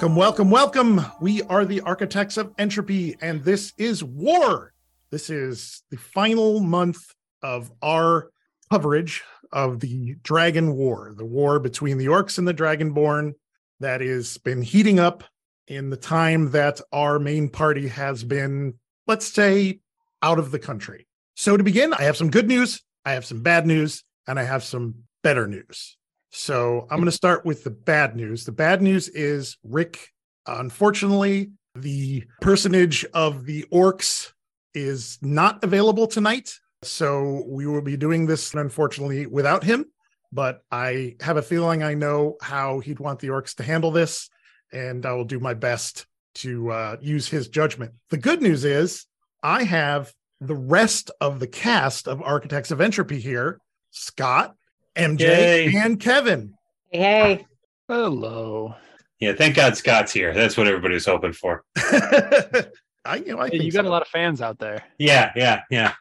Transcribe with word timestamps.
Welcome, 0.00 0.16
welcome, 0.16 0.50
welcome. 0.50 1.06
We 1.20 1.42
are 1.42 1.66
the 1.66 1.82
architects 1.82 2.38
of 2.38 2.54
entropy, 2.56 3.18
and 3.20 3.44
this 3.44 3.74
is 3.76 4.02
War. 4.02 4.72
This 5.10 5.28
is 5.28 5.82
the 5.90 5.98
final 5.98 6.60
month 6.60 7.14
of 7.42 7.70
our 7.82 8.30
coverage 8.70 9.22
of 9.52 9.80
the 9.80 10.14
Dragon 10.22 10.74
War, 10.74 11.12
the 11.14 11.26
war 11.26 11.60
between 11.60 11.98
the 11.98 12.06
orcs 12.06 12.38
and 12.38 12.48
the 12.48 12.54
Dragonborn 12.54 13.34
that 13.80 14.00
has 14.00 14.38
been 14.38 14.62
heating 14.62 14.98
up 14.98 15.22
in 15.68 15.90
the 15.90 15.98
time 15.98 16.50
that 16.52 16.80
our 16.92 17.18
main 17.18 17.50
party 17.50 17.86
has 17.88 18.24
been, 18.24 18.72
let's 19.06 19.26
say, 19.26 19.80
out 20.22 20.38
of 20.38 20.50
the 20.50 20.58
country. 20.58 21.06
So, 21.36 21.58
to 21.58 21.62
begin, 21.62 21.92
I 21.92 22.04
have 22.04 22.16
some 22.16 22.30
good 22.30 22.48
news, 22.48 22.80
I 23.04 23.12
have 23.12 23.26
some 23.26 23.42
bad 23.42 23.66
news, 23.66 24.02
and 24.26 24.40
I 24.40 24.44
have 24.44 24.64
some 24.64 24.94
better 25.22 25.46
news. 25.46 25.98
So 26.30 26.86
I'm 26.90 26.98
going 26.98 27.06
to 27.06 27.12
start 27.12 27.44
with 27.44 27.64
the 27.64 27.70
bad 27.70 28.16
news. 28.16 28.44
The 28.44 28.52
bad 28.52 28.82
news 28.82 29.08
is 29.08 29.56
Rick, 29.64 30.08
unfortunately, 30.46 31.50
the 31.74 32.24
personage 32.40 33.04
of 33.14 33.44
the 33.44 33.64
orcs 33.72 34.32
is 34.74 35.18
not 35.22 35.62
available 35.64 36.06
tonight. 36.06 36.58
So 36.82 37.44
we 37.46 37.66
will 37.66 37.82
be 37.82 37.96
doing 37.96 38.26
this, 38.26 38.54
unfortunately, 38.54 39.26
without 39.26 39.64
him. 39.64 39.86
But 40.32 40.62
I 40.70 41.16
have 41.20 41.36
a 41.36 41.42
feeling 41.42 41.82
I 41.82 41.94
know 41.94 42.36
how 42.40 42.78
he'd 42.78 43.00
want 43.00 43.18
the 43.18 43.28
orcs 43.28 43.54
to 43.56 43.64
handle 43.64 43.90
this, 43.90 44.30
and 44.72 45.04
I 45.04 45.12
will 45.12 45.24
do 45.24 45.40
my 45.40 45.54
best 45.54 46.06
to 46.36 46.70
uh, 46.70 46.96
use 47.00 47.28
his 47.28 47.48
judgment. 47.48 47.92
The 48.10 48.16
good 48.16 48.40
news 48.40 48.64
is 48.64 49.06
I 49.42 49.64
have 49.64 50.12
the 50.40 50.54
rest 50.54 51.10
of 51.20 51.40
the 51.40 51.48
cast 51.48 52.06
of 52.06 52.22
Architects 52.22 52.70
of 52.70 52.80
Entropy 52.80 53.18
here 53.18 53.60
Scott, 53.90 54.54
MJ, 54.96 55.20
Yay. 55.20 55.74
and 55.76 55.98
Kevin. 56.00 56.54
Hey, 56.90 57.46
Hello. 57.88 58.74
Yeah, 59.18 59.32
thank 59.34 59.54
God 59.56 59.76
Scott's 59.76 60.12
here. 60.12 60.32
That's 60.32 60.56
what 60.56 60.66
everybody 60.66 60.94
was 60.94 61.06
hoping 61.06 61.32
for. 61.32 61.64
I, 61.76 63.16
you 63.16 63.34
know, 63.34 63.38
I 63.40 63.46
Hey, 63.46 63.50
think 63.58 63.64
you 63.64 63.72
got 63.72 63.84
so. 63.84 63.88
a 63.88 63.90
lot 63.90 64.02
of 64.02 64.08
fans 64.08 64.40
out 64.40 64.58
there. 64.58 64.82
Yeah, 64.98 65.32
yeah, 65.36 65.62
yeah. 65.70 65.92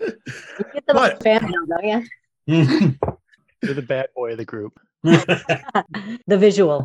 you 0.00 0.06
get 0.72 0.86
the 0.86 0.94
But- 0.94 1.12
most 1.14 1.22
fan 1.22 1.42
mail, 1.44 1.66
don't 1.68 2.06
you? 2.46 2.94
You're 3.62 3.74
the 3.74 3.82
bad 3.82 4.08
boy 4.14 4.32
of 4.32 4.38
the 4.38 4.44
group. 4.44 4.78
The 6.26 6.36
visual. 6.38 6.84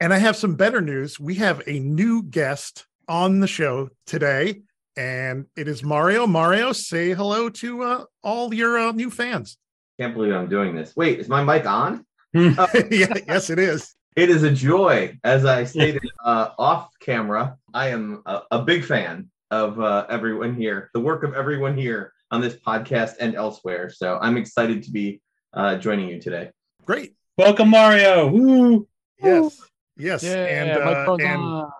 And 0.00 0.12
I 0.12 0.18
have 0.18 0.36
some 0.36 0.54
better 0.56 0.80
news. 0.80 1.18
We 1.20 1.34
have 1.36 1.62
a 1.66 1.78
new 1.78 2.22
guest 2.22 2.86
on 3.08 3.40
the 3.40 3.46
show 3.46 3.90
today, 4.06 4.62
and 4.96 5.46
it 5.56 5.68
is 5.68 5.82
Mario. 5.84 6.26
Mario, 6.26 6.72
say 6.72 7.10
hello 7.12 7.48
to 7.50 7.82
uh, 7.82 8.04
all 8.22 8.52
your 8.54 8.78
uh, 8.78 8.92
new 8.92 9.10
fans. 9.10 9.58
Can't 9.98 10.14
believe 10.14 10.34
I'm 10.34 10.48
doing 10.48 10.74
this. 10.74 10.96
Wait, 10.96 11.20
is 11.20 11.28
my 11.28 11.42
mic 11.44 11.66
on? 11.66 12.04
yeah, 12.34 12.56
yes, 12.90 13.50
it 13.50 13.58
is. 13.58 13.94
It 14.16 14.30
is 14.30 14.42
a 14.42 14.50
joy. 14.50 15.18
As 15.24 15.44
I 15.44 15.64
stated 15.64 16.02
uh, 16.24 16.50
off 16.58 16.90
camera, 17.00 17.56
I 17.74 17.88
am 17.88 18.22
a, 18.26 18.42
a 18.50 18.62
big 18.62 18.84
fan 18.84 19.30
of 19.50 19.80
uh, 19.80 20.06
everyone 20.08 20.54
here, 20.54 20.90
the 20.94 21.00
work 21.00 21.24
of 21.24 21.34
everyone 21.34 21.76
here 21.76 22.12
on 22.30 22.40
this 22.40 22.54
podcast 22.54 23.14
and 23.20 23.34
elsewhere. 23.34 23.90
So 23.90 24.18
I'm 24.20 24.36
excited 24.36 24.82
to 24.84 24.90
be 24.90 25.20
uh, 25.52 25.76
joining 25.76 26.08
you 26.08 26.20
today. 26.20 26.50
Great. 26.86 27.14
Welcome, 27.36 27.68
Mario. 27.68 28.28
Woo. 28.28 28.88
Yes. 29.22 29.60
Yes. 29.96 30.22
Yeah, 30.22 30.44
and 30.44 30.70
uh, 30.82 31.70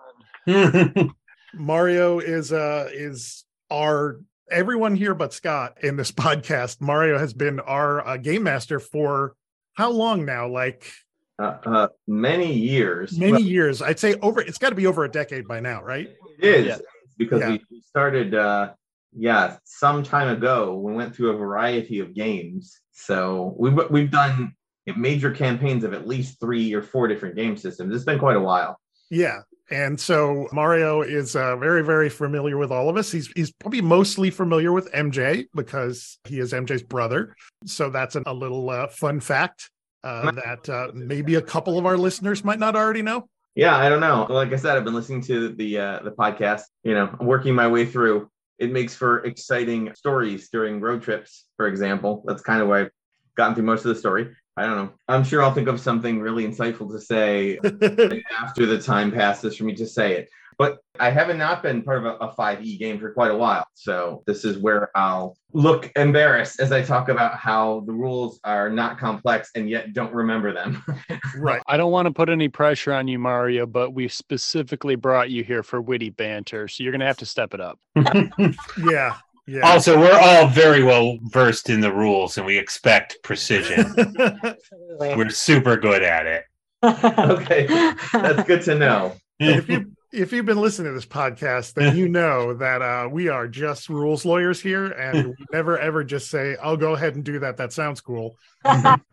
and. 0.47 1.11
Mario 1.53 2.19
is 2.19 2.51
uh 2.51 2.89
is 2.91 3.45
our 3.69 4.19
everyone 4.51 4.95
here 4.95 5.13
but 5.15 5.33
Scott 5.33 5.77
in 5.83 5.95
this 5.97 6.11
podcast. 6.25 6.81
Mario 6.81 7.17
has 7.17 7.33
been 7.33 7.59
our 7.61 8.05
uh, 8.05 8.17
game 8.17 8.43
master 8.43 8.79
for 8.79 9.35
how 9.73 9.91
long 9.91 10.25
now? 10.25 10.47
Like 10.47 10.91
Uh, 11.39 11.57
uh, 11.65 11.87
many 12.07 12.53
years. 12.53 13.17
many 13.17 13.31
Well, 13.33 13.41
years. 13.41 13.81
I'd 13.81 13.99
say 13.99 14.15
over. 14.21 14.41
It's 14.41 14.57
got 14.57 14.69
to 14.69 14.75
be 14.75 14.87
over 14.87 15.03
a 15.03 15.09
decade 15.11 15.47
by 15.47 15.59
now, 15.59 15.81
right? 15.83 16.09
it 16.39 16.55
is 16.55 16.65
Yeah. 16.67 16.77
because 17.17 17.39
Yeah. 17.41 17.49
we 17.51 17.61
we 17.71 17.81
started, 17.81 18.35
uh, 18.35 18.73
yeah, 19.15 19.57
some 19.63 20.03
time 20.03 20.27
ago. 20.29 20.77
We 20.77 20.93
went 20.93 21.15
through 21.15 21.31
a 21.31 21.37
variety 21.37 21.99
of 21.99 22.13
games. 22.13 22.79
So 22.91 23.55
we've 23.57 23.77
we've 23.89 24.11
done 24.11 24.53
major 24.97 25.31
campaigns 25.31 25.83
of 25.83 25.93
at 25.93 26.07
least 26.07 26.39
three 26.39 26.73
or 26.73 26.81
four 26.81 27.07
different 27.07 27.35
game 27.35 27.55
systems. 27.57 27.95
It's 27.95 28.03
been 28.03 28.19
quite 28.19 28.35
a 28.35 28.41
while. 28.41 28.77
Yeah. 29.09 29.39
And 29.73 29.99
so 29.99 30.47
Mario 30.51 31.01
is 31.01 31.35
uh, 31.35 31.55
very, 31.55 31.83
very 31.83 32.07
familiar 32.07 32.57
with 32.57 32.71
all 32.71 32.89
of 32.89 32.95
us. 32.95 33.11
He's 33.11 33.31
he's 33.35 33.51
probably 33.51 33.81
mostly 33.81 34.29
familiar 34.29 34.71
with 34.71 34.91
MJ 34.91 35.47
because 35.55 36.19
he 36.25 36.39
is 36.39 36.53
MJ's 36.53 36.83
brother. 36.83 37.35
So 37.65 37.89
that's 37.89 38.15
a, 38.15 38.21
a 38.27 38.33
little 38.35 38.69
uh, 38.69 38.87
fun 38.87 39.19
fact 39.19 39.71
uh, 40.03 40.31
that 40.31 40.69
uh, 40.69 40.91
maybe 40.93 41.35
a 41.35 41.41
couple 41.41 41.79
of 41.79 41.87
our 41.87 41.97
listeners 41.97 42.43
might 42.43 42.59
not 42.59 42.75
already 42.75 43.01
know. 43.01 43.27
Yeah, 43.55 43.75
I 43.75 43.89
don't 43.89 43.99
know. 43.99 44.27
Like 44.29 44.53
I 44.53 44.57
said, 44.57 44.77
I've 44.77 44.83
been 44.83 44.93
listening 44.93 45.21
to 45.23 45.49
the 45.49 45.79
uh, 45.79 45.99
the 46.03 46.11
podcast. 46.11 46.65
You 46.83 46.93
know, 46.93 47.09
I'm 47.19 47.25
working 47.25 47.55
my 47.55 47.67
way 47.67 47.87
through. 47.87 48.29
It 48.59 48.71
makes 48.71 48.93
for 48.93 49.23
exciting 49.25 49.91
stories 49.95 50.49
during 50.49 50.81
road 50.81 51.01
trips, 51.01 51.45
for 51.57 51.67
example. 51.67 52.23
That's 52.27 52.43
kind 52.43 52.61
of 52.61 52.67
why 52.67 52.81
I've 52.81 52.91
gotten 53.35 53.55
through 53.55 53.65
most 53.65 53.85
of 53.85 53.89
the 53.95 53.99
story. 53.99 54.35
I 54.55 54.65
don't 54.65 54.75
know. 54.75 54.91
I'm 55.07 55.23
sure 55.23 55.41
I'll 55.41 55.53
think 55.53 55.67
of 55.67 55.79
something 55.79 56.19
really 56.19 56.45
insightful 56.45 56.91
to 56.91 57.01
say 57.01 57.57
after 58.31 58.65
the 58.65 58.79
time 58.79 59.11
passes 59.11 59.57
for 59.57 59.63
me 59.63 59.75
to 59.75 59.87
say 59.87 60.13
it. 60.13 60.29
But 60.57 60.77
I 60.99 61.09
haven't 61.09 61.39
not 61.39 61.63
been 61.63 61.81
part 61.81 61.97
of 61.99 62.05
a, 62.05 62.15
a 62.17 62.35
5e 62.35 62.77
game 62.77 62.99
for 62.99 63.11
quite 63.11 63.31
a 63.31 63.35
while. 63.35 63.65
So 63.73 64.21
this 64.27 64.45
is 64.45 64.59
where 64.59 64.95
I'll 64.95 65.35
look 65.51 65.91
embarrassed 65.95 66.59
as 66.59 66.71
I 66.71 66.83
talk 66.83 67.09
about 67.09 67.35
how 67.35 67.83
the 67.87 67.93
rules 67.93 68.39
are 68.43 68.69
not 68.69 68.99
complex 68.99 69.49
and 69.55 69.67
yet 69.67 69.93
don't 69.93 70.13
remember 70.13 70.53
them. 70.53 70.83
right. 71.37 71.61
I 71.67 71.77
don't 71.77 71.91
want 71.91 72.05
to 72.05 72.13
put 72.13 72.29
any 72.29 72.49
pressure 72.49 72.93
on 72.93 73.07
you, 73.07 73.17
Mario, 73.17 73.65
but 73.65 73.91
we 73.91 74.07
specifically 74.07 74.95
brought 74.95 75.31
you 75.31 75.43
here 75.43 75.63
for 75.63 75.81
witty 75.81 76.11
banter, 76.11 76.67
so 76.67 76.83
you're 76.83 76.91
gonna 76.91 77.07
have 77.07 77.17
to 77.17 77.25
step 77.25 77.53
it 77.53 77.61
up. 77.61 77.79
Yeah. 78.77 79.15
Yeah. 79.45 79.69
also, 79.69 79.99
we're 79.99 80.17
all 80.17 80.47
very 80.47 80.83
well 80.83 81.17
versed 81.23 81.69
in 81.69 81.81
the 81.81 81.91
rules 81.91 82.37
and 82.37 82.45
we 82.45 82.57
expect 82.57 83.17
precision. 83.23 83.93
We're 84.99 85.29
super 85.29 85.75
good 85.75 86.01
at 86.01 86.25
it. 86.25 86.45
okay, 86.83 87.65
that's 88.13 88.43
good 88.43 88.61
to 88.63 88.75
know. 88.75 89.15
if 89.39 89.69
you 89.69 89.91
if 90.11 90.31
you've 90.31 90.45
been 90.45 90.61
listening 90.61 90.91
to 90.91 90.93
this 90.93 91.05
podcast, 91.05 91.73
then 91.73 91.97
you 91.97 92.07
know 92.07 92.53
that 92.53 92.81
uh, 92.81 93.09
we 93.09 93.29
are 93.29 93.47
just 93.47 93.89
rules 93.89 94.25
lawyers 94.25 94.61
here, 94.61 94.87
and 94.87 95.29
we 95.29 95.45
never 95.51 95.77
ever 95.79 96.03
just 96.03 96.29
say, 96.29 96.55
"I'll 96.61 96.77
go 96.77 96.93
ahead 96.93 97.15
and 97.15 97.23
do 97.23 97.39
that." 97.39 97.57
That 97.57 97.73
sounds 97.73 98.01
cool, 98.01 98.35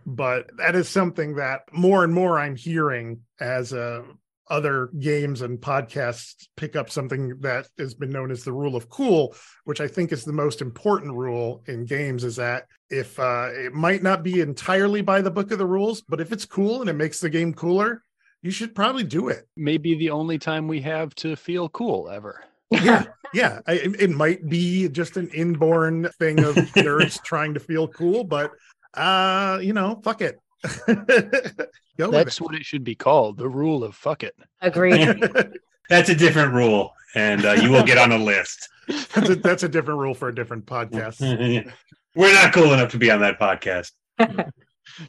but 0.04 0.50
that 0.58 0.74
is 0.74 0.88
something 0.88 1.36
that 1.36 1.62
more 1.72 2.04
and 2.04 2.12
more 2.12 2.38
I'm 2.38 2.56
hearing 2.56 3.20
as 3.40 3.72
uh, 3.72 4.02
other 4.50 4.90
games 4.98 5.42
and 5.42 5.58
podcasts 5.58 6.48
pick 6.56 6.76
up 6.76 6.90
something 6.90 7.38
that 7.40 7.68
has 7.78 7.94
been 7.94 8.10
known 8.10 8.30
as 8.30 8.44
the 8.44 8.52
rule 8.52 8.76
of 8.76 8.88
cool, 8.90 9.34
which 9.64 9.80
I 9.80 9.88
think 9.88 10.12
is 10.12 10.24
the 10.24 10.32
most 10.32 10.60
important 10.60 11.14
rule 11.14 11.62
in 11.66 11.84
games. 11.86 12.24
Is 12.24 12.36
that 12.36 12.66
if 12.90 13.18
uh, 13.18 13.48
it 13.52 13.72
might 13.72 14.02
not 14.02 14.22
be 14.22 14.40
entirely 14.40 15.00
by 15.00 15.22
the 15.22 15.30
book 15.30 15.50
of 15.52 15.58
the 15.58 15.66
rules, 15.66 16.02
but 16.02 16.20
if 16.20 16.32
it's 16.32 16.44
cool 16.44 16.80
and 16.80 16.90
it 16.90 16.94
makes 16.94 17.20
the 17.20 17.30
game 17.30 17.54
cooler, 17.54 18.02
you 18.42 18.50
should 18.50 18.74
probably 18.74 19.04
do 19.04 19.28
it. 19.28 19.46
Maybe 19.56 19.94
the 19.94 20.10
only 20.10 20.38
time 20.38 20.66
we 20.68 20.80
have 20.82 21.14
to 21.16 21.36
feel 21.36 21.68
cool 21.70 22.10
ever. 22.10 22.42
yeah 22.70 23.04
yeah 23.34 23.60
I, 23.66 23.72
it 23.74 24.00
it 24.00 24.10
might 24.10 24.48
be 24.48 24.88
just 24.88 25.16
an 25.16 25.28
inborn 25.30 26.08
thing 26.18 26.38
of 26.40 26.54
nerds 26.76 27.22
trying 27.22 27.54
to 27.54 27.60
feel 27.60 27.88
cool 27.88 28.22
but 28.22 28.52
uh 28.94 29.58
you 29.60 29.72
know 29.72 30.00
fuck 30.04 30.20
it 30.22 30.38
go 32.00 32.10
That's 32.10 32.40
with 32.40 32.46
what 32.50 32.54
it 32.60 32.64
should 32.64 32.84
be 32.84 32.94
called. 32.94 33.36
The 33.38 33.48
rule 33.48 33.84
of 33.84 33.94
fuck 33.94 34.22
it. 34.22 34.34
Agreed. 34.60 35.22
That's 35.88 36.08
a 36.08 36.14
different 36.14 36.52
rule, 36.52 36.92
and 37.14 37.44
uh, 37.44 37.52
you 37.52 37.70
will 37.70 37.82
get 37.82 37.98
on 37.98 38.12
a 38.12 38.18
list. 38.18 38.68
that's, 39.14 39.28
a, 39.28 39.34
that's 39.36 39.62
a 39.64 39.68
different 39.68 40.00
rule 40.00 40.14
for 40.14 40.28
a 40.28 40.34
different 40.34 40.66
podcast 40.66 41.20
we're 42.16 42.34
not 42.34 42.52
cool 42.52 42.72
enough 42.72 42.90
to 42.90 42.98
be 42.98 43.08
on 43.08 43.20
that 43.20 43.38
podcast. 43.38 43.92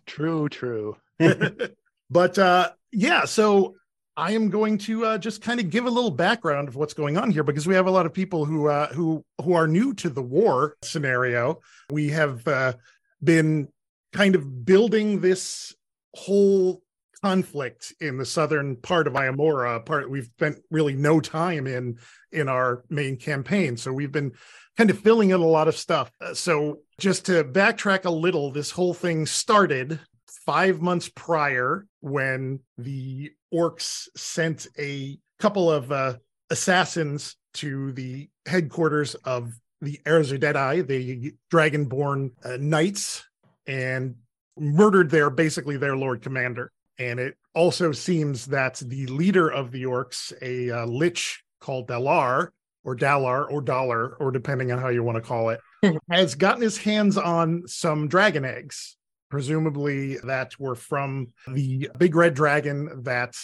True, 0.05 0.47
true. 0.49 0.97
but 2.11 2.37
uh 2.37 2.69
yeah 2.91 3.25
so 3.25 3.75
i 4.17 4.33
am 4.33 4.49
going 4.49 4.77
to 4.77 5.05
uh, 5.05 5.17
just 5.17 5.41
kind 5.41 5.59
of 5.59 5.69
give 5.69 5.85
a 5.85 5.89
little 5.89 6.11
background 6.11 6.67
of 6.67 6.75
what's 6.75 6.93
going 6.93 7.17
on 7.17 7.31
here 7.31 7.43
because 7.43 7.65
we 7.65 7.73
have 7.73 7.87
a 7.87 7.91
lot 7.91 8.05
of 8.05 8.13
people 8.13 8.43
who 8.45 8.67
uh 8.67 8.87
who 8.87 9.23
who 9.43 9.53
are 9.53 9.67
new 9.67 9.93
to 9.93 10.09
the 10.09 10.21
war 10.21 10.75
scenario 10.81 11.59
we 11.91 12.09
have 12.09 12.45
uh 12.47 12.73
been 13.23 13.67
kind 14.13 14.35
of 14.35 14.65
building 14.65 15.21
this 15.21 15.73
whole 16.15 16.81
conflict 17.23 17.93
in 18.01 18.17
the 18.17 18.25
southern 18.25 18.75
part 18.75 19.07
of 19.07 19.13
Iamora, 19.13 19.85
part 19.85 20.09
we've 20.09 20.25
spent 20.25 20.57
really 20.71 20.95
no 20.95 21.19
time 21.19 21.67
in 21.67 21.97
in 22.31 22.49
our 22.49 22.83
main 22.89 23.17
campaign. 23.17 23.77
So 23.77 23.93
we've 23.93 24.11
been 24.11 24.31
kind 24.77 24.89
of 24.89 24.99
filling 24.99 25.29
in 25.29 25.39
a 25.39 25.45
lot 25.45 25.67
of 25.67 25.75
stuff. 25.75 26.11
Uh, 26.19 26.33
So 26.33 26.79
just 26.99 27.25
to 27.27 27.43
backtrack 27.43 28.05
a 28.05 28.09
little, 28.09 28.51
this 28.51 28.71
whole 28.71 28.93
thing 28.93 29.25
started 29.25 29.99
five 30.45 30.81
months 30.81 31.09
prior 31.09 31.85
when 31.99 32.59
the 32.77 33.31
orcs 33.53 34.07
sent 34.15 34.67
a 34.79 35.19
couple 35.39 35.71
of 35.71 35.91
uh, 35.91 36.15
assassins 36.49 37.35
to 37.53 37.91
the 37.91 38.29
headquarters 38.47 39.15
of 39.15 39.53
the 39.81 39.99
Erzudeti, 40.05 40.85
the 40.87 41.33
dragonborn 41.51 42.31
uh, 42.45 42.57
knights, 42.59 43.25
and 43.67 44.15
murdered 44.57 45.09
their 45.09 45.29
basically 45.29 45.77
their 45.77 45.95
lord 45.95 46.21
commander. 46.21 46.71
And 46.99 47.19
it 47.19 47.35
also 47.55 47.91
seems 47.91 48.45
that 48.47 48.75
the 48.77 49.07
leader 49.07 49.49
of 49.49 49.71
the 49.71 49.83
orcs, 49.83 50.33
a 50.41 50.69
uh, 50.81 50.85
lich 50.85 51.43
called 51.59 51.87
Dalar, 51.87 52.49
or 52.83 52.95
Dalar, 52.95 53.49
or 53.49 53.61
Dollar, 53.61 54.15
or 54.15 54.31
depending 54.31 54.71
on 54.71 54.79
how 54.79 54.89
you 54.89 55.03
want 55.03 55.15
to 55.15 55.21
call 55.21 55.49
it, 55.49 55.61
has 56.11 56.35
gotten 56.35 56.61
his 56.61 56.77
hands 56.77 57.17
on 57.17 57.63
some 57.67 58.07
dragon 58.07 58.45
eggs, 58.45 58.97
presumably 59.29 60.17
that 60.17 60.59
were 60.59 60.75
from 60.75 61.27
the 61.47 61.89
big 61.97 62.15
red 62.15 62.33
dragon 62.33 63.03
that 63.03 63.35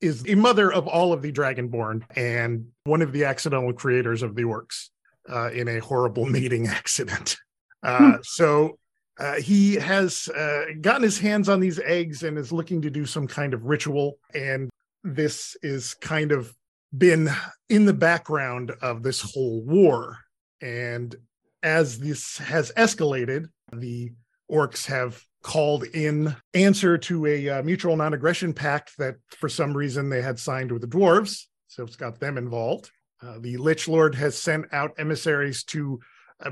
is 0.00 0.22
the 0.22 0.34
mother 0.34 0.72
of 0.72 0.86
all 0.86 1.12
of 1.12 1.22
the 1.22 1.32
dragonborn 1.32 2.02
and 2.16 2.66
one 2.84 3.02
of 3.02 3.12
the 3.12 3.24
accidental 3.24 3.72
creators 3.72 4.22
of 4.22 4.34
the 4.34 4.42
orcs 4.42 4.88
uh, 5.28 5.50
in 5.50 5.68
a 5.68 5.78
horrible 5.78 6.26
mating 6.26 6.66
accident. 6.66 7.36
Uh, 7.82 8.18
so 8.22 8.78
uh, 9.18 9.34
he 9.34 9.74
has 9.74 10.28
uh, 10.28 10.64
gotten 10.80 11.02
his 11.02 11.18
hands 11.18 11.48
on 11.48 11.60
these 11.60 11.80
eggs 11.80 12.22
and 12.22 12.38
is 12.38 12.52
looking 12.52 12.82
to 12.82 12.90
do 12.90 13.04
some 13.04 13.26
kind 13.26 13.52
of 13.52 13.64
ritual. 13.64 14.18
And 14.34 14.70
this 15.02 15.56
is 15.62 15.94
kind 15.94 16.32
of 16.32 16.54
been 16.96 17.28
in 17.68 17.84
the 17.84 17.92
background 17.92 18.72
of 18.80 19.02
this 19.02 19.20
whole 19.20 19.62
war. 19.62 20.18
And 20.60 21.14
as 21.62 21.98
this 21.98 22.38
has 22.38 22.70
escalated, 22.76 23.48
the 23.72 24.12
orcs 24.50 24.86
have 24.86 25.22
called 25.42 25.84
in 25.84 26.34
answer 26.54 26.98
to 26.98 27.26
a 27.26 27.48
uh, 27.48 27.62
mutual 27.62 27.96
non-aggression 27.96 28.52
pact 28.52 28.96
that 28.98 29.16
for 29.36 29.48
some 29.48 29.76
reason 29.76 30.08
they 30.08 30.22
had 30.22 30.38
signed 30.38 30.72
with 30.72 30.82
the 30.82 30.88
dwarves 30.88 31.44
so 31.68 31.84
it's 31.84 31.96
got 31.96 32.18
them 32.18 32.36
involved 32.36 32.90
uh, 33.22 33.38
the 33.40 33.56
lich 33.56 33.86
lord 33.86 34.14
has 34.14 34.36
sent 34.36 34.64
out 34.72 34.90
emissaries 34.98 35.62
to 35.62 36.00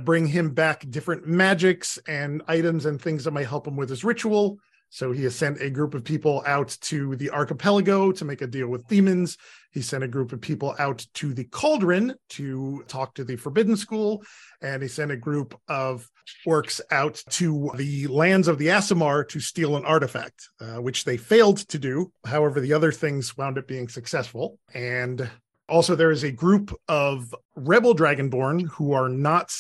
bring 0.00 0.26
him 0.26 0.50
back 0.50 0.88
different 0.90 1.26
magics 1.26 1.98
and 2.08 2.42
items 2.48 2.86
and 2.86 3.00
things 3.00 3.24
that 3.24 3.30
might 3.30 3.46
help 3.46 3.66
him 3.66 3.76
with 3.76 3.88
his 3.88 4.04
ritual 4.04 4.58
so 4.90 5.12
he 5.12 5.24
has 5.24 5.34
sent 5.34 5.60
a 5.60 5.70
group 5.70 5.94
of 5.94 6.04
people 6.04 6.42
out 6.46 6.76
to 6.82 7.16
the 7.16 7.30
archipelago 7.30 8.12
to 8.12 8.24
make 8.24 8.40
a 8.40 8.46
deal 8.46 8.68
with 8.68 8.86
demons. 8.88 9.36
He 9.72 9.82
sent 9.82 10.04
a 10.04 10.08
group 10.08 10.32
of 10.32 10.40
people 10.40 10.74
out 10.78 11.06
to 11.14 11.34
the 11.34 11.44
cauldron 11.44 12.14
to 12.30 12.84
talk 12.88 13.14
to 13.14 13.24
the 13.24 13.36
forbidden 13.36 13.76
school. 13.76 14.22
And 14.62 14.82
he 14.82 14.88
sent 14.88 15.10
a 15.10 15.16
group 15.16 15.58
of 15.68 16.08
orcs 16.46 16.80
out 16.90 17.22
to 17.30 17.70
the 17.76 18.06
lands 18.06 18.48
of 18.48 18.58
the 18.58 18.68
Aasimar 18.68 19.28
to 19.28 19.40
steal 19.40 19.76
an 19.76 19.84
artifact, 19.84 20.48
uh, 20.60 20.80
which 20.80 21.04
they 21.04 21.16
failed 21.16 21.58
to 21.68 21.78
do. 21.78 22.12
However, 22.24 22.60
the 22.60 22.72
other 22.72 22.92
things 22.92 23.36
wound 23.36 23.58
up 23.58 23.66
being 23.66 23.88
successful. 23.88 24.58
And 24.72 25.28
also, 25.68 25.96
there 25.96 26.12
is 26.12 26.22
a 26.22 26.30
group 26.30 26.72
of 26.88 27.34
rebel 27.56 27.94
dragonborn 27.94 28.68
who 28.68 28.92
are 28.92 29.08
not 29.08 29.52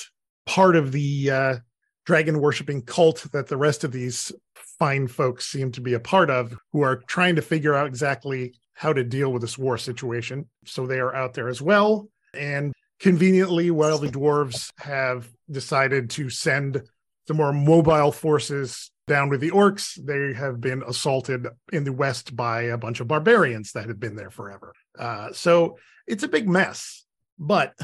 part 0.46 0.76
of 0.76 0.92
the 0.92 1.30
uh, 1.30 1.56
dragon 2.04 2.40
worshipping 2.40 2.82
cult 2.82 3.26
that 3.32 3.48
the 3.48 3.56
rest 3.56 3.84
of 3.84 3.92
these 3.92 4.32
fine 4.78 5.08
folks 5.08 5.46
seem 5.46 5.72
to 5.72 5.80
be 5.80 5.94
a 5.94 6.00
part 6.00 6.30
of 6.30 6.56
who 6.72 6.82
are 6.82 6.96
trying 7.06 7.36
to 7.36 7.42
figure 7.42 7.74
out 7.74 7.86
exactly 7.86 8.54
how 8.74 8.92
to 8.92 9.02
deal 9.04 9.32
with 9.32 9.42
this 9.42 9.58
war 9.58 9.76
situation. 9.78 10.48
So 10.64 10.86
they 10.86 11.00
are 11.00 11.14
out 11.14 11.34
there 11.34 11.48
as 11.48 11.60
well. 11.60 12.08
And 12.34 12.72
conveniently, 13.00 13.70
while 13.70 13.98
the 13.98 14.08
dwarves 14.08 14.70
have 14.78 15.28
decided 15.50 16.10
to 16.10 16.30
send 16.30 16.82
the 17.26 17.34
more 17.34 17.52
mobile 17.52 18.12
forces 18.12 18.90
down 19.06 19.28
with 19.28 19.40
the 19.40 19.50
orcs, 19.50 19.94
they 20.04 20.38
have 20.38 20.60
been 20.60 20.82
assaulted 20.86 21.46
in 21.72 21.84
the 21.84 21.92
west 21.92 22.36
by 22.36 22.62
a 22.62 22.78
bunch 22.78 23.00
of 23.00 23.08
barbarians 23.08 23.72
that 23.72 23.88
have 23.88 23.98
been 23.98 24.16
there 24.16 24.30
forever. 24.30 24.72
Uh, 24.98 25.32
so 25.32 25.78
it's 26.06 26.22
a 26.22 26.28
big 26.28 26.48
mess. 26.48 27.04
But 27.38 27.74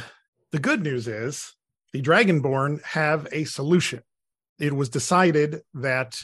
the 0.50 0.58
good 0.58 0.82
news 0.82 1.08
is 1.08 1.54
the 1.92 2.02
Dragonborn 2.02 2.82
have 2.84 3.28
a 3.32 3.44
solution. 3.44 4.02
It 4.58 4.72
was 4.72 4.88
decided 4.88 5.62
that 5.74 6.20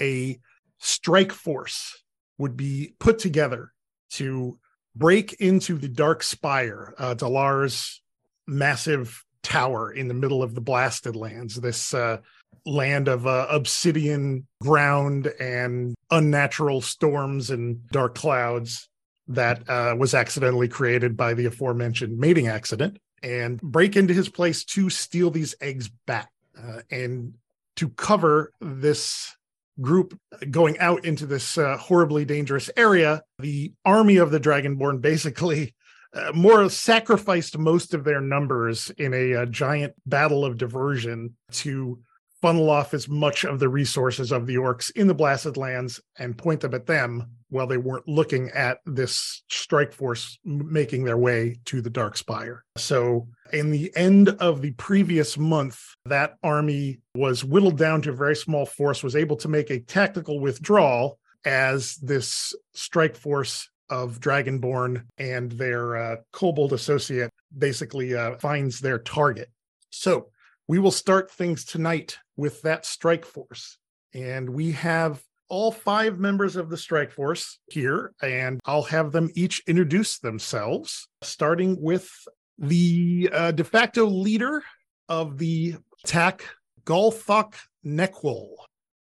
a 0.00 0.38
strike 0.78 1.32
force 1.32 2.02
would 2.38 2.56
be 2.56 2.94
put 2.98 3.18
together 3.18 3.72
to 4.12 4.58
break 4.96 5.34
into 5.34 5.76
the 5.76 5.88
Dark 5.88 6.22
Spire, 6.22 6.94
uh, 6.98 7.14
Dalar's 7.14 8.00
massive 8.46 9.24
tower 9.42 9.92
in 9.92 10.08
the 10.08 10.14
middle 10.14 10.42
of 10.42 10.54
the 10.54 10.60
Blasted 10.60 11.16
Lands, 11.16 11.56
this 11.56 11.94
uh, 11.94 12.18
land 12.66 13.08
of 13.08 13.26
uh, 13.26 13.46
obsidian 13.50 14.46
ground 14.62 15.28
and 15.38 15.94
unnatural 16.10 16.80
storms 16.80 17.50
and 17.50 17.86
dark 17.88 18.14
clouds 18.14 18.88
that 19.28 19.68
uh, 19.68 19.94
was 19.96 20.12
accidentally 20.12 20.68
created 20.68 21.16
by 21.16 21.34
the 21.34 21.46
aforementioned 21.46 22.18
mating 22.18 22.48
accident, 22.48 22.98
and 23.22 23.60
break 23.60 23.96
into 23.96 24.14
his 24.14 24.28
place 24.28 24.64
to 24.64 24.90
steal 24.90 25.30
these 25.30 25.54
eggs 25.60 25.90
back. 26.06 26.30
Uh, 26.58 26.80
and 26.90 27.34
to 27.76 27.88
cover 27.90 28.52
this 28.60 29.34
group 29.80 30.18
going 30.50 30.78
out 30.78 31.04
into 31.04 31.26
this 31.26 31.56
uh, 31.56 31.76
horribly 31.78 32.24
dangerous 32.24 32.70
area, 32.76 33.22
the 33.38 33.72
army 33.84 34.16
of 34.16 34.30
the 34.30 34.40
Dragonborn 34.40 35.00
basically 35.00 35.74
uh, 36.12 36.32
more 36.34 36.68
sacrificed 36.68 37.56
most 37.56 37.94
of 37.94 38.04
their 38.04 38.20
numbers 38.20 38.90
in 38.98 39.14
a, 39.14 39.32
a, 39.32 39.42
uh, 39.42 39.46
giant 39.46 39.94
battle 40.06 40.44
of 40.44 40.58
diversion 40.58 41.36
to 41.52 42.00
funnel 42.40 42.70
off 42.70 42.94
as 42.94 43.08
much 43.08 43.44
of 43.44 43.58
the 43.58 43.68
resources 43.68 44.32
of 44.32 44.46
the 44.46 44.54
orcs 44.54 44.90
in 44.96 45.06
the 45.06 45.14
blasted 45.14 45.56
lands 45.56 46.00
and 46.18 46.38
point 46.38 46.60
them 46.60 46.74
at 46.74 46.86
them 46.86 47.26
while 47.50 47.66
they 47.66 47.76
weren't 47.76 48.08
looking 48.08 48.48
at 48.50 48.78
this 48.86 49.42
strike 49.50 49.92
force 49.92 50.38
making 50.44 51.04
their 51.04 51.18
way 51.18 51.58
to 51.64 51.80
the 51.80 51.90
dark 51.90 52.16
spire. 52.16 52.64
So 52.76 53.28
in 53.52 53.70
the 53.70 53.92
end 53.96 54.28
of 54.28 54.62
the 54.62 54.70
previous 54.72 55.36
month 55.36 55.80
that 56.06 56.36
army 56.42 57.00
was 57.14 57.44
whittled 57.44 57.76
down 57.76 58.02
to 58.02 58.10
a 58.10 58.14
very 58.14 58.36
small 58.36 58.66
force 58.66 59.02
was 59.02 59.16
able 59.16 59.36
to 59.36 59.48
make 59.48 59.70
a 59.70 59.80
tactical 59.80 60.40
withdrawal 60.40 61.18
as 61.44 61.96
this 61.96 62.54
strike 62.72 63.16
force 63.16 63.68
of 63.88 64.20
dragonborn 64.20 65.02
and 65.18 65.50
their 65.52 65.96
uh, 65.96 66.16
kobold 66.32 66.72
associate 66.72 67.30
basically 67.58 68.14
uh, 68.14 68.36
finds 68.36 68.80
their 68.80 68.98
target. 68.98 69.50
So 69.90 70.28
we 70.70 70.78
will 70.78 70.92
start 70.92 71.28
things 71.28 71.64
tonight 71.64 72.16
with 72.36 72.62
that 72.62 72.86
strike 72.86 73.24
force. 73.24 73.76
And 74.14 74.48
we 74.48 74.70
have 74.70 75.20
all 75.48 75.72
five 75.72 76.20
members 76.20 76.54
of 76.54 76.70
the 76.70 76.76
strike 76.76 77.10
force 77.10 77.58
here, 77.72 78.12
and 78.22 78.60
I'll 78.64 78.84
have 78.84 79.10
them 79.10 79.30
each 79.34 79.60
introduce 79.66 80.20
themselves, 80.20 81.08
starting 81.22 81.76
with 81.82 82.08
the 82.56 83.28
uh, 83.32 83.50
de 83.50 83.64
facto 83.64 84.04
leader 84.04 84.62
of 85.08 85.38
the 85.38 85.74
attack, 86.04 86.44
Golthok 86.84 87.54
Nekwol. 87.84 88.50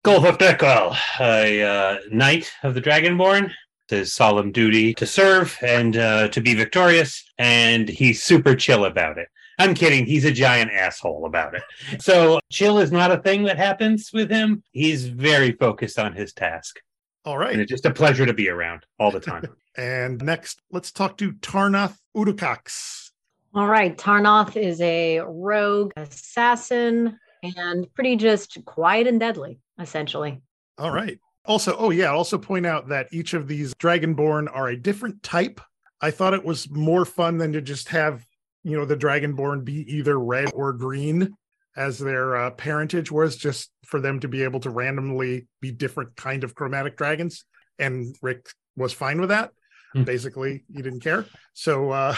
Golthok 0.05 0.39
Nekwol, 0.39 0.97
a 1.19 1.63
uh, 1.65 1.97
knight 2.13 2.53
of 2.63 2.75
the 2.75 2.81
Dragonborn. 2.81 3.51
His 3.89 4.15
solemn 4.15 4.53
duty 4.53 4.95
to 4.95 5.07
serve 5.07 5.59
and 5.61 5.97
uh, 5.97 6.29
to 6.29 6.41
be 6.41 6.55
victorious, 6.55 7.25
and 7.37 7.89
he's 7.89 8.23
super 8.23 8.55
chill 8.55 8.85
about 8.85 9.19
it. 9.19 9.27
I'm 9.59 9.75
kidding. 9.75 10.07
He's 10.07 10.25
a 10.25 10.33
giant 10.33 10.71
asshole 10.71 11.27
about 11.27 11.55
it. 11.55 11.63
So 12.01 12.41
chill 12.51 12.79
is 12.79 12.93
not 12.93 13.11
a 13.11 13.19
thing 13.19 13.43
that 13.45 13.57
happens 13.57 14.11
with 14.13 14.31
him. 14.31 14.63
He's 14.71 15.09
very 15.09 15.53
focused 15.53 15.99
on 15.99 16.13
his 16.13 16.33
task. 16.33 16.81
All 17.25 17.37
right. 17.37 17.53
And 17.53 17.61
it's 17.61 17.71
just 17.71 17.85
a 17.85 17.93
pleasure 17.93 18.25
to 18.25 18.33
be 18.33 18.49
around 18.49 18.87
all 18.99 19.11
the 19.11 19.21
time. 19.21 19.45
and 19.77 20.23
next, 20.23 20.63
let's 20.71 20.93
talk 20.93 21.19
to 21.19 21.33
Tarnoth 21.33 21.97
Udukax. 22.17 23.11
All 23.55 23.67
right. 23.67 23.97
Tarnoth 23.97 24.57
is 24.57 24.81
a 24.81 25.21
rogue 25.21 25.93
assassin 25.97 27.19
and 27.43 27.93
pretty 27.95 28.17
just 28.17 28.65
quiet 28.65 29.07
and 29.07 29.19
deadly, 29.19 29.59
essentially. 29.81 30.41
All 30.79 30.93
right. 30.93 31.19
Also, 31.45 31.75
oh 31.79 31.91
yeah, 31.91 32.11
also 32.11 32.37
point 32.37 32.67
out 32.67 32.89
that 32.89 33.09
each 33.11 33.33
of 33.33 33.49
these 33.49 33.75
Dragonborn 33.75 34.49
are 34.55 34.69
a 34.69 34.77
different 34.77 35.23
type. 35.23 35.61
I 36.01 36.11
thought 36.11 36.35
it 36.35 36.45
was 36.45 36.71
more 36.71 37.05
fun 37.05 37.39
than 37.39 37.53
to 37.53 37.63
just 37.63 37.89
have 37.89 38.25
you 38.65 38.77
know 38.77 38.85
the 38.85 38.97
dragonborn 38.97 39.65
be 39.65 39.85
either 39.95 40.19
red 40.19 40.51
or 40.55 40.73
green 40.73 41.37
as 41.77 41.99
their 41.99 42.37
uh, 42.37 42.51
parentage 42.51 43.11
was 43.11 43.37
just 43.37 43.71
for 43.85 44.01
them 44.01 44.19
to 44.21 44.29
be 44.29 44.43
able 44.43 44.59
to 44.61 44.71
randomly 44.71 45.47
be 45.61 45.71
different 45.71 46.17
kind 46.17 46.43
of 46.43 46.55
chromatic 46.55 46.97
dragons. 46.97 47.45
And 47.79 48.17
rick 48.21 48.49
was 48.77 48.93
fine 48.93 49.21
with 49.21 49.29
that. 49.29 49.53
Mm. 49.95 50.05
basically 50.05 50.65
he 50.75 50.83
didn't 50.83 51.01
care. 51.01 51.25
So 51.55 51.91
uh 51.91 52.15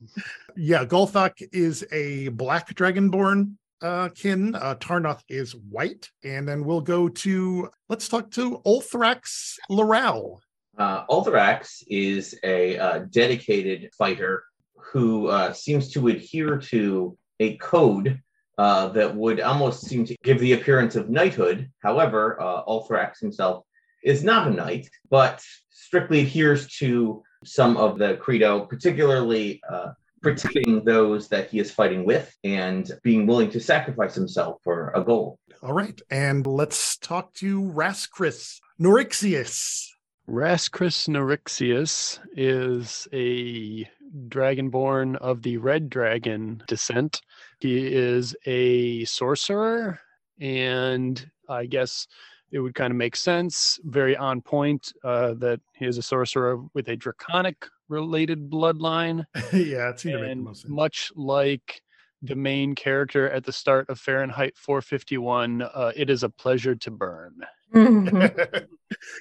yeah 0.56 0.84
golthok 0.84 1.32
is 1.52 1.84
a 1.90 2.28
black 2.28 2.74
dragonborn 2.74 3.54
uh 3.80 4.10
kin. 4.10 4.54
Uh 4.54 4.74
tarnoth 4.74 5.22
is 5.28 5.54
white. 5.54 6.10
And 6.22 6.46
then 6.46 6.64
we'll 6.64 6.82
go 6.82 7.08
to 7.08 7.70
let's 7.88 8.08
talk 8.08 8.30
to 8.32 8.60
ulthrax 8.66 9.54
Laral. 9.70 10.40
uh 10.76 11.06
ulthrax 11.06 11.82
is 11.88 12.38
a 12.44 12.76
uh, 12.78 12.98
dedicated 13.10 13.90
fighter 13.96 14.44
who 14.92 15.28
uh, 15.28 15.52
seems 15.52 15.90
to 15.92 16.08
adhere 16.08 16.58
to 16.58 17.16
a 17.40 17.56
code 17.56 18.20
uh, 18.58 18.88
that 18.88 19.14
would 19.14 19.40
almost 19.40 19.86
seem 19.86 20.04
to 20.04 20.16
give 20.22 20.38
the 20.38 20.52
appearance 20.52 20.94
of 20.94 21.10
knighthood. 21.10 21.68
However, 21.80 22.40
uh, 22.40 22.64
Ulthrax 22.64 23.18
himself 23.20 23.64
is 24.04 24.22
not 24.22 24.46
a 24.46 24.50
knight, 24.50 24.88
but 25.10 25.42
strictly 25.70 26.20
adheres 26.20 26.68
to 26.78 27.22
some 27.44 27.76
of 27.76 27.98
the 27.98 28.16
credo, 28.16 28.66
particularly 28.66 29.60
uh, 29.68 29.92
protecting 30.22 30.84
those 30.84 31.28
that 31.28 31.50
he 31.50 31.58
is 31.58 31.70
fighting 31.70 32.04
with 32.04 32.34
and 32.44 32.90
being 33.02 33.26
willing 33.26 33.50
to 33.50 33.60
sacrifice 33.60 34.14
himself 34.14 34.60
for 34.62 34.90
a 34.94 35.02
goal. 35.02 35.38
All 35.62 35.72
right. 35.72 36.00
And 36.10 36.46
let's 36.46 36.96
talk 36.96 37.34
to 37.34 37.60
Raskris 37.62 38.60
Norixius. 38.80 39.93
Rascris 40.28 41.06
Norixius 41.08 42.18
is 42.34 43.06
a 43.12 43.88
dragonborn 44.28 45.16
of 45.16 45.42
the 45.42 45.58
Red 45.58 45.90
Dragon 45.90 46.62
descent. 46.66 47.20
He 47.58 47.92
is 47.94 48.34
a 48.46 49.04
sorcerer, 49.04 50.00
and 50.40 51.30
I 51.48 51.66
guess 51.66 52.06
it 52.50 52.60
would 52.60 52.74
kind 52.74 52.90
of 52.90 52.96
make 52.96 53.16
sense, 53.16 53.78
very 53.84 54.16
on 54.16 54.40
point, 54.40 54.92
uh, 55.04 55.34
that 55.34 55.60
he 55.74 55.86
is 55.86 55.98
a 55.98 56.02
sorcerer 56.02 56.58
with 56.72 56.88
a 56.88 56.96
draconic 56.96 57.66
related 57.88 58.48
bloodline. 58.48 59.24
yeah, 59.52 59.90
it 59.90 60.00
seemed 60.00 60.18
to 60.18 60.20
make 60.20 60.30
the 60.30 60.42
most 60.42 60.62
sense. 60.62 60.72
much 60.72 61.12
like 61.16 61.82
the 62.24 62.34
main 62.34 62.74
character 62.74 63.28
at 63.28 63.44
the 63.44 63.52
start 63.52 63.88
of 63.88 64.00
Fahrenheit 64.00 64.56
451, 64.56 65.62
uh, 65.62 65.92
it 65.94 66.08
is 66.10 66.22
a 66.22 66.28
pleasure 66.28 66.74
to 66.74 66.90
burn. 66.90 67.34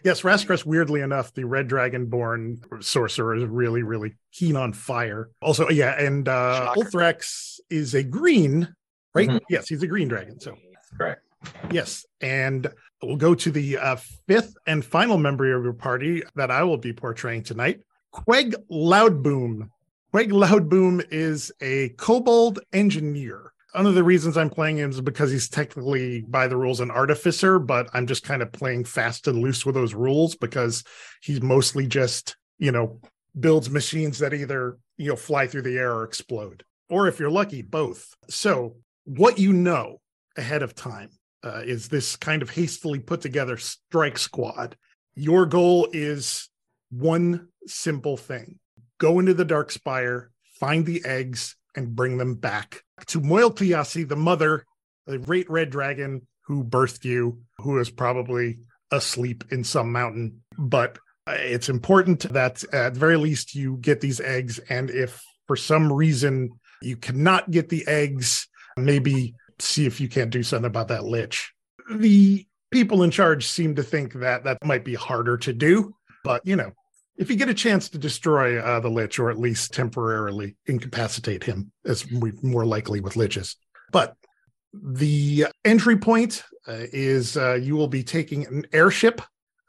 yes, 0.03 0.21
Rascris, 0.21 0.65
weirdly 0.65 1.01
enough, 1.01 1.33
the 1.33 1.43
red 1.43 1.67
dragonborn 1.67 2.83
sorcerer 2.83 3.35
is 3.35 3.43
really, 3.45 3.83
really 3.83 4.13
keen 4.31 4.55
on 4.55 4.73
fire. 4.73 5.29
Also, 5.41 5.69
yeah, 5.69 5.99
and 5.99 6.27
uh 6.27 6.73
Shocker. 6.73 6.81
Ulthrax 6.81 7.59
is 7.69 7.95
a 7.95 8.03
green, 8.03 8.73
right? 9.15 9.29
Mhm. 9.29 9.41
Yes, 9.49 9.67
he's 9.67 9.83
a 9.83 9.87
green 9.87 10.07
dragon. 10.07 10.39
So 10.39 10.55
Correct. 10.97 11.23
yes, 11.71 12.05
and 12.21 12.67
we'll 13.01 13.17
go 13.17 13.33
to 13.35 13.51
the 13.51 13.77
uh, 13.77 13.95
fifth 14.27 14.55
and 14.67 14.85
final 14.85 15.17
member 15.17 15.51
of 15.55 15.63
your 15.63 15.73
party 15.73 16.21
that 16.35 16.51
I 16.51 16.63
will 16.63 16.77
be 16.77 16.93
portraying 16.93 17.43
tonight, 17.43 17.81
Queg 18.11 18.55
Loudboom. 18.71 19.69
Queg 20.13 20.29
Loudboom 20.29 21.03
is 21.09 21.51
a 21.59 21.89
kobold 21.97 22.59
engineer. 22.71 23.51
One 23.73 23.87
of 23.87 23.95
the 23.95 24.03
reasons 24.03 24.37
I'm 24.37 24.51
playing 24.51 24.77
him 24.77 24.91
is 24.91 25.01
because 25.01 25.31
he's 25.31 25.49
technically, 25.49 26.21
by 26.21 26.47
the 26.47 26.55
rules, 26.55 26.81
an 26.81 26.91
artificer, 26.91 27.57
but 27.57 27.89
I'm 27.93 28.05
just 28.05 28.21
kind 28.21 28.43
of 28.43 28.51
playing 28.51 28.83
fast 28.85 29.27
and 29.27 29.41
loose 29.41 29.65
with 29.65 29.73
those 29.73 29.95
rules 29.95 30.35
because 30.35 30.83
he's 31.23 31.41
mostly 31.41 31.87
just, 31.87 32.35
you 32.59 32.71
know, 32.71 33.01
builds 33.39 33.71
machines 33.71 34.19
that 34.19 34.35
either, 34.35 34.77
you 34.97 35.09
know, 35.09 35.15
fly 35.15 35.47
through 35.47 35.63
the 35.63 35.79
air 35.79 35.91
or 35.91 36.03
explode. 36.03 36.63
Or 36.91 37.07
if 37.07 37.19
you're 37.19 37.31
lucky, 37.31 37.63
both. 37.63 38.13
So, 38.29 38.75
what 39.05 39.39
you 39.39 39.51
know 39.51 39.99
ahead 40.37 40.61
of 40.61 40.75
time 40.75 41.09
uh, 41.43 41.63
is 41.65 41.87
this 41.87 42.15
kind 42.17 42.43
of 42.43 42.51
hastily 42.51 42.99
put 42.99 43.21
together 43.21 43.57
strike 43.57 44.19
squad. 44.19 44.77
Your 45.15 45.47
goal 45.47 45.87
is 45.91 46.49
one 46.91 47.47
simple 47.65 48.15
thing 48.15 48.59
go 49.03 49.19
into 49.19 49.33
the 49.33 49.43
dark 49.43 49.69
spire, 49.69 50.31
find 50.61 50.85
the 50.85 51.03
eggs, 51.03 51.57
and 51.75 51.93
bring 51.93 52.17
them 52.17 52.35
back 52.35 52.83
to 53.05 53.19
Moiltiasi, 53.19 54.07
the 54.07 54.15
mother, 54.15 54.65
the 55.05 55.17
great 55.17 55.49
red 55.49 55.69
dragon 55.69 56.25
who 56.45 56.63
birthed 56.63 57.03
you, 57.03 57.41
who 57.57 57.77
is 57.79 57.89
probably 57.89 58.59
asleep 58.91 59.43
in 59.51 59.65
some 59.65 59.91
mountain. 59.91 60.41
But 60.57 60.99
it's 61.27 61.67
important 61.67 62.31
that 62.31 62.63
at 62.73 62.93
the 62.93 62.99
very 62.99 63.17
least 63.17 63.55
you 63.55 63.75
get 63.81 63.99
these 63.99 64.21
eggs. 64.21 64.59
And 64.69 64.89
if 64.89 65.21
for 65.47 65.57
some 65.57 65.91
reason 65.91 66.51
you 66.81 66.95
cannot 66.95 67.51
get 67.51 67.67
the 67.67 67.85
eggs, 67.85 68.47
maybe 68.77 69.35
see 69.59 69.85
if 69.85 69.99
you 69.99 70.07
can't 70.07 70.29
do 70.29 70.43
something 70.43 70.65
about 70.65 70.87
that 70.87 71.03
lich. 71.03 71.51
The 71.93 72.45
people 72.71 73.03
in 73.03 73.11
charge 73.11 73.47
seem 73.47 73.75
to 73.75 73.83
think 73.83 74.13
that 74.13 74.45
that 74.45 74.63
might 74.63 74.85
be 74.85 74.95
harder 74.95 75.35
to 75.39 75.51
do, 75.51 75.93
but 76.23 76.41
you 76.45 76.55
know, 76.55 76.71
if 77.17 77.29
you 77.29 77.35
get 77.35 77.49
a 77.49 77.53
chance 77.53 77.89
to 77.89 77.97
destroy 77.97 78.59
uh, 78.59 78.79
the 78.79 78.89
lich 78.89 79.19
or 79.19 79.29
at 79.29 79.39
least 79.39 79.73
temporarily 79.73 80.55
incapacitate 80.65 81.43
him, 81.43 81.71
as 81.85 82.09
we 82.11 82.31
more 82.41 82.65
likely 82.65 83.01
with 83.01 83.13
liches. 83.13 83.55
But 83.91 84.15
the 84.73 85.47
entry 85.63 85.97
point 85.97 86.43
uh, 86.67 86.85
is 86.91 87.37
uh, 87.37 87.53
you 87.53 87.75
will 87.75 87.87
be 87.87 88.03
taking 88.03 88.47
an 88.47 88.65
airship 88.73 89.21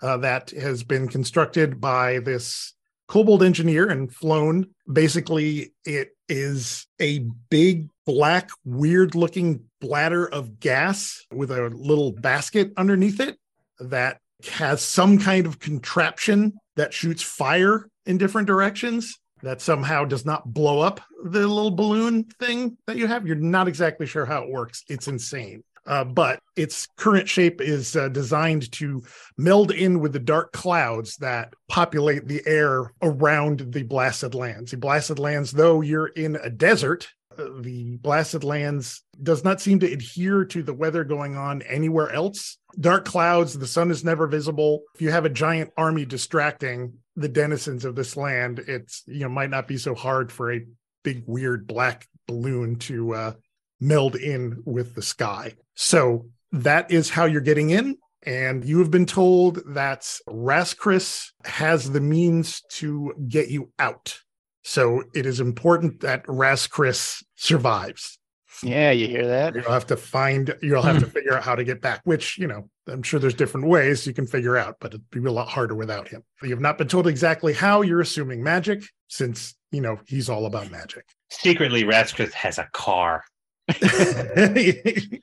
uh, 0.02 0.16
that 0.18 0.50
has 0.50 0.82
been 0.82 1.08
constructed 1.08 1.80
by 1.80 2.20
this 2.20 2.74
kobold 3.06 3.42
engineer 3.42 3.88
and 3.88 4.12
flown. 4.12 4.66
Basically, 4.90 5.74
it 5.84 6.16
is 6.28 6.86
a 7.00 7.20
big, 7.50 7.88
black, 8.06 8.48
weird 8.64 9.14
looking 9.14 9.64
bladder 9.80 10.26
of 10.26 10.58
gas 10.58 11.24
with 11.30 11.50
a 11.50 11.68
little 11.68 12.12
basket 12.12 12.72
underneath 12.76 13.20
it 13.20 13.38
that 13.78 14.20
has 14.50 14.82
some 14.82 15.18
kind 15.18 15.46
of 15.46 15.58
contraption 15.58 16.54
that 16.76 16.92
shoots 16.92 17.22
fire 17.22 17.88
in 18.06 18.18
different 18.18 18.46
directions 18.46 19.18
that 19.42 19.60
somehow 19.60 20.04
does 20.04 20.24
not 20.24 20.52
blow 20.52 20.80
up 20.80 21.00
the 21.24 21.46
little 21.46 21.70
balloon 21.70 22.24
thing 22.40 22.76
that 22.86 22.96
you 22.96 23.06
have. 23.06 23.26
You're 23.26 23.36
not 23.36 23.68
exactly 23.68 24.06
sure 24.06 24.24
how 24.24 24.42
it 24.42 24.50
works. 24.50 24.82
It's 24.88 25.08
insane. 25.08 25.62
Uh, 25.86 26.02
but 26.02 26.40
its 26.56 26.86
current 26.96 27.28
shape 27.28 27.60
is 27.60 27.94
uh, 27.94 28.08
designed 28.08 28.72
to 28.72 29.02
meld 29.36 29.70
in 29.70 30.00
with 30.00 30.14
the 30.14 30.18
dark 30.18 30.50
clouds 30.52 31.16
that 31.18 31.52
populate 31.68 32.26
the 32.26 32.42
air 32.46 32.90
around 33.02 33.70
the 33.70 33.82
blasted 33.82 34.34
lands. 34.34 34.70
The 34.70 34.78
blasted 34.78 35.18
lands, 35.18 35.52
though 35.52 35.82
you're 35.82 36.06
in 36.06 36.36
a 36.36 36.48
desert, 36.48 37.08
the 37.36 37.96
blasted 37.98 38.44
lands 38.44 39.02
does 39.22 39.44
not 39.44 39.60
seem 39.60 39.78
to 39.80 39.92
adhere 39.92 40.44
to 40.46 40.62
the 40.62 40.74
weather 40.74 41.04
going 41.04 41.36
on 41.36 41.62
anywhere 41.62 42.10
else. 42.10 42.58
Dark 42.78 43.04
clouds, 43.04 43.58
the 43.58 43.66
sun 43.66 43.90
is 43.90 44.04
never 44.04 44.26
visible. 44.26 44.82
If 44.94 45.02
you 45.02 45.10
have 45.10 45.24
a 45.24 45.30
giant 45.30 45.70
army 45.76 46.04
distracting 46.04 46.94
the 47.16 47.28
denizens 47.28 47.84
of 47.84 47.94
this 47.94 48.16
land, 48.16 48.60
it's 48.66 49.02
you 49.06 49.20
know 49.20 49.28
might 49.28 49.50
not 49.50 49.68
be 49.68 49.76
so 49.76 49.94
hard 49.94 50.32
for 50.32 50.52
a 50.52 50.64
big 51.02 51.22
weird 51.26 51.66
black 51.66 52.08
balloon 52.26 52.76
to 52.76 53.14
uh, 53.14 53.32
meld 53.80 54.16
in 54.16 54.62
with 54.64 54.94
the 54.94 55.02
sky. 55.02 55.54
So 55.74 56.26
that 56.52 56.90
is 56.90 57.10
how 57.10 57.26
you're 57.26 57.40
getting 57.40 57.70
in. 57.70 57.96
And 58.26 58.64
you 58.64 58.78
have 58.78 58.90
been 58.90 59.06
told 59.06 59.60
that 59.74 60.00
Rascris 60.26 61.30
has 61.44 61.90
the 61.90 62.00
means 62.00 62.62
to 62.70 63.12
get 63.28 63.50
you 63.50 63.70
out. 63.78 64.18
So 64.64 65.04
it 65.14 65.26
is 65.26 65.40
important 65.40 66.00
that 66.00 66.24
Rascris 66.24 67.22
survives. 67.36 68.18
Yeah, 68.62 68.92
you 68.92 69.08
hear 69.08 69.26
that? 69.26 69.54
You'll 69.54 69.64
have 69.64 69.86
to 69.88 69.96
find, 69.96 70.56
you'll 70.62 70.82
have 70.82 71.00
to 71.00 71.06
hmm. 71.06 71.10
figure 71.10 71.34
out 71.34 71.42
how 71.42 71.54
to 71.54 71.64
get 71.64 71.82
back, 71.82 72.00
which, 72.04 72.38
you 72.38 72.46
know, 72.46 72.70
I'm 72.88 73.02
sure 73.02 73.20
there's 73.20 73.34
different 73.34 73.66
ways 73.66 74.06
you 74.06 74.14
can 74.14 74.26
figure 74.26 74.56
out, 74.56 74.76
but 74.80 74.94
it'd 74.94 75.10
be 75.10 75.18
a 75.18 75.32
lot 75.32 75.48
harder 75.48 75.74
without 75.74 76.08
him. 76.08 76.22
You 76.42 76.50
have 76.50 76.60
not 76.60 76.78
been 76.78 76.88
told 76.88 77.06
exactly 77.06 77.52
how 77.52 77.82
you're 77.82 78.00
assuming 78.00 78.42
magic, 78.42 78.84
since, 79.08 79.54
you 79.70 79.80
know, 79.80 79.98
he's 80.06 80.28
all 80.30 80.46
about 80.46 80.70
magic. 80.70 81.04
Secretly, 81.30 81.84
Rascris 81.84 82.32
has 82.32 82.58
a 82.58 82.68
car. 82.72 83.24
Get 83.68 83.86
in 83.88 85.22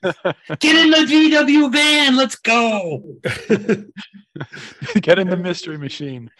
the 0.90 1.06
VW 1.08 1.72
van. 1.72 2.16
Let's 2.16 2.36
go. 2.36 3.16
Get 5.00 5.18
in 5.18 5.28
the 5.28 5.36
mystery 5.36 5.78
machine. 5.78 6.30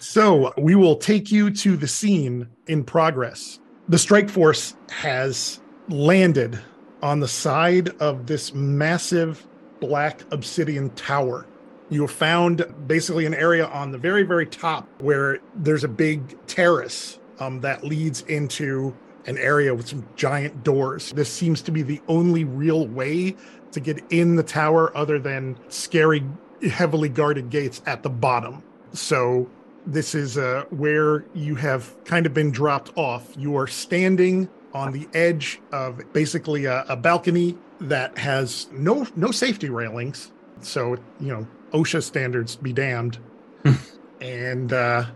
So 0.00 0.52
we 0.56 0.74
will 0.74 0.96
take 0.96 1.30
you 1.30 1.50
to 1.50 1.76
the 1.76 1.88
scene 1.88 2.48
in 2.66 2.84
progress. 2.84 3.58
The 3.88 3.98
strike 3.98 4.28
force 4.28 4.74
has 4.90 5.60
landed 5.88 6.58
on 7.02 7.20
the 7.20 7.28
side 7.28 7.88
of 8.00 8.26
this 8.26 8.52
massive 8.54 9.46
black 9.80 10.22
obsidian 10.30 10.90
tower. 10.90 11.46
You 11.90 12.02
have 12.02 12.10
found 12.10 12.66
basically 12.86 13.24
an 13.24 13.34
area 13.34 13.66
on 13.66 13.92
the 13.92 13.98
very, 13.98 14.22
very 14.22 14.46
top 14.46 14.86
where 15.00 15.38
there's 15.54 15.84
a 15.84 15.88
big 15.88 16.36
terrace 16.46 17.18
um, 17.38 17.60
that 17.60 17.84
leads 17.84 18.22
into 18.22 18.94
an 19.26 19.38
area 19.38 19.74
with 19.74 19.88
some 19.88 20.06
giant 20.16 20.64
doors. 20.64 21.12
This 21.12 21.32
seems 21.32 21.62
to 21.62 21.70
be 21.70 21.82
the 21.82 22.00
only 22.08 22.44
real 22.44 22.86
way 22.86 23.36
to 23.72 23.80
get 23.80 24.02
in 24.10 24.36
the 24.36 24.42
tower 24.42 24.94
other 24.96 25.18
than 25.18 25.58
scary, 25.68 26.24
heavily 26.62 27.08
guarded 27.08 27.50
gates 27.50 27.82
at 27.86 28.02
the 28.02 28.10
bottom. 28.10 28.62
So 28.92 29.48
this 29.88 30.14
is 30.14 30.36
uh, 30.36 30.64
where 30.68 31.24
you 31.34 31.54
have 31.54 31.96
kind 32.04 32.26
of 32.26 32.34
been 32.34 32.50
dropped 32.50 32.92
off. 32.96 33.34
You 33.36 33.56
are 33.56 33.66
standing 33.66 34.48
on 34.74 34.92
the 34.92 35.08
edge 35.14 35.60
of 35.72 36.00
basically 36.12 36.66
a, 36.66 36.84
a 36.88 36.96
balcony 36.96 37.56
that 37.80 38.16
has 38.18 38.68
no 38.70 39.06
no 39.16 39.30
safety 39.30 39.70
railings. 39.70 40.30
So 40.60 40.96
you 41.20 41.28
know 41.28 41.46
OSHA 41.72 42.02
standards 42.02 42.54
be 42.54 42.72
damned, 42.72 43.18
and 44.20 44.72
uh, 44.72 45.06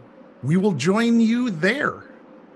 we 0.43 0.57
will 0.57 0.73
join 0.73 1.21
you 1.21 1.51
there. 1.51 2.05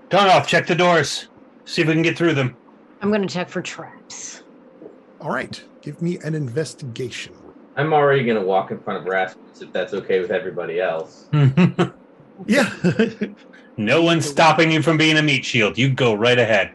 Darnoff, 0.09 0.47
check 0.47 0.65
the 0.65 0.75
doors. 0.75 1.27
See 1.65 1.81
if 1.83 1.87
we 1.87 1.93
can 1.93 2.01
get 2.01 2.17
through 2.17 2.33
them. 2.33 2.55
I'm 3.01 3.09
going 3.09 3.21
to 3.21 3.27
check 3.27 3.49
for 3.49 3.61
traps. 3.61 4.41
All 5.21 5.29
right, 5.29 5.61
give 5.81 6.01
me 6.01 6.17
an 6.23 6.33
investigation. 6.33 7.35
I'm 7.75 7.93
already 7.93 8.23
going 8.23 8.39
to 8.39 8.45
walk 8.45 8.71
in 8.71 8.79
front 8.79 9.01
of 9.01 9.05
Rasmus 9.05 9.61
if 9.61 9.71
that's 9.71 9.93
okay 9.93 10.19
with 10.19 10.31
everybody 10.31 10.79
else. 10.79 11.29
Yeah, 12.45 12.71
no 13.77 14.01
one's 14.01 14.25
stopping 14.27 14.71
you 14.71 14.81
from 14.81 14.97
being 14.97 15.17
a 15.17 15.21
meat 15.21 15.43
shield. 15.45 15.77
You 15.77 15.89
go 15.89 16.13
right 16.13 16.37
ahead. 16.37 16.71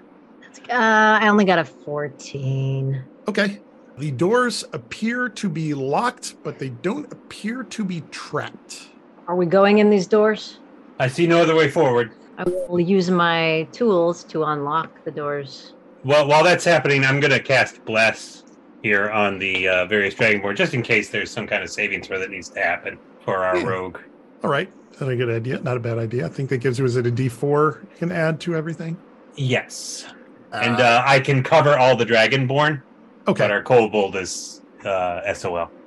Uh, 0.71 1.19
I 1.21 1.29
only 1.29 1.45
got 1.45 1.59
a 1.59 1.65
14. 1.65 3.03
okay. 3.29 3.61
The 3.99 4.11
doors 4.11 4.65
appear 4.73 5.29
to 5.29 5.49
be 5.51 5.75
locked, 5.75 6.43
but 6.43 6.59
they 6.59 6.71
don't 6.71 7.13
appear 7.13 7.63
to 7.65 7.85
be 7.85 8.01
trapped. 8.11 8.89
Are 9.29 9.37
we 9.37 9.45
going 9.45 9.79
in 9.79 9.91
these 9.91 10.07
doors? 10.07 10.59
I 10.99 11.09
see 11.09 11.27
no 11.27 11.43
other 11.43 11.55
way 11.55 11.69
forward. 11.71 12.11
I 12.39 12.45
will 12.45 12.81
use 12.81 13.11
my 13.11 13.69
tools 13.71 14.25
to 14.25 14.45
unlock 14.45 15.05
the 15.05 15.11
doors. 15.11 15.75
Well, 16.05 16.27
while 16.27 16.43
that's 16.43 16.65
happening, 16.65 17.05
I'm 17.05 17.21
going 17.21 17.33
to 17.33 17.39
cast 17.41 17.85
Bless 17.85 18.45
here 18.83 19.11
on 19.11 19.39
the 19.39 19.69
uh, 19.69 19.87
various 19.87 20.15
Dragonborn, 20.15 20.57
just 20.57 20.73
in 20.73 20.83
case 20.83 21.11
there's 21.11 21.31
some 21.31 21.47
kind 21.47 21.63
of 21.63 21.69
saving 21.71 22.03
throw 22.03 22.19
that 22.19 22.31
needs 22.31 22.49
to 22.51 22.61
happen. 22.61 22.99
for 23.25 23.45
our 23.45 23.59
Yeah. 23.59 23.67
rogue. 23.67 23.99
All 24.43 24.51
right. 24.51 24.73
That's 25.03 25.15
a 25.15 25.17
good 25.17 25.35
idea. 25.35 25.59
Not 25.61 25.77
a 25.77 25.81
bad 25.81 25.99
idea. 25.99 26.27
I 26.27 26.29
think 26.29 26.49
that 26.51 26.59
gives 26.59 26.79
you, 26.79 26.85
is 26.85 26.97
it 26.97 27.07
a 27.07 27.11
D4 27.11 27.83
you 27.83 27.89
can 27.99 28.13
add 28.13 28.41
to 28.43 28.55
everything? 28.55 28.97
Yes. 29.35 30.07
and 30.53 30.81
uh, 30.81 31.03
I 31.05 31.19
can 31.19 31.43
cover 31.43 31.77
all 31.77 31.97
the 31.97 32.05
Dragonborn, 32.05 32.83
okay. 33.27 33.45
but 33.45 33.51
our 33.51 33.63
kobold 33.63 34.15
is 34.17 34.63
uh, 34.85 35.33
SOL. 35.35 35.71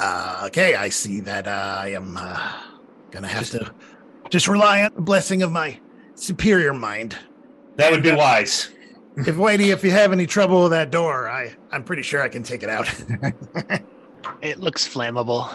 Uh, 0.00 0.42
okay, 0.46 0.74
I 0.74 0.88
see 0.88 1.20
that 1.20 1.46
uh, 1.46 1.76
I 1.78 1.90
am 1.90 2.16
uh, 2.16 2.54
gonna 3.12 3.28
have 3.28 3.48
to 3.50 3.72
just 4.30 4.48
rely 4.48 4.82
on 4.82 4.92
the 4.96 5.00
blessing 5.00 5.44
of 5.44 5.52
my 5.52 5.78
superior 6.16 6.74
mind. 6.74 7.16
That 7.76 7.92
would 7.92 8.02
be 8.02 8.10
wise. 8.10 8.70
If 9.16 9.36
Whitey, 9.36 9.72
if 9.72 9.84
you 9.84 9.92
have 9.92 10.10
any 10.10 10.26
trouble 10.26 10.62
with 10.62 10.72
that 10.72 10.90
door, 10.90 11.28
I 11.28 11.54
I'm 11.70 11.84
pretty 11.84 12.02
sure 12.02 12.20
I 12.20 12.28
can 12.28 12.42
take 12.42 12.64
it 12.64 12.68
out. 12.68 12.92
It 14.42 14.58
looks 14.58 14.88
flammable. 14.88 15.54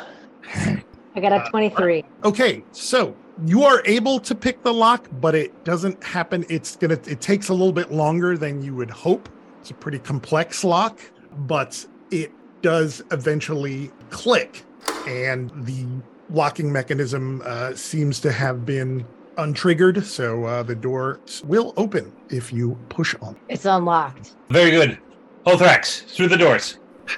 I 1.18 1.20
got 1.20 1.48
a 1.48 1.50
23. 1.50 2.06
okay, 2.24 2.64
so 2.72 3.16
you 3.46 3.64
are 3.64 3.82
able 3.86 4.20
to 4.20 4.36
pick 4.36 4.62
the 4.62 4.74
lock, 4.74 5.08
but 5.20 5.34
it 5.34 5.64
doesn't 5.64 6.04
happen. 6.04 6.46
It's 6.48 6.76
gonna 6.76 7.00
it 7.08 7.22
takes 7.22 7.50
a 7.50 7.54
little 7.54 7.74
bit 7.74 7.92
longer 7.92 8.38
than 8.38 8.62
you 8.62 8.76
would 8.76 8.92
hope. 8.92 9.28
It's 9.60 9.72
a 9.72 9.74
pretty 9.74 9.98
complex 9.98 10.64
lock, 10.64 11.00
but 11.40 11.84
it 12.12 12.32
does 12.62 13.02
eventually 13.12 13.92
click, 14.12 14.64
and 15.08 15.52
the 15.66 15.88
locking 16.30 16.72
mechanism 16.72 17.42
uh, 17.46 17.74
seems 17.74 18.20
to 18.20 18.32
have 18.32 18.64
been 18.64 19.04
untriggered. 19.38 20.04
So 20.04 20.46
uh, 20.46 20.62
the 20.62 20.76
door 20.76 21.20
will 21.46 21.74
open 21.78 22.14
if 22.30 22.54
you 22.54 22.78
push 22.90 23.16
on. 23.24 23.36
It's 23.50 23.66
unlocked. 23.66 24.36
Very 24.50 24.70
good. 24.70 25.00
Ulthrax, 25.48 26.06
through 26.14 26.28
the 26.28 26.38
doors. 26.38 26.78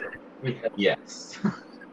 Yes. 0.77 1.37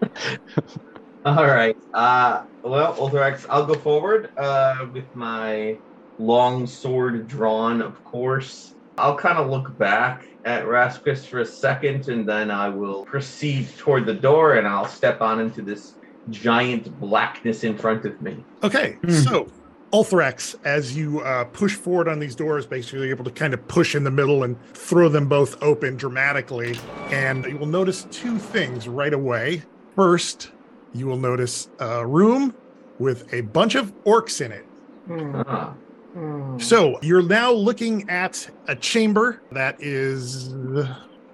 All 1.27 1.45
right. 1.45 1.77
Uh, 1.93 2.45
well, 2.63 2.95
Ulthrax, 2.95 3.47
I'll 3.51 3.67
go 3.67 3.75
forward 3.75 4.31
uh, 4.39 4.87
with 4.93 5.13
my 5.17 5.77
long 6.21 6.69
sword 6.69 7.27
drawn, 7.27 7.83
of 7.83 8.03
course. 8.05 8.75
I'll 8.97 9.17
kind 9.17 9.37
of 9.37 9.51
look 9.51 9.77
back 9.77 10.25
at 10.45 10.65
Raskus 10.65 11.27
for 11.27 11.41
a 11.41 11.45
second, 11.45 12.09
and 12.09 12.29
then 12.29 12.53
I 12.53 12.69
will 12.69 13.05
proceed 13.05 13.69
toward 13.77 14.07
the 14.07 14.15
door, 14.15 14.55
and 14.55 14.69
I'll 14.69 14.87
step 14.87 15.21
on 15.21 15.41
into 15.41 15.63
this 15.63 15.95
giant 16.31 16.99
blackness 17.01 17.65
in 17.65 17.77
front 17.77 18.05
of 18.05 18.23
me. 18.23 18.45
Okay, 18.63 18.93
Hmm. 19.03 19.11
so 19.11 19.49
Ulthrax, 19.93 20.55
as 20.65 20.97
you 20.97 21.21
uh, 21.23 21.43
push 21.47 21.75
forward 21.75 22.07
on 22.09 22.21
these 22.21 22.37
doors, 22.37 22.67
basically 22.67 23.11
able 23.11 23.25
to 23.25 23.33
kind 23.33 23.53
of 23.53 23.67
push 23.67 23.97
in 23.97 24.05
the 24.05 24.11
middle 24.13 24.45
and 24.45 24.57
throw 24.75 25.09
them 25.09 25.29
both 25.29 25.61
open 25.61 25.97
dramatically. 25.97 26.79
And 27.11 27.45
you 27.47 27.59
will 27.59 27.67
notice 27.67 28.07
two 28.13 28.39
things 28.39 28.87
right 28.87 29.13
away. 29.13 29.63
First, 29.97 30.53
you 30.97 31.07
will 31.07 31.19
notice 31.19 31.69
a 31.79 32.07
room 32.07 32.55
with 32.99 33.33
a 33.33 33.43
bunch 33.43 33.75
of 33.75 33.93
orcs 34.05 34.45
in 34.45 34.53
it. 34.53 34.65
Hmm. 35.07 36.59
So 36.59 36.99
you're 37.03 37.23
now 37.23 37.53
looking 37.53 38.09
at 38.09 38.49
a 38.69 38.75
chamber 38.75 39.43
that 39.53 39.77
is 39.81 40.55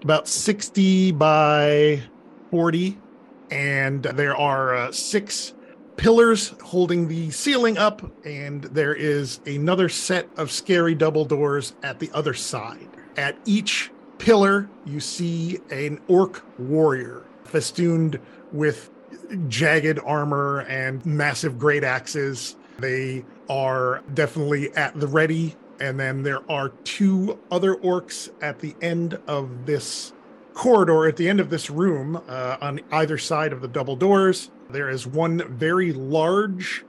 about 0.02 0.26
60 0.26 1.12
by 1.12 2.02
40, 2.50 2.98
and 3.50 4.02
there 4.02 4.36
are 4.36 4.74
uh, 4.74 4.92
six 4.92 5.54
pillars 5.96 6.54
holding 6.64 7.06
the 7.06 7.30
ceiling 7.30 7.78
up, 7.78 8.02
and 8.26 8.64
there 8.64 8.94
is 8.94 9.40
another 9.46 9.88
set 9.88 10.28
of 10.36 10.50
scary 10.50 10.96
double 10.96 11.24
doors 11.24 11.74
at 11.84 12.00
the 12.00 12.10
other 12.12 12.34
side. 12.34 12.88
At 13.16 13.36
each 13.44 13.92
pillar, 14.18 14.68
you 14.84 14.98
see 14.98 15.60
an 15.70 16.00
orc 16.08 16.44
warrior 16.58 17.22
festooned 17.44 18.18
with 18.50 18.90
jagged 19.48 19.98
armor 20.04 20.60
and 20.60 21.04
massive 21.06 21.58
great 21.58 21.84
axes. 21.84 22.56
They 22.78 23.24
are 23.48 24.02
definitely 24.14 24.72
at 24.74 24.98
the 24.98 25.06
ready. 25.06 25.56
And 25.80 25.98
then 25.98 26.22
there 26.22 26.48
are 26.50 26.70
two 26.84 27.38
other 27.50 27.74
orcs 27.76 28.30
at 28.40 28.60
the 28.60 28.74
end 28.80 29.18
of 29.26 29.66
this 29.66 30.12
corridor, 30.54 31.08
at 31.08 31.16
the 31.16 31.28
end 31.28 31.40
of 31.40 31.50
this 31.50 31.70
room, 31.70 32.22
uh, 32.28 32.56
on 32.60 32.80
either 32.92 33.18
side 33.18 33.52
of 33.52 33.60
the 33.60 33.68
double 33.68 33.96
doors. 33.96 34.50
There 34.70 34.88
is 34.88 35.06
one 35.06 35.42
very 35.56 35.92
large 35.92 36.84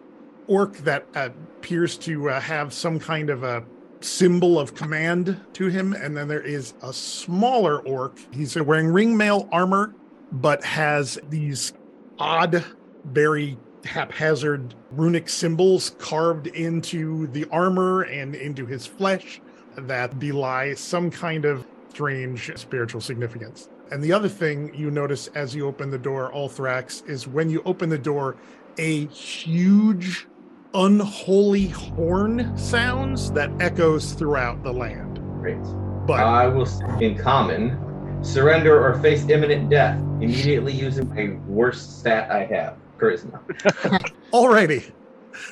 orc 0.47 0.77
that 0.79 1.07
uh, 1.15 1.29
appears 1.57 1.97
to 1.99 2.29
uh, 2.29 2.39
have 2.39 2.73
some 2.73 2.99
kind 2.99 3.29
of 3.29 3.43
a 3.43 3.63
symbol 4.01 4.59
of 4.59 4.75
command 4.75 5.39
to 5.53 5.67
him. 5.67 5.93
And 5.93 6.15
then 6.15 6.27
there 6.27 6.41
is 6.41 6.73
a 6.81 6.93
smaller 6.93 7.79
orc. 7.79 8.17
He's 8.31 8.55
wearing 8.55 8.87
ringmail 8.87 9.49
armor, 9.51 9.95
but 10.31 10.63
has 10.63 11.17
these 11.29 11.73
odd, 12.19 12.63
very 13.05 13.57
haphazard 13.85 14.75
runic 14.91 15.27
symbols 15.27 15.91
carved 15.99 16.47
into 16.47 17.27
the 17.27 17.45
armor 17.51 18.03
and 18.03 18.35
into 18.35 18.65
his 18.65 18.85
flesh 18.85 19.41
that 19.75 20.19
belie 20.19 20.73
some 20.73 21.11
kind 21.11 21.45
of 21.45 21.65
strange 21.89 22.51
spiritual 22.55 23.01
significance. 23.01 23.69
And 23.91 24.01
the 24.01 24.11
other 24.11 24.29
thing 24.29 24.73
you 24.73 24.89
notice 24.89 25.27
as 25.35 25.53
you 25.53 25.67
open 25.67 25.91
the 25.91 25.97
door, 25.97 26.31
Ulthrax, 26.33 27.07
is 27.07 27.27
when 27.27 27.49
you 27.49 27.61
open 27.65 27.89
the 27.89 27.97
door, 27.97 28.37
a 28.77 29.05
huge, 29.07 30.27
unholy 30.73 31.67
horn 31.67 32.57
sounds 32.57 33.31
that 33.33 33.51
echoes 33.59 34.13
throughout 34.13 34.63
the 34.63 34.71
land. 34.71 35.19
great. 35.39 35.61
But 36.07 36.19
I 36.21 36.47
will, 36.47 36.67
in 36.99 37.17
common, 37.17 37.77
surrender 38.23 38.83
or 38.83 38.97
face 38.99 39.27
imminent 39.29 39.69
death, 39.69 39.97
immediately 40.21 40.73
using 40.73 41.07
my 41.13 41.37
worst 41.45 41.99
stat 41.99 42.31
I 42.31 42.45
have, 42.45 42.77
charisma. 42.97 43.39
alrighty, 44.33 44.91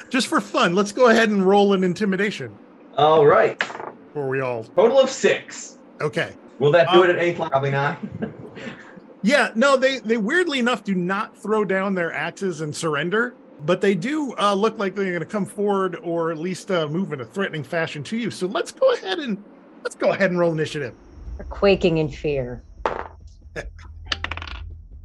just 0.10 0.28
for 0.28 0.40
fun, 0.42 0.74
let's 0.74 0.92
go 0.92 1.10
ahead 1.10 1.30
and 1.30 1.46
roll 1.46 1.74
an 1.74 1.84
intimidation 1.84 2.56
All 2.98 3.26
right. 3.26 3.60
before 3.60 4.30
we 4.30 4.40
all. 4.42 4.64
Total 4.64 5.00
of 5.00 5.10
six. 5.10 5.78
Okay. 6.02 6.34
Will 6.60 6.72
that 6.72 6.92
do 6.92 7.04
Um, 7.04 7.10
it 7.10 7.16
at 7.16 7.22
eighth? 7.22 7.38
Probably 7.38 7.72
not. 7.72 7.98
Yeah, 9.24 9.52
no, 9.54 9.78
they 9.78 10.00
they 10.00 10.18
weirdly 10.18 10.58
enough 10.58 10.84
do 10.84 10.96
not 10.96 11.38
throw 11.38 11.64
down 11.64 11.94
their 11.94 12.12
axes 12.12 12.62
and 12.62 12.76
surrender, 12.76 13.36
but 13.60 13.80
they 13.80 13.94
do 13.94 14.34
uh, 14.40 14.56
look 14.56 14.80
like 14.80 14.96
they're 14.96 15.06
going 15.12 15.20
to 15.20 15.28
come 15.28 15.46
forward 15.46 15.96
or 16.02 16.32
at 16.32 16.40
least 16.40 16.72
uh, 16.72 16.88
move 16.88 17.14
in 17.14 17.22
a 17.22 17.26
threatening 17.26 17.64
fashion 17.64 18.02
to 18.06 18.18
you. 18.18 18.32
So 18.32 18.48
let's 18.48 18.72
go 18.72 18.92
ahead 18.94 19.20
and 19.20 19.38
let's 19.84 19.94
go 19.96 20.10
ahead 20.12 20.32
and 20.32 20.40
roll 20.40 20.52
initiative. 20.52 20.96
They're 21.42 21.50
quaking 21.50 21.98
in 21.98 22.08
fear. 22.08 22.62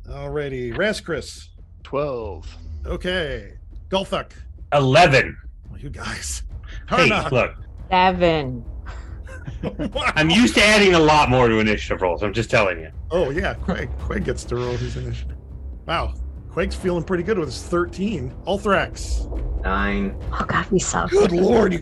Alrighty, 0.06 0.76
Raskris. 0.76 1.48
12. 1.82 2.56
Okay, 2.84 3.54
Gulthuk. 3.88 4.32
11. 4.74 5.34
Well, 5.70 5.80
you 5.80 5.88
guys. 5.88 6.42
Hey, 6.90 7.08
Harna. 7.08 7.32
look, 7.32 7.54
Seven. 7.90 8.66
I'm 10.14 10.28
used 10.28 10.56
to 10.56 10.62
adding 10.62 10.92
a 10.92 10.98
lot 10.98 11.30
more 11.30 11.48
to 11.48 11.58
initiative 11.58 12.02
rolls. 12.02 12.22
I'm 12.22 12.34
just 12.34 12.50
telling 12.50 12.80
you. 12.80 12.90
Oh 13.10 13.30
yeah, 13.30 13.54
Quake. 13.54 13.88
Quake 13.98 14.24
gets 14.24 14.44
to 14.44 14.56
roll 14.56 14.76
his 14.76 14.94
initiative. 14.98 15.38
Wow, 15.86 16.12
Quake's 16.50 16.76
feeling 16.76 17.02
pretty 17.02 17.22
good 17.22 17.38
with 17.38 17.48
his 17.48 17.62
13. 17.62 18.30
Ulthrax. 18.46 19.62
Nine. 19.62 20.22
Oh 20.34 20.44
God, 20.46 20.66
we 20.70 20.80
suck. 20.80 21.08
Good 21.10 21.32
lord, 21.32 21.72
you. 21.72 21.80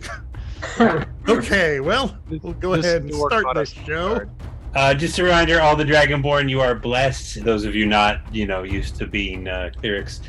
Okay, 1.27 1.79
well, 1.79 2.15
we'll 2.29 2.53
go 2.53 2.75
This 2.75 2.85
ahead 2.85 3.01
and 3.01 3.13
start 3.15 3.43
caught 3.43 3.55
this 3.55 3.71
show. 3.71 4.29
Uh, 4.75 4.93
just 4.93 5.17
a 5.17 5.23
reminder, 5.23 5.59
all 5.59 5.75
the 5.75 5.83
Dragonborn, 5.83 6.49
you 6.49 6.61
are 6.61 6.75
blessed. 6.75 7.43
Those 7.43 7.65
of 7.65 7.73
you 7.73 7.87
not, 7.87 8.21
you 8.33 8.45
know, 8.45 8.61
used 8.63 8.95
to 8.97 9.07
being 9.07 9.47
uh, 9.47 9.71
clerics, 9.75 10.21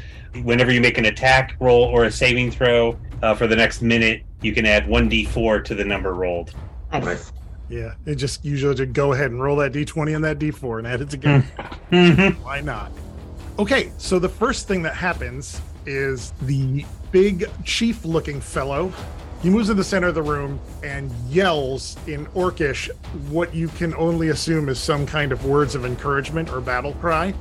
whenever 0.43 0.73
you 0.73 0.81
make 0.81 0.97
an 0.97 1.05
attack 1.05 1.57
roll 1.61 1.83
or 1.83 2.05
a 2.05 2.11
saving 2.11 2.51
throw 2.51 2.99
uh, 3.23 3.35
for 3.35 3.47
the 3.47 3.57
next 3.57 3.83
minute, 3.83 4.23
you 4.41 4.55
can 4.55 4.65
add 4.65 4.89
one 4.89 5.11
d4 5.11 5.65
to 5.65 5.75
the 5.75 5.85
number 5.85 6.15
rolled. 6.15 6.55
Nice. 6.93 7.33
Yeah, 7.69 7.95
it 8.07 8.15
just 8.15 8.45
usually 8.45 8.75
just 8.75 8.93
go 8.93 9.13
ahead 9.13 9.33
and 9.33 9.43
roll 9.43 9.57
that 9.57 9.73
d20 9.73 10.15
and 10.15 10.25
that 10.25 10.39
d4 10.39 10.79
and 10.79 10.87
add 10.87 11.01
it 11.01 11.11
together. 11.11 11.45
Mm-hmm. 11.91 12.43
Why 12.43 12.61
not? 12.61 12.93
Okay, 13.59 13.91
so 13.99 14.19
the 14.19 14.29
first 14.29 14.69
thing 14.69 14.83
that 14.83 14.95
happens 14.95 15.61
is 15.87 16.33
the 16.43 16.85
big 17.11 17.51
chief 17.65 18.05
looking 18.05 18.41
fellow. 18.41 18.93
He 19.43 19.51
moves 19.51 19.69
in 19.69 19.77
the 19.77 19.85
center 19.85 20.09
of 20.09 20.15
the 20.15 20.23
room 20.23 20.59
and 20.83 21.11
yells 21.29 21.97
in 22.07 22.27
Orcish 22.29 22.89
what 23.29 23.55
you 23.55 23.69
can 23.69 23.95
only 23.95 24.31
assume 24.31 24.69
is 24.69 24.79
some 24.79 25.07
kind 25.07 25.31
of 25.31 25.45
words 25.45 25.75
of 25.75 25.85
encouragement 25.85 26.51
or 26.51 26.61
battle 26.61 26.95
cry. 26.95 27.33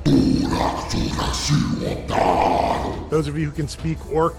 Those 3.08 3.28
of 3.28 3.38
you 3.38 3.46
who 3.46 3.50
can 3.50 3.66
speak 3.66 3.98
Orc, 4.12 4.36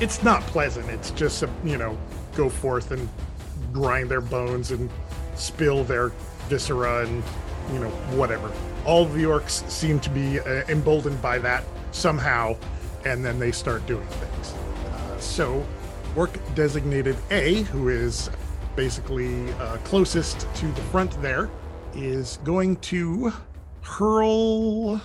it's 0.00 0.22
not 0.22 0.42
pleasant. 0.42 0.88
It's 0.90 1.10
just, 1.12 1.42
a, 1.42 1.50
you 1.64 1.78
know, 1.78 1.96
go 2.34 2.48
forth 2.48 2.92
and 2.92 3.08
grind 3.72 4.10
their 4.10 4.20
bones 4.20 4.70
and 4.70 4.90
spill 5.34 5.84
their 5.84 6.12
viscera 6.48 7.06
and, 7.06 7.22
you 7.72 7.80
know, 7.80 7.90
whatever. 8.16 8.52
All 8.84 9.06
the 9.06 9.24
orcs 9.24 9.68
seem 9.68 9.98
to 10.00 10.10
be 10.10 10.40
uh, 10.40 10.62
emboldened 10.68 11.20
by 11.20 11.38
that 11.40 11.64
somehow, 11.90 12.56
and 13.04 13.24
then 13.24 13.38
they 13.38 13.50
start 13.50 13.86
doing 13.86 14.06
things. 14.06 14.52
Uh, 14.52 15.18
so, 15.18 15.66
orc 16.18 16.54
designated 16.56 17.16
A, 17.30 17.62
who 17.62 17.90
is 17.90 18.28
basically 18.74 19.52
uh, 19.52 19.76
closest 19.84 20.52
to 20.56 20.66
the 20.72 20.80
front 20.90 21.10
there, 21.22 21.48
is 21.94 22.38
going 22.42 22.74
to 22.78 23.32
hurl 23.82 25.00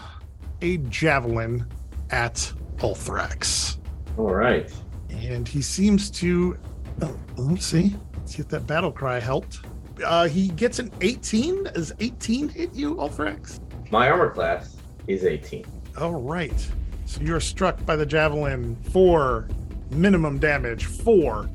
a 0.63 0.77
javelin 0.89 1.67
at 2.09 2.51
Ulthrax. 2.77 3.77
All 4.17 4.33
right. 4.33 4.73
And 5.11 5.47
he 5.47 5.61
seems 5.61 6.09
to. 6.11 6.57
Oh, 7.03 7.15
let's 7.37 7.67
see. 7.67 7.95
Let's 8.17 8.35
see 8.35 8.41
if 8.41 8.47
that 8.49 8.65
battle 8.65 8.91
cry 8.91 9.19
helped. 9.19 9.59
Uh, 10.03 10.27
he 10.27 10.47
gets 10.47 10.79
an 10.79 10.91
18. 11.01 11.65
Does 11.65 11.93
18 11.99 12.49
hit 12.49 12.73
you, 12.73 12.95
Ulthrax? 12.95 13.59
My 13.91 14.09
armor 14.09 14.31
class 14.31 14.77
is 15.05 15.25
18. 15.25 15.63
All 15.95 16.19
right. 16.19 16.67
So 17.05 17.21
you're 17.21 17.39
struck 17.39 17.85
by 17.85 17.95
the 17.95 18.05
javelin 18.05 18.75
for 18.91 19.47
minimum 19.93 20.39
damage, 20.39 20.85
four, 20.85 21.49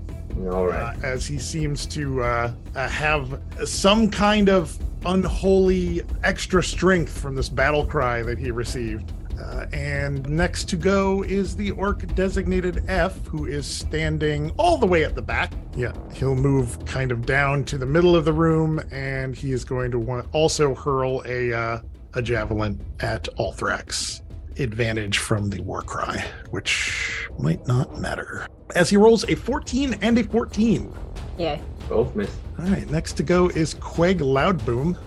All 0.51 0.71
uh, 0.71 0.95
as 1.03 1.27
he 1.27 1.39
seems 1.39 1.87
to 1.87 2.23
uh, 2.23 2.53
uh, 2.75 2.89
have 2.89 3.41
some 3.65 4.11
kind 4.11 4.49
of 4.49 4.79
unholy 5.05 6.03
extra 6.25 6.63
strength 6.63 7.17
from 7.19 7.35
this 7.35 7.49
battle 7.49 7.87
cry 7.87 8.23
that 8.23 8.39
he 8.39 8.51
received. 8.51 9.13
Uh, 9.41 9.67
and 9.73 10.29
next 10.29 10.69
to 10.69 10.77
go 10.77 11.23
is 11.23 11.55
the 11.55 11.71
orc 11.73 12.13
designated 12.17 12.85
F, 12.89 13.25
who 13.27 13.47
is 13.47 13.67
standing 13.67 14.51
all 14.59 14.77
the 14.77 14.87
way 14.87 15.05
at 15.05 15.15
the 15.15 15.23
back. 15.23 15.53
Yeah, 15.77 15.93
he'll 16.13 16.35
move 16.35 16.85
kind 16.87 17.13
of 17.13 17.25
down 17.25 17.65
to 17.67 17.79
the 17.79 17.87
middle 17.87 18.17
of 18.17 18.25
the 18.25 18.33
room, 18.33 18.81
and 18.91 19.37
he 19.37 19.53
is 19.53 19.65
going 19.65 19.93
to 19.93 19.99
want 19.99 20.27
also 20.33 20.75
hurl 20.75 21.23
a 21.25 21.53
uh, 21.53 21.81
a 22.15 22.23
javelin 22.23 22.85
at 23.01 23.29
Ulthrax. 23.39 24.23
Advantage 24.59 25.19
from 25.19 25.51
the 25.51 25.61
war 25.63 25.83
cry, 25.83 26.25
which 26.51 27.29
might 27.39 27.67
not 27.67 28.01
matter. 28.01 28.47
As 28.75 28.91
he 28.91 28.97
rolls 28.97 29.25
a 29.29 29.35
14 29.35 29.95
and 30.03 30.19
a 30.19 30.25
14. 30.25 30.93
Yeah. 31.39 31.61
Both 31.89 32.15
miss. 32.15 32.35
All 32.59 32.67
right, 32.67 32.89
next 32.91 33.13
to 33.15 33.23
go 33.23 33.49
is 33.49 33.75
Queg 33.75 34.19
Loudboom. 34.19 34.99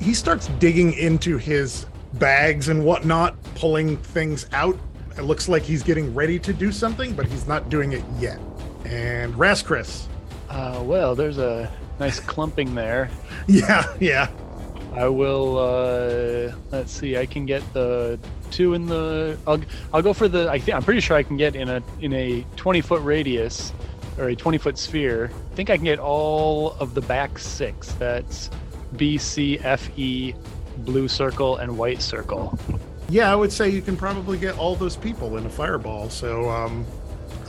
He 0.00 0.14
starts 0.14 0.46
digging 0.58 0.92
into 0.94 1.36
his 1.36 1.86
bags 2.14 2.68
and 2.68 2.84
whatnot, 2.84 3.40
pulling 3.56 3.96
things 3.96 4.46
out. 4.52 4.78
It 5.16 5.22
looks 5.22 5.48
like 5.48 5.62
he's 5.62 5.82
getting 5.82 6.14
ready 6.14 6.38
to 6.38 6.52
do 6.52 6.72
something, 6.72 7.14
but 7.14 7.26
he's 7.26 7.46
not 7.46 7.68
doing 7.68 7.92
it 7.92 8.04
yet. 8.18 8.38
And 8.84 9.34
Raskris. 9.34 10.06
Uh, 10.48 10.82
well, 10.84 11.14
there's 11.14 11.38
a 11.38 11.70
nice 11.98 12.20
clumping 12.20 12.74
there. 12.74 13.10
Yeah, 13.46 13.84
yeah. 14.00 14.30
I 14.94 15.08
will. 15.08 15.58
Uh, 15.58 16.54
let's 16.70 16.92
see. 16.92 17.18
I 17.18 17.26
can 17.26 17.44
get 17.44 17.62
the 17.74 18.18
two 18.54 18.74
in 18.74 18.86
the. 18.86 19.36
I'll. 19.46 19.60
I'll 19.92 20.02
go 20.02 20.12
for 20.12 20.28
the. 20.28 20.48
I 20.48 20.58
think 20.58 20.76
I'm 20.76 20.82
pretty 20.82 21.00
sure 21.00 21.16
I 21.16 21.22
can 21.22 21.36
get 21.36 21.56
in 21.56 21.68
a 21.68 21.82
in 22.00 22.12
a 22.12 22.46
20 22.56 22.80
foot 22.80 23.02
radius, 23.02 23.72
or 24.18 24.28
a 24.28 24.36
20 24.36 24.58
foot 24.58 24.78
sphere. 24.78 25.30
I 25.52 25.54
think 25.54 25.70
I 25.70 25.76
can 25.76 25.84
get 25.84 25.98
all 25.98 26.72
of 26.78 26.94
the 26.94 27.00
back 27.02 27.38
six. 27.38 27.92
That's 27.94 28.50
B, 28.96 29.18
C, 29.18 29.58
F, 29.58 29.90
E, 29.98 30.34
blue 30.78 31.08
circle, 31.08 31.56
and 31.56 31.76
white 31.76 32.00
circle. 32.00 32.58
Yeah, 33.08 33.30
I 33.30 33.34
would 33.34 33.52
say 33.52 33.68
you 33.68 33.82
can 33.82 33.96
probably 33.96 34.38
get 34.38 34.56
all 34.56 34.76
those 34.76 34.96
people 34.96 35.36
in 35.36 35.44
a 35.44 35.50
fireball. 35.50 36.08
So, 36.08 36.48
um, 36.48 36.86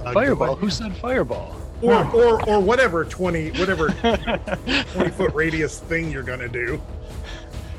uh, 0.04 0.12
Fireball. 0.12 0.56
Who 0.56 0.70
said 0.70 0.96
fireball? 0.98 1.56
Or, 1.82 2.06
or, 2.16 2.50
or 2.50 2.60
whatever 2.60 3.06
20, 3.06 3.52
whatever 3.52 3.90
20 4.94 5.10
foot 5.12 5.34
radius 5.34 5.80
thing 5.80 6.12
you're 6.12 6.24
going 6.24 6.40
to 6.40 6.50
do. 6.50 6.82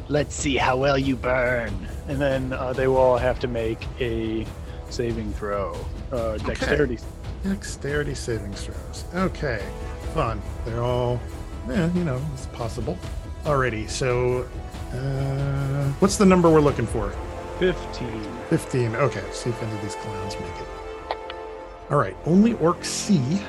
Let's 0.08 0.34
see 0.34 0.56
how 0.56 0.76
well 0.76 0.98
you 0.98 1.16
burn. 1.16 1.88
And 2.08 2.20
then 2.20 2.52
uh, 2.52 2.72
they 2.72 2.86
will 2.86 2.96
all 2.96 3.18
have 3.18 3.40
to 3.40 3.48
make 3.48 3.84
a 4.00 4.46
saving 4.90 5.32
throw. 5.32 5.76
Uh, 6.12 6.38
dexterity. 6.38 6.98
Dexterity 7.42 8.14
saving 8.14 8.52
throws. 8.52 9.04
Okay, 9.14 9.62
fun. 10.14 10.40
They're 10.64 10.82
all, 10.82 11.20
yeah, 11.68 11.92
you 11.94 12.04
know, 12.04 12.20
it's 12.32 12.46
possible. 12.46 12.98
Alrighty, 13.44 13.88
so 13.88 14.48
uh, 14.92 15.84
what's 16.00 16.16
the 16.16 16.26
number 16.26 16.50
we're 16.50 16.60
looking 16.60 16.86
for? 16.86 17.12
15. 17.58 18.08
15. 18.50 18.96
Okay, 18.96 19.22
let's 19.22 19.38
see 19.38 19.50
if 19.50 19.62
any 19.62 19.72
of 19.72 19.82
these 19.82 19.94
clowns 19.96 20.34
make 20.34 20.48
it. 20.48 21.16
All 21.90 21.98
right, 21.98 22.16
only 22.26 22.54
Orc 22.54 22.84
C 22.84 23.40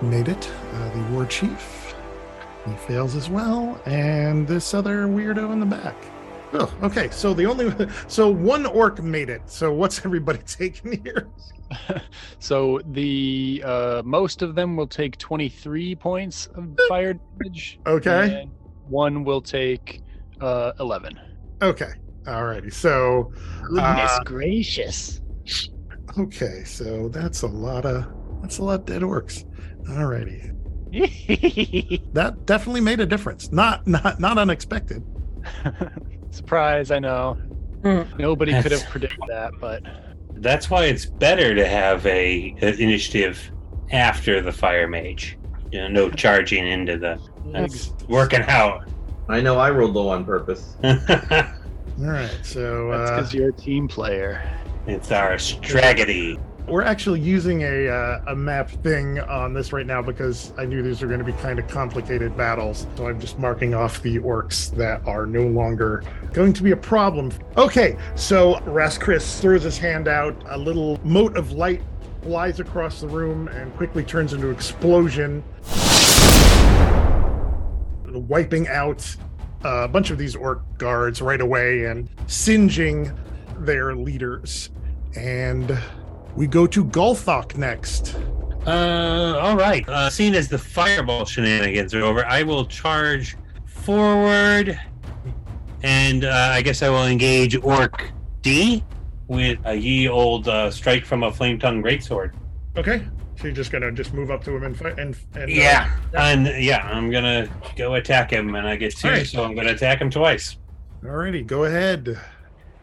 made 0.00 0.28
it. 0.28 0.50
Uh, 0.74 0.88
the 0.90 1.12
War 1.12 1.26
Chief. 1.26 1.94
He 2.66 2.74
fails 2.86 3.14
as 3.14 3.28
well. 3.28 3.80
And 3.86 4.46
this 4.46 4.74
other 4.74 5.06
weirdo 5.06 5.52
in 5.52 5.60
the 5.60 5.66
back. 5.66 5.96
Oh, 6.54 6.72
okay. 6.82 7.08
So 7.10 7.32
the 7.34 7.46
only, 7.46 7.74
so 8.08 8.30
one 8.30 8.66
orc 8.66 9.02
made 9.02 9.30
it. 9.30 9.42
So 9.46 9.72
what's 9.72 10.04
everybody 10.04 10.38
taking 10.46 11.02
here? 11.02 11.28
So 12.38 12.80
the 12.90 13.62
uh, 13.64 14.02
most 14.04 14.42
of 14.42 14.54
them 14.54 14.76
will 14.76 14.86
take 14.86 15.16
23 15.16 15.94
points 15.94 16.46
of 16.54 16.68
fire 16.86 17.14
damage. 17.14 17.78
Okay. 17.86 18.42
and 18.42 18.50
one 18.88 19.24
will 19.24 19.40
take 19.40 20.02
uh, 20.42 20.72
11. 20.80 21.18
Okay. 21.62 21.92
Alrighty. 22.24 22.70
So 22.72 23.32
Goodness 23.62 24.10
Uh, 24.10 24.22
gracious. 24.24 25.20
Okay, 26.18 26.62
so 26.64 27.08
that's 27.08 27.40
a 27.40 27.46
lot 27.46 27.86
of 27.86 28.04
that's 28.42 28.58
a 28.58 28.64
lot 28.64 28.80
of 28.80 28.84
dead 28.86 29.00
orcs. 29.00 29.46
Alrighty. 29.88 30.52
That 32.12 32.44
definitely 32.44 32.82
made 32.82 33.00
a 33.00 33.06
difference. 33.06 33.50
Not 33.50 33.86
not 33.86 34.20
not 34.20 34.36
unexpected. 34.36 35.02
Surprise, 36.32 36.90
I 36.90 36.98
know. 36.98 37.34
Hmm. 37.82 38.02
Nobody 38.18 38.60
could 38.62 38.72
have 38.72 38.84
predicted 38.86 39.20
that, 39.28 39.52
but 39.60 39.82
That's 40.34 40.70
why 40.70 40.86
it's 40.86 41.04
better 41.06 41.54
to 41.54 41.66
have 41.66 42.04
a, 42.06 42.54
an 42.62 42.80
initiative 42.80 43.50
after 43.92 44.40
the 44.40 44.50
fire 44.50 44.88
mage. 44.88 45.38
You 45.70 45.82
know, 45.82 45.88
no 45.88 46.10
charging 46.10 46.66
into 46.66 46.98
the. 46.98 47.20
That's 47.52 47.92
working 48.08 48.42
out. 48.42 48.88
I 49.28 49.40
know 49.40 49.58
I 49.58 49.70
rolled 49.70 49.94
low 49.94 50.08
on 50.08 50.24
purpose. 50.24 50.76
Alright, 50.84 52.38
so 52.42 52.90
that's 52.90 53.10
uh, 53.10 53.16
because 53.16 53.34
you're 53.34 53.50
a 53.50 53.52
team 53.52 53.86
player. 53.86 54.42
it's 54.86 55.12
our 55.12 55.38
strategy. 55.38 56.38
We're 56.66 56.82
actually 56.82 57.20
using 57.20 57.62
a 57.62 57.88
uh, 57.88 58.24
a 58.28 58.36
map 58.36 58.70
thing 58.70 59.18
on 59.20 59.52
this 59.52 59.72
right 59.72 59.86
now 59.86 60.00
because 60.00 60.52
I 60.56 60.64
knew 60.64 60.82
these 60.82 61.02
were 61.02 61.08
going 61.08 61.18
to 61.18 61.24
be 61.24 61.32
kind 61.32 61.58
of 61.58 61.66
complicated 61.68 62.36
battles. 62.36 62.86
So 62.96 63.08
I'm 63.08 63.20
just 63.20 63.38
marking 63.38 63.74
off 63.74 64.00
the 64.02 64.18
orcs 64.18 64.70
that 64.76 65.06
are 65.06 65.26
no 65.26 65.46
longer 65.46 66.04
going 66.32 66.52
to 66.52 66.62
be 66.62 66.70
a 66.70 66.76
problem. 66.76 67.32
Okay, 67.56 67.96
so 68.14 68.54
Raskris 68.60 69.40
throws 69.40 69.64
his 69.64 69.78
hand 69.78 70.08
out. 70.08 70.40
A 70.50 70.58
little 70.58 71.00
mote 71.04 71.36
of 71.36 71.52
light 71.52 71.82
flies 72.22 72.60
across 72.60 73.00
the 73.00 73.08
room 73.08 73.48
and 73.48 73.74
quickly 73.76 74.04
turns 74.04 74.32
into 74.32 74.50
explosion, 74.50 75.42
wiping 78.06 78.68
out 78.68 79.16
a 79.64 79.88
bunch 79.88 80.10
of 80.10 80.18
these 80.18 80.36
orc 80.36 80.62
guards 80.78 81.20
right 81.20 81.40
away 81.40 81.86
and 81.86 82.08
singeing 82.26 83.12
their 83.58 83.94
leaders. 83.94 84.70
And 85.16 85.78
we 86.36 86.46
go 86.46 86.66
to 86.66 86.84
Gulthok 86.84 87.56
next. 87.56 88.16
Uh, 88.66 89.38
all 89.40 89.56
right. 89.56 89.86
Uh, 89.88 90.08
seeing 90.08 90.34
as 90.34 90.48
the 90.48 90.58
fireball 90.58 91.24
shenanigans 91.24 91.94
are 91.94 92.02
over, 92.02 92.24
I 92.26 92.42
will 92.42 92.64
charge 92.64 93.36
forward, 93.66 94.78
and 95.82 96.24
uh, 96.24 96.50
I 96.52 96.62
guess 96.62 96.82
I 96.82 96.88
will 96.88 97.06
engage 97.06 97.56
Orc 97.56 98.10
D 98.42 98.84
with 99.28 99.58
a 99.64 99.74
ye 99.74 100.08
old 100.08 100.46
uh, 100.48 100.70
strike 100.70 101.04
from 101.04 101.22
a 101.24 101.32
flame 101.32 101.58
tongue 101.58 101.82
greatsword. 101.82 102.32
Okay. 102.76 103.04
So 103.36 103.44
you're 103.48 103.52
just 103.56 103.72
gonna 103.72 103.90
just 103.90 104.14
move 104.14 104.30
up 104.30 104.44
to 104.44 104.54
him 104.54 104.62
and 104.62 104.76
fight 104.76 104.98
and, 105.00 105.16
and 105.34 105.44
uh, 105.44 105.46
Yeah, 105.48 105.90
and 106.14 106.46
yeah, 106.62 106.86
I'm 106.86 107.10
gonna 107.10 107.48
go 107.76 107.94
attack 107.94 108.30
him, 108.30 108.54
and 108.54 108.68
I 108.68 108.76
get 108.76 108.96
two, 108.96 109.08
right. 109.08 109.26
so 109.26 109.42
I'm 109.42 109.56
gonna 109.56 109.72
attack 109.72 110.00
him 110.00 110.10
twice. 110.10 110.58
Alrighty, 111.02 111.44
go 111.44 111.64
ahead. 111.64 112.20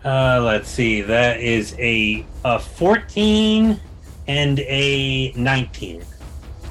Uh, 0.06 0.40
let's 0.44 0.70
see. 0.70 1.02
That 1.02 1.40
is 1.42 1.76
a 1.80 2.26
a 2.46 2.60
14 2.60 3.80
and 4.28 4.60
a 4.60 5.32
19. 5.36 6.04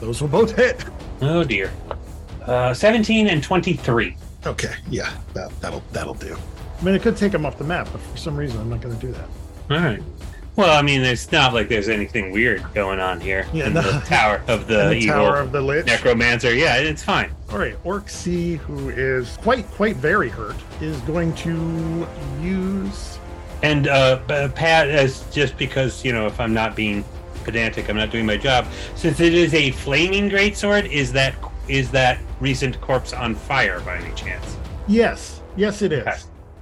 Those 0.01 0.21
will 0.23 0.29
both 0.29 0.55
hit. 0.57 0.85
Oh 1.21 1.45
dear. 1.45 1.71
Uh, 2.45 2.73
17 2.73 3.27
and 3.29 3.43
23. 3.43 4.17
Okay, 4.47 4.75
yeah, 4.89 5.13
that 5.35 5.51
that'll 5.61 5.83
that'll 5.93 6.15
do. 6.15 6.37
I 6.81 6.85
mean, 6.85 6.95
it 6.95 7.03
could 7.03 7.17
take 7.17 7.33
them 7.33 7.45
off 7.45 7.59
the 7.59 7.65
map, 7.65 7.89
but 7.93 8.01
for 8.01 8.17
some 8.17 8.37
reason, 8.37 8.61
I'm 8.61 8.71
not 8.71 8.81
gonna 8.81 8.95
do 8.95 9.13
that. 9.13 9.29
All 9.71 9.79
right. 9.79 10.03
Well, 10.57 10.77
I 10.77 10.83
mean, 10.83 11.03
it's 11.03 11.31
not 11.31 11.55
like 11.55 11.69
there's 11.69 11.89
anything 11.89 12.33
weird 12.33 12.65
going 12.75 12.99
on 12.99 13.21
here 13.21 13.47
Yeah, 13.53 13.69
in 13.69 13.75
no. 13.75 13.83
the 13.83 14.01
tower 14.07 14.43
of 14.49 14.67
the, 14.67 14.75
the 14.89 14.95
evil 14.95 15.15
Tower 15.15 15.37
of 15.39 15.53
the 15.53 15.61
Lich. 15.61 15.87
necromancer. 15.87 16.53
Yeah, 16.53 16.79
it's 16.79 17.03
fine. 17.05 17.31
All 17.53 17.59
right, 17.59 17.77
Orc 17.85 18.09
C, 18.09 18.57
who 18.57 18.89
is 18.89 19.37
quite 19.37 19.67
quite 19.73 19.95
very 19.97 20.29
hurt, 20.29 20.57
is 20.81 20.97
going 21.03 21.33
to 21.35 22.07
use. 22.41 23.18
And 23.63 23.89
uh, 23.89 24.49
Pat, 24.51 24.89
as 24.89 25.29
just 25.33 25.57
because 25.57 26.05
you 26.05 26.13
know, 26.13 26.27
if 26.27 26.39
I'm 26.41 26.55
not 26.55 26.77
being 26.77 27.05
pedantic, 27.45 27.89
I'm 27.89 27.97
not 27.97 28.11
doing 28.11 28.27
my 28.27 28.37
job. 28.37 28.67
Since 28.95 29.21
it 29.21 29.35
is 29.35 29.55
a 29.55 29.71
flaming 29.73 30.31
greatsword, 30.31 30.91
is 30.91 31.13
that 31.13 31.35
is 31.69 31.91
that 31.91 32.19
recent 32.41 32.81
corpse 32.81 33.13
on 33.13 33.35
fire 33.35 33.81
by 33.81 33.97
any 33.99 34.15
chance? 34.15 34.57
Yes, 34.87 35.43
yes, 35.57 35.83
it 35.83 35.93
is 35.93 36.07
Okay. 36.07 36.17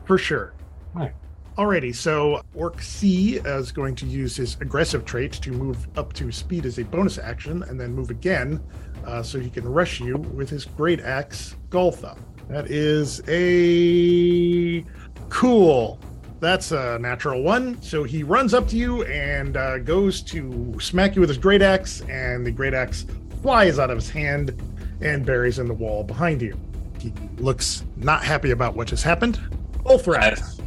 for 0.05 0.19
sure. 0.19 0.53
Right. 0.95 1.13
Alrighty, 1.59 1.95
so 1.95 2.43
Orc 2.55 2.83
C 2.83 3.37
is 3.37 3.73
going 3.73 3.95
to 3.97 4.07
use 4.07 4.37
his 4.37 4.57
aggressive 4.61 5.05
trait 5.05 5.33
to 5.33 5.53
move 5.53 5.87
up 5.97 6.13
to 6.15 6.31
speed 6.31 6.67
as 6.67 6.79
a 6.79 6.85
bonus 6.85 7.19
action, 7.19 7.63
and 7.63 7.81
then 7.81 7.95
move 7.95 8.11
again, 8.11 8.61
uh, 9.07 9.23
so 9.23 9.39
he 9.41 9.49
can 9.49 9.65
rush 9.67 10.01
you 10.01 10.17
with 10.19 10.51
his 10.51 10.65
great 10.65 11.01
axe 11.01 11.57
Goltha. 11.71 12.17
That 12.49 12.71
is 12.71 13.23
a 13.29 14.85
cool 15.31 15.99
that's 16.41 16.73
a 16.73 16.99
natural 16.99 17.43
one. 17.43 17.81
So 17.83 18.05
he 18.05 18.23
runs 18.23 18.55
up 18.55 18.69
to 18.69 18.77
you 18.77 19.05
and 19.05 19.57
uh, 19.57 19.79
goes 19.79 20.23
to 20.23 20.77
smack 20.81 21.15
you 21.15 21.21
with 21.21 21.31
his 21.31 21.39
great 21.39 21.63
axe, 21.63 22.03
and 22.03 22.47
the 22.47 22.51
great 22.51 22.75
axe 22.75 23.07
flies 23.43 23.79
out 23.79 23.91
of 23.91 23.97
his 23.97 24.11
hand 24.11 24.61
and 25.01 25.25
buries 25.25 25.59
in 25.59 25.69
the 25.69 25.75
wall 25.75 26.05
behind 26.05 26.43
you. 26.43 26.59
He 26.99 27.13
looks 27.39 27.85
not 27.97 28.25
happy 28.25 28.51
about 28.51 28.75
what 28.75 28.89
just 28.89 29.05
happened. 29.05 29.39
Ulthrax. 29.85 30.61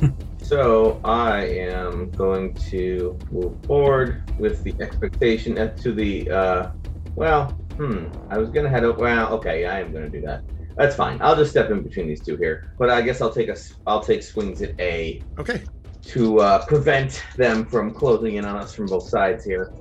So 0.50 1.00
I 1.04 1.42
am 1.44 2.10
going 2.10 2.54
to 2.70 3.16
move 3.30 3.54
forward 3.66 4.24
with 4.36 4.64
the 4.64 4.74
expectation 4.80 5.56
as 5.56 5.80
to 5.82 5.92
the 5.92 6.28
uh 6.28 6.70
well, 7.14 7.50
hmm. 7.76 8.06
I 8.28 8.38
was 8.38 8.50
gonna 8.50 8.68
head 8.68 8.82
over 8.82 8.98
well, 8.98 9.32
okay, 9.34 9.66
I 9.66 9.78
am 9.78 9.92
gonna 9.92 10.08
do 10.08 10.20
that. 10.22 10.42
That's 10.80 10.96
fine. 10.96 11.20
I'll 11.20 11.36
just 11.36 11.50
step 11.50 11.70
in 11.70 11.82
between 11.82 12.08
these 12.08 12.22
two 12.22 12.38
here. 12.38 12.64
But 12.78 12.88
I 12.88 13.02
guess 13.02 13.20
I'll 13.20 13.34
take 13.34 13.50
a 13.50 13.56
I'll 13.86 14.00
take 14.00 14.22
swings 14.22 14.62
at 14.62 14.72
A 14.80 15.20
Okay. 15.38 15.62
to 16.06 16.40
uh 16.40 16.64
prevent 16.64 17.22
them 17.36 17.66
from 17.66 17.92
closing 17.92 18.36
in 18.36 18.46
on 18.46 18.56
us 18.56 18.72
from 18.72 18.86
both 18.86 19.06
sides 19.06 19.44
here. 19.44 19.72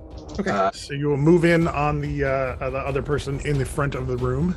Okay. 0.42 0.52
Uh, 0.52 0.70
so 0.74 0.94
you 0.94 1.08
will 1.08 1.16
move 1.16 1.46
in 1.46 1.70
on 1.70 2.02
the 2.02 2.26
uh, 2.26 2.30
uh, 2.60 2.70
the 2.70 2.80
other 2.80 3.02
person 3.02 3.40
in 3.46 3.58
the 3.58 3.64
front 3.64 3.96
of 3.96 4.08
the 4.08 4.18
room. 4.18 4.54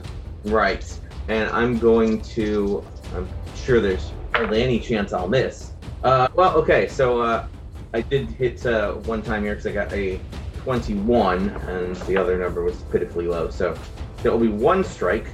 Right. 0.47 0.85
And 1.29 1.49
I'm 1.51 1.79
going 1.79 2.21
to 2.35 2.85
I'm 3.15 3.29
sure 3.55 3.81
there's 3.81 4.11
hardly 4.35 4.65
any 4.65 4.81
chance 4.81 5.13
I'll 5.13 5.29
miss. 5.29 5.71
Uh 6.03 6.27
well 6.35 6.57
okay, 6.57 6.89
so 6.89 7.21
uh 7.21 7.47
I 7.95 8.01
did 8.01 8.31
hit 8.31 8.67
uh 8.67 8.95
one 8.95 9.23
time 9.23 9.45
here 9.45 9.55
because 9.55 9.69
I 9.69 9.73
got 9.73 9.93
a 9.93 10.19
21 10.57 11.51
and 11.51 11.95
the 11.95 12.17
other 12.17 12.37
number 12.37 12.65
was 12.65 12.83
pitifully 12.91 13.29
low. 13.29 13.49
So 13.49 13.79
there 14.25 14.33
will 14.33 14.41
be 14.41 14.49
one 14.49 14.83
strike 14.83 15.29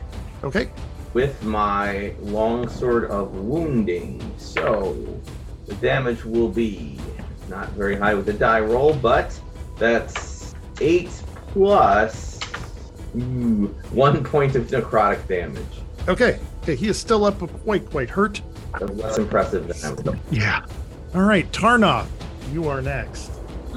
Okay. 0.45 0.71
With 1.15 1.43
my 1.43 2.15
longsword 2.21 3.11
of 3.11 3.35
wounding. 3.35 4.21
So 4.39 4.97
the 5.67 5.75
damage 5.77 6.25
will 6.25 6.49
be 6.49 6.99
not 7.49 7.71
very 7.71 7.97
high 7.97 8.15
with 8.15 8.27
the 8.27 8.33
die 8.33 8.61
roll, 8.61 8.95
but 8.95 9.39
that's 9.77 10.55
eight 10.81 11.11
plus 11.49 12.39
ooh, 13.17 13.75
one 13.91 14.23
point 14.23 14.55
of 14.57 14.67
necrotic 14.67 15.27
damage. 15.29 15.65
Okay. 16.09 16.41
Okay. 16.63 16.77
He 16.77 16.89
is 16.89 16.99
still 16.99 17.25
up, 17.25 17.39
but 17.39 17.49
quite 17.63 17.89
quite 17.89 18.11
hurt. 18.11 18.43
That's 18.79 18.93
less 18.93 19.19
impressive 19.19 19.67
than 19.67 20.15
I. 20.15 20.19
Yeah. 20.31 20.67
All 21.15 21.23
right, 21.23 21.51
Tarnoth, 21.53 22.09
you 22.53 22.69
are 22.69 22.83
next. 22.83 23.31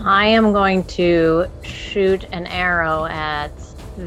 I 0.03 0.25
am 0.25 0.51
going 0.51 0.83
to 0.85 1.45
shoot 1.63 2.25
an 2.33 2.47
arrow 2.47 3.05
at 3.05 3.57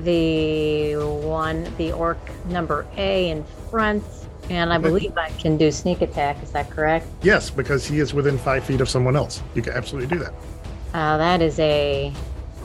the 0.03 0.95
one, 0.97 1.65
the 1.77 1.93
orc 1.93 2.19
number 2.47 2.87
A 2.97 3.31
in 3.31 3.45
front. 3.71 4.03
And 4.51 4.73
I 4.73 4.79
believe 4.79 5.17
I 5.17 5.31
can 5.31 5.57
do 5.57 5.71
sneak 5.71 6.03
attack. 6.03 6.43
Is 6.43 6.51
that 6.53 6.69
correct? 6.71 7.07
Yes, 7.23 7.49
because 7.49 7.87
he 7.87 7.99
is 7.99 8.13
within 8.13 8.37
five 8.37 8.65
feet 8.65 8.83
of 8.83 8.89
someone 8.91 9.17
else. 9.17 9.43
You 9.55 9.63
can 9.63 9.73
absolutely 9.73 10.15
do 10.15 10.23
that. 10.23 10.35
Uh, 10.93 11.17
that 11.17 11.41
is 11.41 11.59
a 11.59 12.13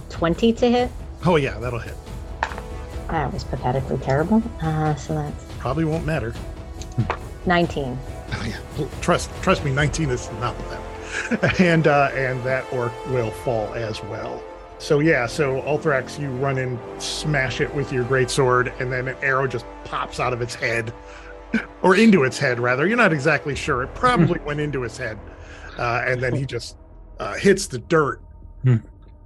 20 0.10 0.54
to 0.54 0.70
hit. 0.70 0.92
Oh 1.26 1.38
yeah, 1.38 1.58
that'll 1.60 1.80
hit. 1.80 1.96
That 3.08 3.32
was 3.34 3.44
pathetically 3.44 3.98
terrible. 3.98 4.44
Uh, 4.62 4.94
so 4.96 5.14
that's 5.16 5.46
Probably 5.58 5.86
won't 5.86 6.06
matter. 6.06 6.34
19. 7.46 7.98
Oh, 8.32 8.46
yeah. 8.46 8.88
Trust 9.02 9.30
trust 9.42 9.64
me, 9.64 9.72
19 9.72 10.10
is 10.10 10.30
not 10.34 10.56
that. 10.70 11.60
and 11.60 11.88
uh, 11.88 12.12
and 12.14 12.44
that 12.44 12.72
orc 12.72 12.94
will 13.08 13.32
fall 13.32 13.74
as 13.74 14.04
well. 14.04 14.44
So 14.80 15.00
yeah, 15.00 15.28
so 15.28 15.62
Ulthrax, 15.64 16.18
you 16.20 16.30
run 16.30 16.58
and 16.58 16.80
smash 17.02 17.60
it 17.60 17.74
with 17.76 17.92
your 17.92 18.06
great 18.06 18.30
sword, 18.30 18.74
and 18.80 18.92
then 18.92 19.10
an 19.10 19.18
arrow 19.22 19.46
just 19.46 19.66
pops 19.84 20.22
out 20.22 20.32
of 20.32 20.42
its 20.42 20.56
head, 20.56 20.94
or 21.82 21.98
into 21.98 22.24
its 22.24 22.40
head 22.40 22.60
rather. 22.62 22.88
You're 22.88 22.98
not 22.98 23.12
exactly 23.12 23.56
sure. 23.56 23.84
It 23.84 23.94
probably 23.94 24.40
went 24.40 24.62
into 24.62 24.82
his 24.82 24.98
head, 24.98 25.20
uh, 25.78 26.04
and 26.06 26.22
then 26.22 26.34
he 26.34 26.46
just 26.46 26.78
uh, 27.20 27.34
hits 27.34 27.68
the 27.68 27.80
dirt. 27.80 28.22
Hmm. 28.64 28.78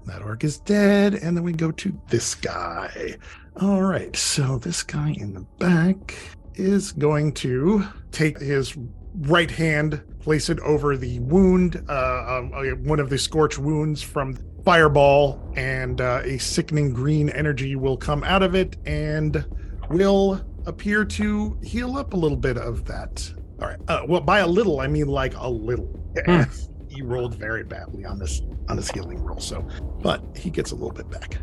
That 0.05 0.23
orc 0.23 0.43
is 0.43 0.57
dead, 0.57 1.13
and 1.13 1.37
then 1.37 1.43
we 1.43 1.53
go 1.53 1.71
to 1.71 2.01
this 2.09 2.33
guy. 2.33 3.15
All 3.61 3.83
right, 3.83 4.13
so 4.15 4.57
this 4.57 4.81
guy 4.81 5.15
in 5.17 5.35
the 5.35 5.45
back 5.59 6.15
is 6.55 6.91
going 6.91 7.31
to 7.33 7.85
take 8.11 8.39
his 8.39 8.75
right 9.21 9.51
hand, 9.51 10.01
place 10.19 10.49
it 10.49 10.59
over 10.61 10.97
the 10.97 11.19
wound, 11.19 11.85
uh, 11.87 12.39
um, 12.39 12.51
uh, 12.53 12.75
one 12.77 12.99
of 12.99 13.09
the 13.09 13.17
scorch 13.17 13.59
wounds 13.59 14.01
from 14.01 14.35
fireball, 14.65 15.41
and 15.55 16.01
uh, 16.01 16.21
a 16.23 16.37
sickening 16.37 16.93
green 16.93 17.29
energy 17.29 17.75
will 17.75 17.97
come 17.97 18.23
out 18.23 18.43
of 18.43 18.55
it 18.55 18.77
and 18.85 19.45
will 19.89 20.41
appear 20.65 21.03
to 21.03 21.57
heal 21.61 21.97
up 21.97 22.13
a 22.13 22.17
little 22.17 22.37
bit 22.37 22.57
of 22.57 22.85
that. 22.85 23.31
All 23.61 23.67
right. 23.67 23.79
Uh, 23.87 24.03
well, 24.07 24.21
by 24.21 24.39
a 24.39 24.47
little, 24.47 24.79
I 24.79 24.87
mean 24.87 25.07
like 25.07 25.35
a 25.37 25.49
little. 25.49 25.87
Hmm. 26.25 26.43
he 26.89 27.01
rolled 27.01 27.35
very 27.35 27.63
badly 27.63 28.05
on 28.05 28.19
this 28.19 28.41
on 28.69 28.77
this 28.77 28.91
healing 28.91 29.23
roll, 29.23 29.39
so 29.39 29.67
but 30.01 30.23
he 30.37 30.49
gets 30.49 30.71
a 30.71 30.75
little 30.75 30.91
bit 30.91 31.09
back. 31.09 31.37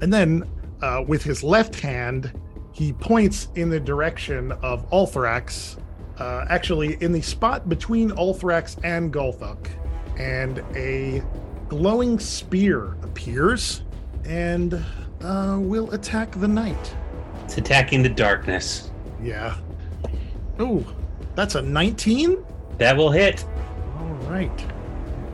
And 0.00 0.12
then 0.12 0.48
uh, 0.82 1.02
with 1.06 1.22
his 1.22 1.42
left 1.42 1.80
hand, 1.80 2.38
he 2.72 2.92
points 2.92 3.48
in 3.54 3.70
the 3.70 3.80
direction 3.80 4.52
of 4.52 4.88
Ulthrax, 4.90 5.78
uh, 6.18 6.44
actually 6.50 7.02
in 7.02 7.12
the 7.12 7.22
spot 7.22 7.68
between 7.68 8.10
Ulthrax 8.10 8.78
and 8.84 9.12
Gulthuk, 9.12 9.68
and 10.18 10.58
a 10.76 11.22
glowing 11.68 12.18
spear 12.18 12.96
appears 13.02 13.82
and 14.24 14.74
uh, 15.22 15.56
will 15.60 15.90
attack 15.92 16.32
the 16.32 16.48
knight. 16.48 16.94
It's 17.44 17.58
attacking 17.58 18.02
the 18.02 18.08
darkness. 18.08 18.90
Yeah. 19.22 19.56
Oh, 20.58 20.84
that's 21.34 21.54
a 21.54 21.62
19? 21.62 22.44
That 22.78 22.96
will 22.96 23.10
hit. 23.10 23.44
All 23.98 24.14
right. 24.28 24.66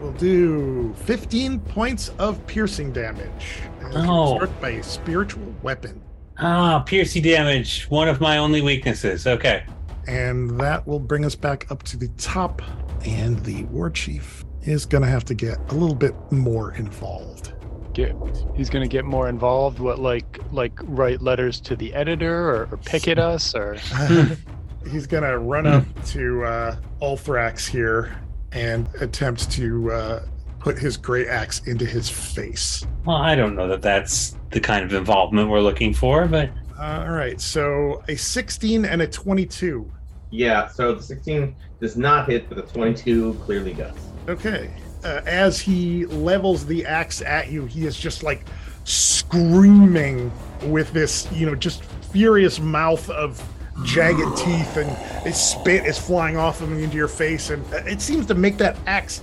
We'll 0.00 0.12
do 0.12 0.92
15 1.04 1.60
points 1.60 2.10
of 2.18 2.44
piercing 2.46 2.92
damage. 2.92 3.60
And 3.80 3.94
Oh. 3.96 4.36
Struck 4.36 4.60
by 4.60 4.70
a 4.70 4.82
spiritual 4.82 5.54
weapon. 5.62 6.02
Ah, 6.38 6.80
piercing 6.80 7.22
damage. 7.22 7.84
One 7.88 8.08
of 8.08 8.20
my 8.20 8.38
only 8.38 8.62
weaknesses. 8.62 9.26
Okay. 9.26 9.64
And 10.08 10.58
that 10.60 10.86
will 10.86 10.98
bring 10.98 11.24
us 11.24 11.34
back 11.36 11.70
up 11.70 11.82
to 11.84 11.96
the 11.96 12.08
top. 12.18 12.62
And 13.04 13.38
the 13.44 13.64
war 13.64 13.90
chief 13.90 14.44
is 14.64 14.86
going 14.86 15.02
to 15.02 15.08
have 15.08 15.24
to 15.26 15.34
get 15.34 15.58
a 15.70 15.74
little 15.74 15.94
bit 15.94 16.14
more 16.30 16.74
involved. 16.74 17.52
Get, 17.94 18.16
he's 18.56 18.70
gonna 18.70 18.88
get 18.88 19.04
more 19.04 19.28
involved. 19.28 19.78
What 19.78 19.98
like 19.98 20.38
like 20.50 20.72
write 20.84 21.20
letters 21.20 21.60
to 21.60 21.76
the 21.76 21.92
editor 21.92 22.48
or, 22.48 22.68
or 22.70 22.78
pick 22.78 23.06
at 23.06 23.18
us 23.18 23.54
or 23.54 23.76
He's 24.90 25.06
going 25.06 25.22
to 25.22 25.38
run 25.38 25.66
up 25.66 25.84
to 26.06 26.44
uh, 26.44 26.76
Ulthrax 27.00 27.68
here 27.68 28.18
and 28.52 28.88
attempt 29.00 29.50
to 29.52 29.92
uh, 29.92 30.26
put 30.58 30.78
his 30.78 30.96
great 30.96 31.28
axe 31.28 31.60
into 31.66 31.84
his 31.84 32.08
face. 32.08 32.84
Well, 33.04 33.16
I 33.16 33.34
don't 33.34 33.54
know 33.54 33.68
that 33.68 33.82
that's 33.82 34.36
the 34.50 34.60
kind 34.60 34.84
of 34.84 34.92
involvement 34.92 35.48
we're 35.48 35.60
looking 35.60 35.94
for, 35.94 36.26
but 36.26 36.50
All 36.78 37.10
right. 37.10 37.40
So 37.40 38.02
a 38.08 38.16
16 38.16 38.84
and 38.84 39.02
a 39.02 39.06
22. 39.06 39.90
Yeah, 40.30 40.66
so 40.68 40.94
the 40.94 41.02
16 41.02 41.54
does 41.80 41.96
not 41.96 42.28
hit, 42.28 42.48
but 42.48 42.56
the 42.56 42.72
22 42.72 43.34
clearly 43.44 43.74
does. 43.74 44.11
Okay. 44.28 44.70
Uh, 45.04 45.20
as 45.26 45.60
he 45.60 46.06
levels 46.06 46.64
the 46.64 46.86
axe 46.86 47.22
at 47.22 47.50
you, 47.50 47.66
he 47.66 47.86
is 47.86 47.98
just 47.98 48.22
like 48.22 48.44
screaming 48.84 50.30
with 50.64 50.92
this, 50.92 51.30
you 51.32 51.46
know, 51.46 51.54
just 51.54 51.84
furious 52.12 52.60
mouth 52.60 53.08
of 53.10 53.42
jagged 53.84 54.20
teeth, 54.36 54.76
and 54.76 54.90
his 55.24 55.36
spit 55.36 55.86
is 55.86 55.98
flying 55.98 56.36
off 56.36 56.60
of 56.60 56.70
him 56.70 56.78
into 56.78 56.96
your 56.96 57.08
face, 57.08 57.50
and 57.50 57.64
uh, 57.74 57.78
it 57.78 58.00
seems 58.00 58.26
to 58.26 58.34
make 58.34 58.58
that 58.58 58.76
axe 58.86 59.22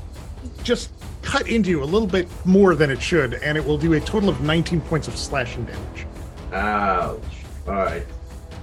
just 0.63 0.91
cut 1.21 1.47
into 1.47 1.69
you 1.69 1.83
a 1.83 1.85
little 1.85 2.07
bit 2.07 2.27
more 2.45 2.75
than 2.75 2.89
it 2.89 3.01
should, 3.01 3.35
and 3.35 3.57
it 3.57 3.65
will 3.65 3.77
do 3.77 3.93
a 3.93 3.99
total 3.99 4.29
of 4.29 4.41
19 4.41 4.81
points 4.81 5.07
of 5.07 5.15
slashing 5.17 5.65
damage. 5.65 6.05
Ouch. 6.53 7.21
All 7.67 7.73
right. 7.73 8.05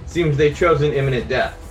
Seems 0.05 0.37
they've 0.37 0.55
chosen 0.55 0.93
imminent 0.93 1.27
death. 1.27 1.63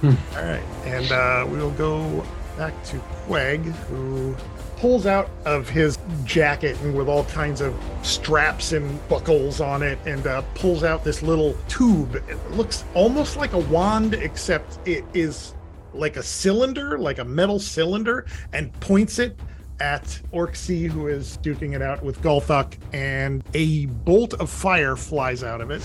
All 0.02 0.10
right, 0.36 0.62
and 0.86 1.12
uh, 1.12 1.46
we 1.46 1.58
will 1.58 1.72
go 1.72 2.24
back 2.56 2.84
to 2.84 2.98
Quag, 3.26 3.62
who 3.62 4.36
pulls 4.76 5.06
out 5.06 5.28
of 5.44 5.68
his 5.68 5.98
jacket 6.24 6.78
and 6.80 6.94
with 6.94 7.08
all 7.08 7.24
kinds 7.24 7.60
of 7.60 7.74
straps 8.02 8.72
and 8.72 9.08
buckles 9.08 9.60
on 9.60 9.82
it, 9.82 9.98
and 10.06 10.26
uh, 10.26 10.42
pulls 10.54 10.82
out 10.82 11.04
this 11.04 11.22
little 11.22 11.54
tube. 11.68 12.16
It 12.28 12.50
looks 12.52 12.84
almost 12.94 13.36
like 13.36 13.52
a 13.52 13.58
wand, 13.58 14.14
except 14.14 14.78
it 14.88 15.04
is 15.12 15.54
like 15.92 16.16
a 16.16 16.22
cylinder, 16.22 16.98
like 16.98 17.18
a 17.18 17.24
metal 17.24 17.58
cylinder, 17.58 18.26
and 18.52 18.72
points 18.80 19.18
it 19.18 19.38
at 19.80 20.20
Orc 20.30 20.56
C, 20.56 20.84
who 20.84 21.08
is 21.08 21.38
duking 21.38 21.74
it 21.74 21.82
out 21.82 22.02
with 22.02 22.20
Gulthuk, 22.22 22.74
and 22.92 23.42
a 23.54 23.86
bolt 23.86 24.34
of 24.34 24.50
fire 24.50 24.96
flies 24.96 25.42
out 25.42 25.60
of 25.60 25.70
it. 25.70 25.82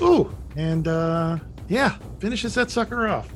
Ooh, 0.00 0.34
and 0.56 0.86
uh, 0.88 1.38
yeah, 1.68 1.96
finishes 2.18 2.54
that 2.54 2.70
sucker 2.70 3.08
off. 3.08 3.28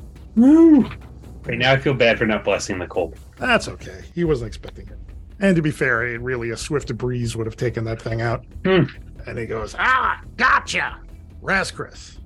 Right 1.45 1.57
now 1.57 1.71
I 1.73 1.77
feel 1.79 1.93
bad 1.93 2.17
for 2.17 2.25
not 2.25 2.43
blessing 2.43 2.79
the 2.79 2.87
cold. 2.87 3.17
That's 3.37 3.67
okay. 3.67 4.01
He 4.15 4.23
wasn't 4.23 4.47
expecting 4.49 4.87
it. 4.87 4.97
And 5.39 5.55
to 5.55 5.61
be 5.61 5.71
fair, 5.71 6.05
it 6.07 6.21
really 6.21 6.51
a 6.51 6.57
swift 6.57 6.95
breeze 6.97 7.35
would 7.35 7.45
have 7.47 7.57
taken 7.57 7.83
that 7.85 8.01
thing 8.01 8.21
out. 8.21 8.45
Hmm. 8.65 8.83
And 9.25 9.37
he 9.37 9.45
goes, 9.45 9.75
Ah, 9.77 10.21
gotcha. 10.37 10.99
Raskris. 11.41 12.19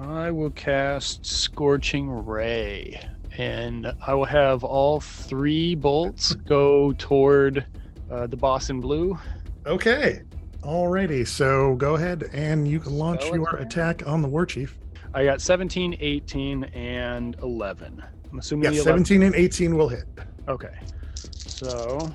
I 0.00 0.30
will 0.30 0.50
cast 0.50 1.24
Scorching 1.24 2.10
Ray. 2.26 3.00
and 3.38 3.92
I 4.06 4.14
will 4.14 4.24
have 4.24 4.64
all 4.64 5.00
three 5.00 5.74
bolts 5.74 6.34
go 6.34 6.92
toward 6.92 7.64
uh, 8.10 8.26
the 8.26 8.36
boss 8.36 8.70
in 8.70 8.80
blue. 8.80 9.18
Okay. 9.66 10.22
Alrighty. 10.62 11.26
So 11.26 11.74
go 11.76 11.94
ahead 11.94 12.28
and 12.32 12.66
you 12.66 12.80
can 12.80 12.96
launch 12.98 13.20
Go 13.22 13.34
your 13.34 13.48
attack. 13.56 14.00
attack 14.02 14.08
on 14.08 14.22
the 14.22 14.28
war 14.28 14.46
chief. 14.46 14.78
I 15.14 15.24
got 15.24 15.40
17, 15.40 15.96
18, 16.00 16.64
and 16.64 17.36
11. 17.42 18.02
I'm 18.36 18.40
assuming 18.40 18.64
Yes, 18.64 18.84
the 18.84 18.90
11. 18.90 19.06
17 19.06 19.22
and 19.22 19.34
18 19.34 19.76
will 19.78 19.88
hit. 19.88 20.04
Okay. 20.46 20.74
So 21.14 22.12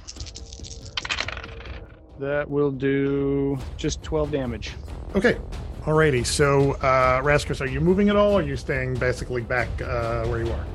that 2.19 2.47
will 2.47 2.69
do 2.69 3.57
just 3.75 4.03
12 4.03 4.29
damage. 4.29 4.73
Okay. 5.15 5.38
Alrighty. 5.81 6.23
So, 6.23 6.73
uh, 6.73 7.23
Raskus, 7.23 7.60
are 7.60 7.65
you 7.65 7.81
moving 7.81 8.10
at 8.10 8.15
all 8.15 8.34
or 8.34 8.41
are 8.41 8.43
you 8.43 8.55
staying 8.55 8.93
basically 8.97 9.41
back 9.41 9.67
uh, 9.81 10.27
where 10.27 10.43
you 10.43 10.51
are? 10.51 10.65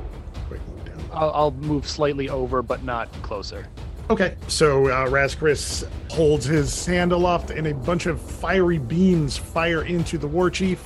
Quick 0.49 0.61
move 0.67 0.85
down. 0.85 1.01
I'll, 1.13 1.31
I'll 1.31 1.53
move 1.53 1.87
slightly 1.87 2.29
over, 2.29 2.61
but 2.61 2.83
not 2.83 3.13
closer. 3.23 3.69
Okay, 4.11 4.35
so 4.49 4.89
uh, 4.89 5.07
Raskris 5.07 5.89
holds 6.11 6.45
his 6.45 6.85
hand 6.85 7.13
aloft, 7.13 7.51
and 7.51 7.69
a 7.69 7.75
bunch 7.75 8.07
of 8.07 8.21
fiery 8.21 8.79
beams 8.79 9.37
fire 9.37 9.85
into 9.85 10.19
the 10.19 10.27
war 10.27 10.51
chief, 10.51 10.83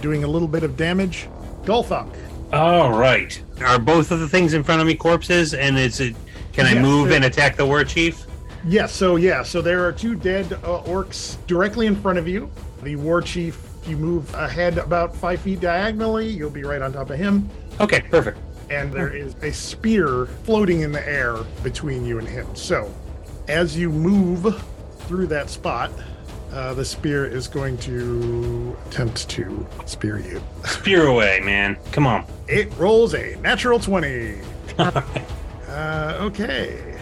doing 0.00 0.24
a 0.24 0.26
little 0.26 0.48
bit 0.48 0.62
of 0.62 0.78
damage. 0.78 1.28
Golthok. 1.64 2.08
All 2.54 2.92
right. 2.92 3.42
Are 3.64 3.80
both 3.80 4.12
of 4.12 4.20
the 4.20 4.28
things 4.28 4.54
in 4.54 4.62
front 4.62 4.80
of 4.80 4.86
me 4.86 4.94
corpses? 4.94 5.54
And 5.54 5.76
is 5.76 5.98
it? 6.00 6.14
Can 6.52 6.66
I 6.66 6.74
Yes, 6.74 6.82
move 6.82 7.10
and 7.10 7.24
attack 7.24 7.56
the 7.56 7.66
war 7.66 7.82
chief? 7.82 8.26
Yes, 8.64 8.94
so 8.94 9.16
yeah, 9.16 9.42
so 9.42 9.60
there 9.60 9.84
are 9.84 9.90
two 9.92 10.14
dead 10.14 10.52
uh, 10.62 10.80
orcs 10.84 11.36
directly 11.48 11.86
in 11.86 11.96
front 11.96 12.16
of 12.18 12.28
you. 12.28 12.48
The 12.84 12.94
war 12.96 13.20
chief, 13.20 13.58
if 13.82 13.88
you 13.88 13.96
move 13.96 14.32
ahead 14.34 14.78
about 14.78 15.14
five 15.16 15.40
feet 15.40 15.60
diagonally, 15.60 16.28
you'll 16.28 16.48
be 16.48 16.62
right 16.62 16.80
on 16.80 16.92
top 16.92 17.10
of 17.10 17.18
him. 17.18 17.50
Okay, 17.80 18.02
perfect. 18.02 18.38
and 18.70 18.92
there 18.92 19.10
is 19.14 19.34
a 19.42 19.50
spear 19.52 20.26
floating 20.44 20.80
in 20.82 20.92
the 20.92 21.06
air 21.08 21.38
between 21.64 22.04
you 22.06 22.18
and 22.20 22.28
him. 22.28 22.46
So, 22.54 22.88
as 23.48 23.76
you 23.76 23.90
move 23.90 24.64
through 25.00 25.26
that 25.26 25.50
spot, 25.50 25.90
uh, 26.54 26.72
the 26.72 26.84
spear 26.84 27.26
is 27.26 27.48
going 27.48 27.76
to 27.78 28.76
attempt 28.86 29.28
to 29.28 29.66
spear 29.86 30.18
you. 30.18 30.40
Spear 30.64 31.08
away, 31.08 31.40
man. 31.40 31.76
Come 31.90 32.06
on. 32.06 32.24
It 32.46 32.72
rolls 32.78 33.14
a 33.14 33.34
natural 33.40 33.80
20. 33.80 34.38
All 34.78 34.84
right. 34.92 35.24
Uh, 35.68 36.18
okay. 36.20 36.96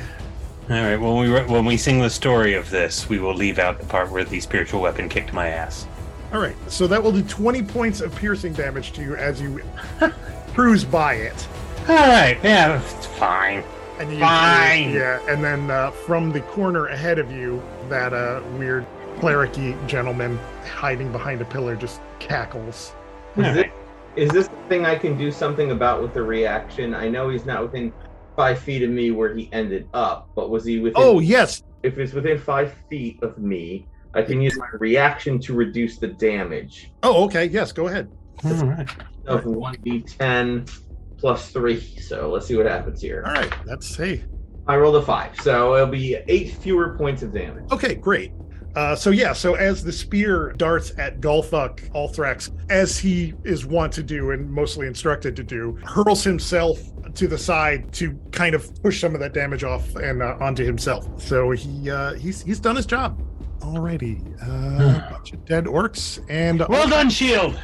All 0.70 0.76
right. 0.76 0.96
When 0.96 1.18
we 1.18 1.30
when 1.52 1.66
we 1.66 1.76
sing 1.76 2.00
the 2.00 2.08
story 2.08 2.54
of 2.54 2.70
this, 2.70 3.10
we 3.10 3.18
will 3.18 3.34
leave 3.34 3.58
out 3.58 3.78
the 3.78 3.84
part 3.84 4.10
where 4.10 4.24
the 4.24 4.40
spiritual 4.40 4.80
weapon 4.80 5.08
kicked 5.10 5.34
my 5.34 5.48
ass. 5.48 5.86
All 6.32 6.40
right. 6.40 6.56
So 6.68 6.86
that 6.86 7.02
will 7.02 7.12
do 7.12 7.22
20 7.22 7.62
points 7.64 8.00
of 8.00 8.14
piercing 8.16 8.54
damage 8.54 8.92
to 8.92 9.02
you 9.02 9.16
as 9.16 9.38
you 9.38 9.62
cruise 10.54 10.84
by 10.84 11.14
it. 11.14 11.46
All 11.88 11.96
right. 11.96 12.38
Yeah, 12.42 12.80
it's 12.80 13.06
fine. 13.06 13.62
And 13.98 14.10
you, 14.10 14.20
Fine. 14.20 14.92
Yeah, 14.94 15.20
and 15.28 15.44
then 15.44 15.70
uh, 15.70 15.90
from 15.90 16.32
the 16.32 16.40
corner 16.40 16.86
ahead 16.86 17.18
of 17.18 17.30
you, 17.30 17.62
that 17.90 18.14
uh, 18.14 18.42
weird 18.56 18.86
clericy 19.18 19.86
gentleman 19.86 20.38
hiding 20.64 21.12
behind 21.12 21.40
a 21.40 21.44
pillar 21.44 21.76
just 21.76 22.00
cackles. 22.18 22.94
Is, 23.36 23.44
right. 23.44 23.56
it, 23.56 23.72
is 24.16 24.30
this 24.30 24.48
the 24.48 24.56
thing 24.68 24.84
I 24.84 24.96
can 24.96 25.16
do 25.16 25.30
something 25.30 25.70
about 25.70 26.02
with 26.02 26.14
the 26.14 26.22
reaction? 26.22 26.94
I 26.94 27.08
know 27.08 27.28
he's 27.28 27.46
not 27.46 27.62
within 27.62 27.92
five 28.36 28.58
feet 28.58 28.82
of 28.82 28.90
me 28.90 29.10
where 29.10 29.34
he 29.34 29.48
ended 29.52 29.88
up, 29.94 30.28
but 30.34 30.50
was 30.50 30.64
he 30.64 30.80
within? 30.80 31.02
Oh 31.02 31.20
yes, 31.20 31.62
If 31.82 31.98
it's 31.98 32.12
within 32.12 32.38
five 32.38 32.74
feet 32.88 33.22
of 33.22 33.38
me, 33.38 33.86
I 34.14 34.22
can 34.22 34.40
use 34.40 34.56
my 34.58 34.68
reaction 34.74 35.38
to 35.40 35.54
reduce 35.54 35.98
the 35.98 36.08
damage 36.08 36.92
oh 37.02 37.24
okay, 37.24 37.46
yes, 37.46 37.72
go 37.72 37.88
ahead. 37.88 38.10
All 38.44 38.52
right. 38.64 38.88
of 39.26 39.44
one 39.46 39.76
d10 39.76 40.70
plus 41.18 41.50
three. 41.50 41.80
So 41.80 42.30
let's 42.30 42.46
see 42.46 42.56
what 42.56 42.66
happens 42.66 43.00
here. 43.00 43.22
All 43.26 43.32
right, 43.32 43.52
that's 43.64 43.94
hey. 43.94 44.24
I 44.66 44.76
rolled 44.76 44.96
a 44.96 45.02
five, 45.02 45.38
so 45.40 45.74
it'll 45.74 45.88
be 45.88 46.16
eight 46.28 46.54
fewer 46.54 46.96
points 46.96 47.22
of 47.22 47.32
damage. 47.32 47.70
Okay, 47.72 47.94
great. 47.94 48.32
Uh, 48.74 48.96
so 48.96 49.10
yeah, 49.10 49.32
so 49.32 49.54
as 49.54 49.84
the 49.84 49.92
spear 49.92 50.52
darts 50.56 50.92
at 50.98 51.20
Golthuk 51.20 51.90
Ulthrax, 51.90 52.50
as 52.70 52.98
he 52.98 53.34
is 53.44 53.66
wont 53.66 53.92
to 53.94 54.02
do 54.02 54.30
and 54.30 54.50
mostly 54.50 54.86
instructed 54.86 55.36
to 55.36 55.42
do, 55.42 55.78
hurls 55.84 56.24
himself 56.24 56.78
to 57.14 57.28
the 57.28 57.36
side 57.36 57.92
to 57.92 58.18
kind 58.30 58.54
of 58.54 58.74
push 58.82 59.00
some 59.00 59.14
of 59.14 59.20
that 59.20 59.34
damage 59.34 59.62
off 59.64 59.94
and 59.96 60.22
uh, 60.22 60.36
onto 60.40 60.64
himself. 60.64 61.20
So 61.20 61.50
he 61.50 61.90
uh, 61.90 62.14
he's 62.14 62.42
he's 62.42 62.60
done 62.60 62.76
his 62.76 62.86
job. 62.86 63.22
Alrighty, 63.60 64.20
uh, 64.42 65.10
bunch 65.10 65.32
of 65.34 65.44
dead 65.44 65.66
orcs 65.66 66.24
and 66.28 66.64
Well 66.68 66.88
done, 66.88 67.10
Shield. 67.10 67.60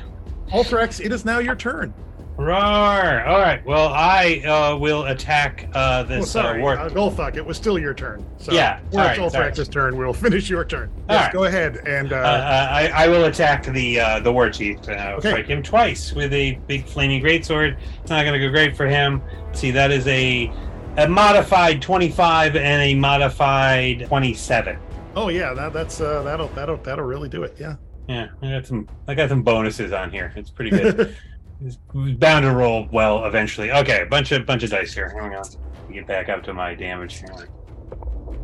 Ulthrax. 0.53 1.05
It 1.05 1.13
is 1.13 1.25
now 1.25 1.39
your 1.39 1.57
turn. 1.57 1.93
Roar! 2.39 3.25
All 3.27 3.41
right. 3.41 3.61
Well, 3.67 3.89
I 3.89 4.41
uh, 4.47 4.77
will 4.77 5.07
attack 5.07 5.69
uh, 5.75 6.05
this 6.05 6.31
sorry, 6.31 6.61
uh, 6.61 6.63
war. 6.63 6.79
uh, 6.79 6.89
Golthuk. 6.89 7.37
It 7.37 7.45
was 7.45 7.57
still 7.57 7.81
your 7.81 7.95
turn. 7.95 8.25
So 8.39 8.53
Yeah, 8.53 8.79
when 8.91 9.11
it's 9.11 9.19
all 9.19 9.65
turn, 9.67 9.97
we'll 9.97 10.13
finish 10.27 10.49
your 10.49 10.65
turn. 10.65 10.89
All 11.09 11.17
yes, 11.17 11.25
right. 11.25 11.33
go 11.33 11.45
ahead 11.45 11.79
and 11.89 12.13
Uh, 12.13 12.17
uh, 12.17 12.19
uh, 12.21 12.69
I, 12.71 12.87
I 12.95 13.09
will 13.09 13.25
attack 13.25 13.65
the 13.67 13.99
uh, 13.99 14.21
the 14.21 14.33
war 14.33 14.51
chief. 14.51 14.79
Uh, 14.89 15.17
Okay. 15.19 15.31
Strike 15.31 15.47
him 15.49 15.65
twice 15.65 16.13
with 16.13 16.33
a 16.33 16.53
big 16.69 16.87
flaming 16.87 17.21
greatsword. 17.23 17.77
It's 18.03 18.11
not 18.11 18.23
going 18.23 18.39
to 18.41 18.47
go 18.47 18.51
great 18.53 18.77
for 18.77 18.87
him. 18.87 19.21
See, 19.53 19.73
that 19.73 19.91
is 19.91 20.07
a 20.07 20.53
a 20.97 21.09
modified 21.09 21.83
twenty 21.83 22.09
five 22.09 22.55
and 22.55 22.83
a 22.83 22.95
modified 22.95 24.07
twenty 24.07 24.33
seven. 24.35 24.79
oh 25.17 25.29
yeah, 25.29 25.55
that, 25.55 25.73
that's 25.73 26.01
uh, 26.01 26.23
that'll 26.23 26.49
that'll 26.49 26.77
that'll 26.79 27.05
really 27.05 27.29
do 27.29 27.43
it. 27.43 27.57
Yeah. 27.59 27.75
Yeah, 28.09 28.29
I 28.43 28.51
got 28.53 28.67
some. 28.67 28.89
I 29.09 29.15
got 29.15 29.29
some 29.29 29.43
bonuses 29.43 29.93
on 29.93 30.11
here. 30.13 30.33
It's 30.37 30.51
pretty 30.51 30.71
good. 30.71 31.17
it's 31.61 31.79
bound 31.93 32.45
to 32.45 32.53
roll 32.53 32.89
well 32.93 33.25
eventually. 33.25 33.73
Okay, 33.73 34.05
bunch 34.09 34.33
of 34.33 34.47
bunch 34.47 34.63
of 34.63 34.71
dice 34.71 34.93
here. 34.95 35.09
Hang 35.09 35.35
on. 35.35 35.45
Get 35.93 36.07
back 36.07 36.29
up 36.29 36.43
to 36.45 36.55
my 36.55 36.75
damage 36.75 37.19
here. 37.19 37.49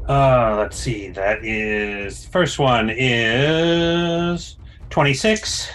Uh, 0.09 0.57
let's 0.59 0.77
see. 0.77 1.09
That 1.09 1.45
is 1.45 2.27
first 2.27 2.59
one 2.59 2.91
is 2.91 4.59
twenty 4.91 5.15
six. 5.15 5.71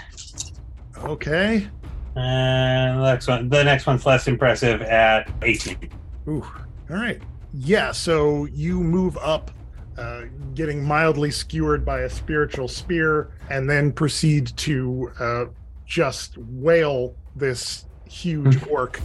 okay. 0.98 1.68
And 2.16 3.00
the 3.00 3.12
next 3.12 3.28
one, 3.28 3.50
the 3.50 3.64
next 3.64 3.86
one's 3.86 4.06
less 4.06 4.28
impressive 4.28 4.82
at 4.82 5.32
18. 5.42 5.90
Ooh. 6.28 6.44
All 6.90 6.98
right. 6.98 7.22
Yeah. 7.54 7.92
So 7.92 8.46
you 8.46 8.82
move 8.82 9.16
up, 9.18 9.52
uh, 9.98 10.24
getting 10.54 10.84
mildly 10.84 11.32
skewered 11.32 11.86
by 11.86 12.02
a 12.02 12.10
spiritual 12.10 12.68
spear, 12.68 13.30
and 13.50 13.70
then 13.70 13.94
proceed 13.94 14.48
to 14.58 15.12
uh, 15.20 15.46
just 15.90 16.38
wail 16.38 17.16
this 17.36 17.86
huge 18.08 18.66
orc 18.68 19.02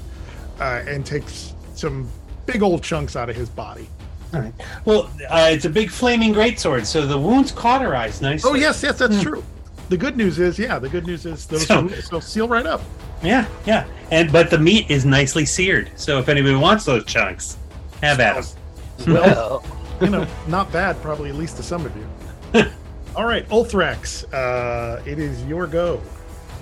uh, 0.60 0.82
and 0.86 1.04
takes 1.04 1.54
some 1.74 2.08
big 2.46 2.62
old 2.62 2.82
chunks 2.82 3.16
out 3.16 3.28
of 3.30 3.34
his 3.34 3.48
body. 3.48 3.88
All 4.34 4.40
right. 4.40 4.52
Well, 4.84 5.10
uh, 5.30 5.48
it's 5.50 5.64
a 5.64 5.70
big 5.70 5.90
flaming 5.90 6.34
greatsword, 6.34 6.84
so 6.86 7.06
the 7.06 7.18
wounds 7.18 7.50
cauterize 7.50 8.20
nicely. 8.20 8.50
Oh 8.50 8.54
yes, 8.54 8.82
yes, 8.82 8.98
that's 8.98 9.16
Hmm. 9.16 9.22
true. 9.22 9.44
The 9.88 9.96
good 9.96 10.16
news 10.16 10.38
is, 10.38 10.58
yeah, 10.58 10.78
the 10.78 10.88
good 10.88 11.06
news 11.06 11.24
is 11.26 11.46
those 11.46 11.66
So- 11.66 11.82
will 11.82 11.88
they'll 12.10 12.20
seal 12.20 12.48
right 12.48 12.66
up. 12.66 12.82
Yeah, 13.22 13.46
yeah. 13.64 13.86
And 14.10 14.30
but 14.30 14.50
the 14.50 14.58
meat 14.58 14.90
is 14.90 15.04
nicely 15.06 15.46
seared, 15.46 15.90
so 15.96 16.18
if 16.18 16.28
anybody 16.28 16.54
wants 16.56 16.84
those 16.84 17.04
chunks, 17.06 17.56
have 18.02 18.20
at 18.20 18.34
them. 18.34 18.44
Well, 19.14 19.64
you 20.00 20.08
know, 20.10 20.26
not 20.46 20.70
bad, 20.72 21.00
probably 21.02 21.30
at 21.30 21.34
least 21.36 21.56
to 21.56 21.62
some 21.62 21.84
of 21.86 21.92
you. 21.96 22.64
All 23.16 23.24
right, 23.24 23.48
Ulthrax, 23.48 24.24
uh, 24.34 25.00
it 25.06 25.18
is 25.18 25.42
your 25.44 25.66
go. 25.66 26.00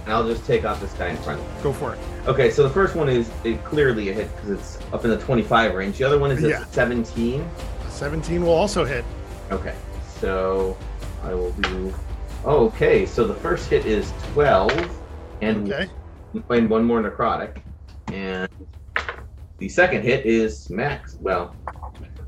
And 0.05 0.13
I'll 0.13 0.27
just 0.27 0.45
take 0.47 0.65
off 0.65 0.81
this 0.81 0.93
guy 0.95 1.09
in 1.09 1.17
front. 1.19 1.41
Go 1.63 1.73
for 1.73 1.95
it. 1.95 1.99
Okay, 2.27 2.51
so 2.51 2.63
the 2.65 2.71
first 2.71 2.97
one 2.97 3.09
is 3.09 3.31
it 3.45 3.63
clearly 3.65 4.09
a 4.09 4.13
hit 4.13 4.35
because 4.35 4.51
it's 4.51 4.79
up 4.93 5.05
in 5.05 5.11
the 5.11 5.19
25 5.19 5.75
range. 5.75 5.99
The 5.99 6.05
other 6.05 6.19
one 6.19 6.31
is 6.33 6.43
Yeah. 6.43 6.63
at 6.63 6.73
17. 6.73 7.49
17 7.89 8.43
will 8.43 8.53
also 8.53 8.85
hit. 8.85 9.05
Okay, 9.53 9.75
so 10.19 10.77
I 11.23 11.35
will 11.35 11.53
do. 11.53 11.95
Oh, 12.45 12.67
okay, 12.67 13.07
so 13.07 13.25
the 13.27 13.35
first 13.35 13.69
hit 13.71 13.87
is 13.87 14.13
12 14.33 14.73
and, 15.41 15.73
Okay. 15.73 15.89
and 16.51 16.69
one 16.69 16.85
more 16.85 17.01
necrotic. 17.01 17.59
And 18.13 18.49
the 19.59 19.69
second 19.69 20.03
hit 20.03 20.27
is 20.27 20.69
max. 20.71 21.17
Well, 21.21 21.55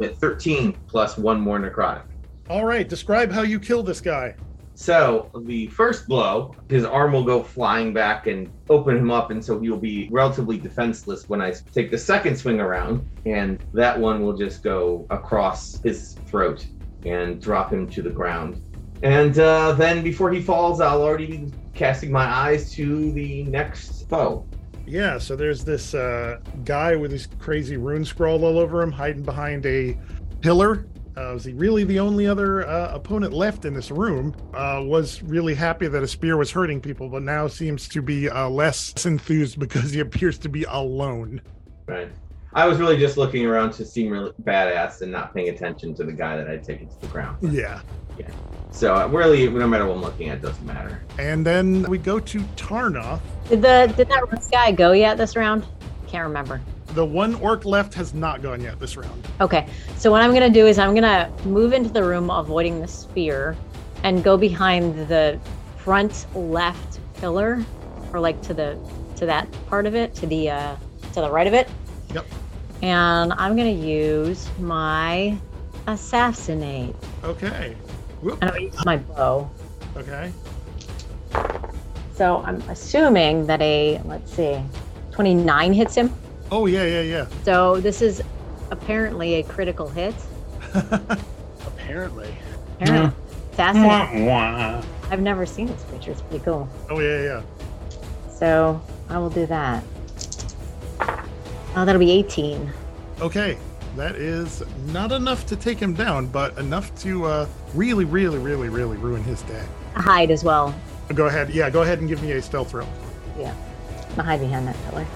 at 0.01 0.17
13 0.19 0.77
plus 0.87 1.19
one 1.19 1.41
more 1.41 1.59
necrotic. 1.59 2.03
All 2.49 2.65
right, 2.65 2.89
describe 2.89 3.33
how 3.33 3.43
you 3.43 3.59
kill 3.59 3.83
this 3.83 4.01
guy. 4.01 4.35
So 4.75 5.31
the 5.45 5.69
first 5.69 6.09
blow, 6.09 6.55
his 6.69 6.85
arm 6.85 7.13
will 7.13 7.23
go 7.23 7.43
flying 7.43 7.93
back 7.93 8.27
and 8.27 8.51
open 8.69 8.97
him 8.97 9.11
up, 9.11 9.31
and 9.31 9.45
so 9.45 9.61
he'll 9.61 9.77
be 9.77 10.09
relatively 10.11 10.59
defenseless 10.59 11.29
when 11.29 11.41
I 11.41 11.55
take 11.73 11.91
the 11.93 11.99
second 11.99 12.37
swing 12.37 12.61
around, 12.61 13.09
and 13.25 13.65
that 13.73 13.99
one 13.99 14.23
will 14.23 14.37
just 14.37 14.65
go 14.65 15.07
across 15.11 15.81
his 15.83 16.15
throat 16.27 16.67
and 17.07 17.41
drop 17.41 17.73
him 17.73 17.89
to 17.91 18.03
the 18.03 18.11
ground. 18.11 18.61
And 19.03 19.39
uh, 19.39 19.73
then 19.73 20.03
before 20.03 20.33
he 20.33 20.43
falls, 20.43 20.81
I'll 20.81 21.03
already 21.03 21.27
be 21.27 21.53
casting 21.75 22.11
my 22.11 22.25
eyes 22.25 22.73
to 22.73 23.13
the 23.13 23.45
next 23.45 24.09
foe. 24.09 24.45
Yeah, 24.87 25.19
so 25.19 25.37
there's 25.37 25.65
this 25.65 25.95
uh, 25.95 26.41
guy 26.65 26.97
with 26.97 27.13
his 27.13 27.29
crazy 27.39 27.77
rune 27.77 28.05
scroll 28.05 28.45
all 28.45 28.59
over 28.59 28.83
him, 28.83 28.93
hiding 28.93 29.23
behind 29.23 29.67
a 29.67 29.97
pillar. 30.41 30.87
Uh, 31.17 31.31
was 31.35 31.45
he 31.45 31.53
really 31.53 31.85
the 31.85 32.01
only 32.01 32.27
other 32.27 32.67
uh, 32.67 32.95
opponent 32.95 33.33
left 33.33 33.65
in 33.65 33.75
this 33.75 33.91
room, 33.91 34.35
uh, 34.55 34.83
was 34.85 35.23
really 35.23 35.55
happy 35.55 35.87
that 35.87 36.03
a 36.03 36.09
spear 36.09 36.37
was 36.37 36.51
hurting 36.51 36.81
people, 36.81 37.09
but 37.09 37.23
now 37.23 37.47
seems 37.47 37.89
to 37.89 38.03
be 38.03 38.29
uh, 38.29 38.49
less 38.49 39.05
enthused 39.05 39.59
because 39.59 39.93
he 39.93 40.01
appears 40.01 40.39
to 40.39 40.49
be 40.49 40.65
alone. 40.65 41.41
Right. 41.87 42.09
I 42.53 42.67
was 42.67 42.79
really 42.79 42.97
just 42.97 43.17
looking 43.17 43.45
around 43.47 43.73
to 43.73 43.85
seem 43.85 44.11
really 44.11 44.33
badass 44.45 45.03
and 45.03 45.11
not 45.11 45.35
paying 45.35 45.49
attention 45.49 45.93
to 45.97 46.05
the 46.05 46.13
guy 46.13 46.37
that 46.37 46.49
I'd 46.49 46.63
taken 46.63 46.89
to 46.89 47.01
the 47.01 47.09
ground. 47.09 47.39
Yeah. 47.53 47.81
Yeah. 48.17 48.31
So 48.71 48.95
uh, 48.95 49.09
really, 49.09 49.49
no 49.49 49.67
matter 49.67 49.87
what 49.87 49.97
I'm 49.97 50.03
looking 50.03 50.29
at, 50.29 50.39
it 50.39 50.43
doesn't 50.43 50.65
matter. 50.65 51.03
And 51.19 51.45
then 51.45 51.83
we 51.85 51.99
go 51.99 52.21
to 52.21 52.41
Tarnoth. 52.57 53.21
Did 53.49 53.63
the 53.63 53.93
did 53.97 54.09
that 54.09 54.49
guy 54.53 54.71
go 54.71 54.93
yet 54.93 55.17
this 55.17 55.35
round? 55.35 55.67
Can't 56.07 56.27
remember. 56.29 56.61
The 56.95 57.05
one 57.05 57.35
orc 57.37 57.65
left 57.65 57.93
has 57.95 58.15
not 58.15 58.41
gone 58.41 58.61
yet 58.61 58.79
this 58.79 58.97
round. 58.97 59.27
Okay, 59.41 59.67
so 59.97 60.13
what 60.13 60.23
I'm 60.23 60.33
gonna 60.33 60.49
do 60.49 60.67
is 60.67 60.79
I'm 60.79 60.95
gonna 60.95 61.31
move 61.45 61.73
into 61.73 61.91
the 61.91 62.05
room, 62.05 62.31
avoiding 62.31 62.81
the 62.81 62.87
sphere, 62.87 63.57
and 64.05 64.23
go 64.23 64.37
behind 64.37 65.09
the 65.09 65.41
front 65.77 66.27
left 66.37 67.01
pillar, 67.17 67.65
or 68.13 68.21
like 68.21 68.41
to 68.43 68.55
the 68.55 68.79
to 69.17 69.27
that 69.27 69.49
part 69.69 69.87
of 69.87 69.97
it, 69.97 70.15
to 70.17 70.27
the 70.29 70.51
uh, 70.51 70.77
to 71.15 71.21
the 71.21 71.29
right 71.31 71.49
of 71.49 71.53
it. 71.55 71.69
Yep. 72.15 72.27
And 72.83 73.33
I'm 73.33 73.57
gonna 73.57 73.71
use 73.71 74.49
my 74.61 75.37
assassinate, 75.89 76.95
Okay. 77.25 77.75
Whoop. 78.23 78.39
and 78.41 78.51
I'm 78.51 78.57
gonna 78.57 78.67
use 78.67 78.85
my 78.85 78.97
bow. 78.99 79.51
Okay. 79.97 80.33
So 82.15 82.43
I'm 82.47 82.61
assuming 82.69 83.47
that 83.47 83.61
a 83.61 84.01
let's 84.05 84.33
see, 84.33 84.61
29 85.11 85.73
hits 85.73 85.97
him. 85.97 86.15
Oh 86.51 86.67
yeah, 86.67 86.85
yeah, 86.85 87.01
yeah. 87.01 87.27
So 87.45 87.81
this 87.81 88.03
is 88.03 88.23
apparently 88.71 89.35
a 89.35 89.43
critical 89.43 89.89
hit. 89.89 90.15
Apparently. 91.67 92.35
Apparently, 92.81 93.15
assassinate. 93.53 94.27
Wah, 94.27 94.79
wah. 94.79 94.85
I've 95.11 95.21
never 95.21 95.47
seen 95.47 95.67
this 95.67 95.83
creature. 95.85 96.11
It's 96.13 96.23
pretty 96.23 96.45
cool. 96.45 96.69
oh 96.91 97.01
yeah, 97.01 97.23
yeah. 97.23 97.43
So 98.31 98.81
I 99.09 99.19
will 99.19 99.31
do 99.31 99.47
that. 99.47 99.85
Oh, 101.77 101.85
that'll 101.85 101.99
be 101.99 102.11
18. 102.11 102.71
Okay. 103.21 103.59
That 103.97 104.17
is 104.17 104.63
not 104.87 105.13
enough 105.13 105.47
to 105.47 105.57
take 105.57 105.79
him 105.79 105.95
down, 105.95 106.27
but 106.27 106.59
enough 106.59 106.93
to 107.03 107.27
uh, 107.27 107.47
really, 107.75 108.05
really, 108.05 108.39
really, 108.39 108.69
really 108.69 108.97
ruin 108.97 109.23
his 109.23 109.43
day. 109.43 109.65
A 109.95 110.03
hide 110.03 110.33
as 110.33 110.43
well. 110.43 110.75
Go 111.15 111.27
ahead. 111.27 111.51
Yeah, 111.51 111.71
go 111.71 111.83
ahead 111.83 112.01
and 112.01 112.09
give 112.09 112.21
me 112.21 112.33
a 112.33 112.43
stealth 112.43 112.75
roll. 112.75 112.89
A 114.17 114.23
hide 114.23 114.41
behind 114.41 114.67
that 114.67 114.77
pillar. 114.89 115.07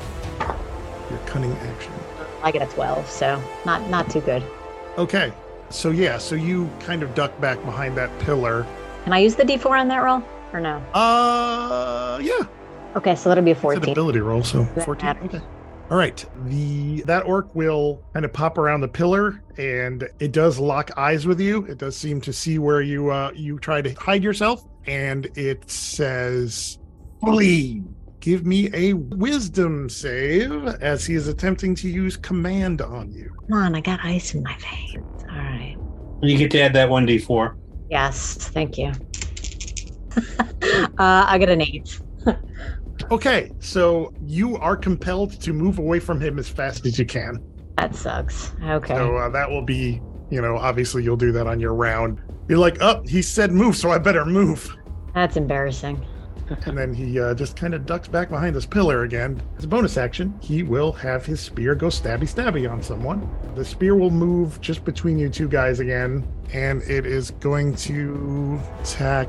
Your 1.10 1.18
cunning 1.26 1.52
action. 1.52 1.92
I 2.42 2.50
get 2.50 2.62
a 2.62 2.72
12, 2.74 3.08
so 3.08 3.42
not 3.64 3.88
not 3.90 4.10
too 4.10 4.20
good. 4.20 4.42
Okay. 4.96 5.32
So 5.70 5.90
yeah, 5.90 6.18
so 6.18 6.34
you 6.34 6.70
kind 6.80 7.02
of 7.02 7.14
duck 7.14 7.38
back 7.40 7.62
behind 7.64 7.96
that 7.96 8.16
pillar. 8.20 8.66
Can 9.04 9.12
I 9.12 9.18
use 9.18 9.34
the 9.34 9.42
D4 9.42 9.80
on 9.80 9.88
that 9.88 9.98
roll 9.98 10.22
or 10.52 10.60
no? 10.60 10.78
Uh, 10.94 12.18
yeah. 12.22 12.46
Okay, 12.96 13.14
so 13.14 13.28
that'll 13.28 13.44
be 13.44 13.50
a 13.50 13.54
It's 13.54 13.62
an 13.64 13.70
14. 13.72 13.92
ability 13.92 14.20
roll, 14.20 14.42
so 14.42 14.64
14. 14.84 15.16
Okay. 15.24 15.40
All 15.90 15.96
right. 15.96 16.24
The 16.46 17.02
that 17.02 17.24
orc 17.26 17.54
will 17.54 18.02
kind 18.12 18.24
of 18.24 18.32
pop 18.32 18.58
around 18.58 18.80
the 18.82 18.88
pillar 18.88 19.42
and 19.56 20.08
it 20.20 20.32
does 20.32 20.58
lock 20.58 20.90
eyes 20.98 21.26
with 21.26 21.40
you. 21.40 21.64
It 21.64 21.78
does 21.78 21.96
seem 21.96 22.20
to 22.22 22.32
see 22.32 22.58
where 22.58 22.80
you 22.82 23.10
uh 23.10 23.30
you 23.34 23.58
try 23.58 23.80
to 23.82 23.92
hide 23.94 24.22
yourself 24.22 24.64
and 24.86 25.26
it 25.36 25.70
says 25.70 26.78
flee. 27.20 27.82
Give 28.28 28.44
me 28.44 28.68
a 28.74 28.92
wisdom 28.92 29.88
save 29.88 30.66
as 30.82 31.06
he 31.06 31.14
is 31.14 31.28
attempting 31.28 31.74
to 31.76 31.88
use 31.88 32.14
command 32.14 32.82
on 32.82 33.10
you. 33.10 33.34
Come 33.48 33.58
on, 33.58 33.74
I 33.74 33.80
got 33.80 34.00
ice 34.04 34.34
in 34.34 34.42
my 34.42 34.54
veins. 34.58 35.24
All 35.30 35.34
right. 35.34 35.76
You 36.20 36.36
get 36.36 36.50
to 36.50 36.60
add 36.60 36.74
that 36.74 36.90
1d4. 36.90 37.56
Yes, 37.88 38.34
thank 38.50 38.76
you. 38.76 38.88
uh, 40.18 41.24
I 41.26 41.38
got 41.38 41.48
an 41.48 41.62
8. 41.62 42.00
Okay, 43.10 43.50
so 43.60 44.12
you 44.26 44.58
are 44.58 44.76
compelled 44.76 45.40
to 45.40 45.54
move 45.54 45.78
away 45.78 45.98
from 45.98 46.20
him 46.20 46.38
as 46.38 46.50
fast 46.50 46.84
as 46.84 46.98
you 46.98 47.06
can. 47.06 47.42
That 47.78 47.94
sucks. 47.94 48.52
Okay. 48.62 48.94
So 48.94 49.16
uh, 49.16 49.30
that 49.30 49.48
will 49.48 49.62
be, 49.62 50.02
you 50.28 50.42
know, 50.42 50.58
obviously 50.58 51.02
you'll 51.02 51.16
do 51.16 51.32
that 51.32 51.46
on 51.46 51.60
your 51.60 51.72
round. 51.72 52.20
You're 52.46 52.58
like, 52.58 52.76
oh, 52.82 53.02
he 53.06 53.22
said 53.22 53.52
move, 53.52 53.74
so 53.74 53.90
I 53.90 53.96
better 53.96 54.26
move. 54.26 54.76
That's 55.14 55.38
embarrassing. 55.38 56.04
And 56.66 56.76
then 56.76 56.94
he 56.94 57.20
uh, 57.20 57.34
just 57.34 57.56
kind 57.56 57.74
of 57.74 57.86
ducks 57.86 58.08
back 58.08 58.28
behind 58.28 58.54
this 58.54 58.66
pillar 58.66 59.02
again. 59.02 59.42
As 59.56 59.64
a 59.64 59.68
bonus 59.68 59.96
action, 59.96 60.34
he 60.40 60.62
will 60.62 60.92
have 60.92 61.24
his 61.24 61.40
spear 61.40 61.74
go 61.74 61.88
stabby 61.88 62.22
stabby 62.22 62.70
on 62.70 62.82
someone. 62.82 63.28
The 63.54 63.64
spear 63.64 63.94
will 63.96 64.10
move 64.10 64.60
just 64.60 64.84
between 64.84 65.18
you 65.18 65.28
two 65.28 65.48
guys 65.48 65.80
again, 65.80 66.26
and 66.52 66.82
it 66.82 67.06
is 67.06 67.30
going 67.32 67.74
to 67.76 68.60
attack 68.80 69.28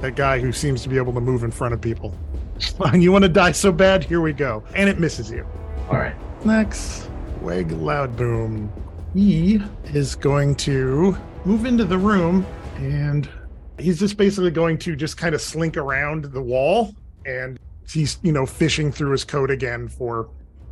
that 0.00 0.16
guy 0.16 0.38
who 0.38 0.52
seems 0.52 0.82
to 0.82 0.88
be 0.88 0.96
able 0.96 1.12
to 1.12 1.20
move 1.20 1.44
in 1.44 1.50
front 1.50 1.74
of 1.74 1.80
people. 1.80 2.14
Fine, 2.60 3.02
you 3.02 3.12
want 3.12 3.22
to 3.22 3.28
die 3.28 3.52
so 3.52 3.72
bad? 3.72 4.04
Here 4.04 4.20
we 4.20 4.32
go. 4.32 4.62
And 4.74 4.88
it 4.88 4.98
misses 4.98 5.30
you. 5.30 5.46
All 5.88 5.96
right. 5.96 6.14
Next, 6.44 7.08
Weg 7.40 7.68
Loudboom. 7.70 8.70
He 9.14 9.60
is 9.92 10.14
going 10.14 10.54
to 10.56 11.16
move 11.44 11.64
into 11.64 11.84
the 11.84 11.98
room 11.98 12.46
and 12.76 13.28
he's 13.80 13.98
just 13.98 14.16
basically 14.16 14.50
going 14.50 14.78
to 14.78 14.94
just 14.94 15.16
kind 15.16 15.34
of 15.34 15.40
slink 15.40 15.76
around 15.76 16.26
the 16.26 16.42
wall 16.42 16.94
and 17.26 17.58
he's, 17.88 18.18
you 18.22 18.32
know, 18.32 18.46
fishing 18.46 18.92
through 18.92 19.12
his 19.12 19.24
coat 19.24 19.50
again 19.50 19.88
for 19.88 20.28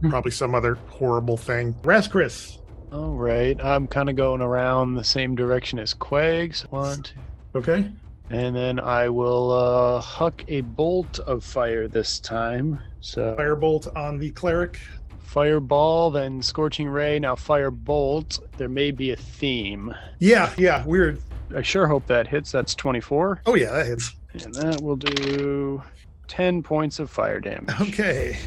probably 0.09 0.31
some 0.31 0.55
other 0.55 0.77
horrible 0.89 1.37
thing. 1.37 1.75
Raskris. 1.83 2.59
All 2.93 3.15
right. 3.15 3.63
I'm 3.63 3.87
kind 3.87 4.09
of 4.09 4.17
going 4.17 4.41
around 4.41 4.95
the 4.95 5.05
same 5.05 5.35
direction 5.35 5.79
as 5.79 5.93
Quags. 5.95 6.63
One, 6.71 7.03
two. 7.03 7.19
Okay. 7.55 7.91
And 8.31 8.55
then 8.55 8.79
I 8.79 9.09
will 9.09 9.51
uh, 9.51 10.01
huck 10.01 10.45
a 10.49 10.61
bolt 10.61 11.19
of 11.21 11.43
fire 11.43 11.89
this 11.89 12.21
time. 12.21 12.79
So 13.01 13.35
Firebolt 13.39 13.95
on 13.97 14.19
the 14.19 14.31
cleric. 14.31 14.79
fireball, 15.19 16.11
then 16.11 16.41
scorching 16.43 16.89
ray, 16.89 17.19
now 17.19 17.35
firebolt. 17.35 18.41
There 18.57 18.69
may 18.69 18.91
be 18.91 19.11
a 19.11 19.17
theme. 19.17 19.95
Yeah, 20.19 20.53
yeah, 20.57 20.85
weird. 20.85 21.21
I 21.55 21.63
sure 21.63 21.87
hope 21.87 22.07
that 22.07 22.27
hits. 22.29 22.53
That's 22.53 22.75
24. 22.75 23.43
Oh, 23.47 23.55
yeah, 23.55 23.71
that 23.73 23.87
hits. 23.87 24.15
And 24.45 24.55
that 24.57 24.81
will 24.81 24.97
do 24.97 25.83
10 26.29 26.63
points 26.63 26.99
of 26.99 27.11
fire 27.11 27.41
damage. 27.41 27.75
Okay. 27.81 28.39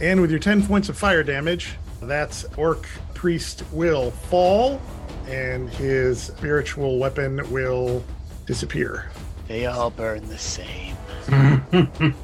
And 0.00 0.20
with 0.20 0.30
your 0.30 0.40
10 0.40 0.66
points 0.66 0.88
of 0.88 0.96
fire 0.96 1.22
damage, 1.22 1.74
that 2.02 2.44
orc 2.56 2.88
priest 3.14 3.62
will 3.72 4.10
fall 4.10 4.80
and 5.28 5.68
his 5.70 6.22
spiritual 6.22 6.98
weapon 6.98 7.38
will 7.50 8.02
disappear. 8.46 9.10
They 9.46 9.66
all 9.66 9.90
burn 9.90 10.26
the 10.28 10.38
same. 10.38 10.96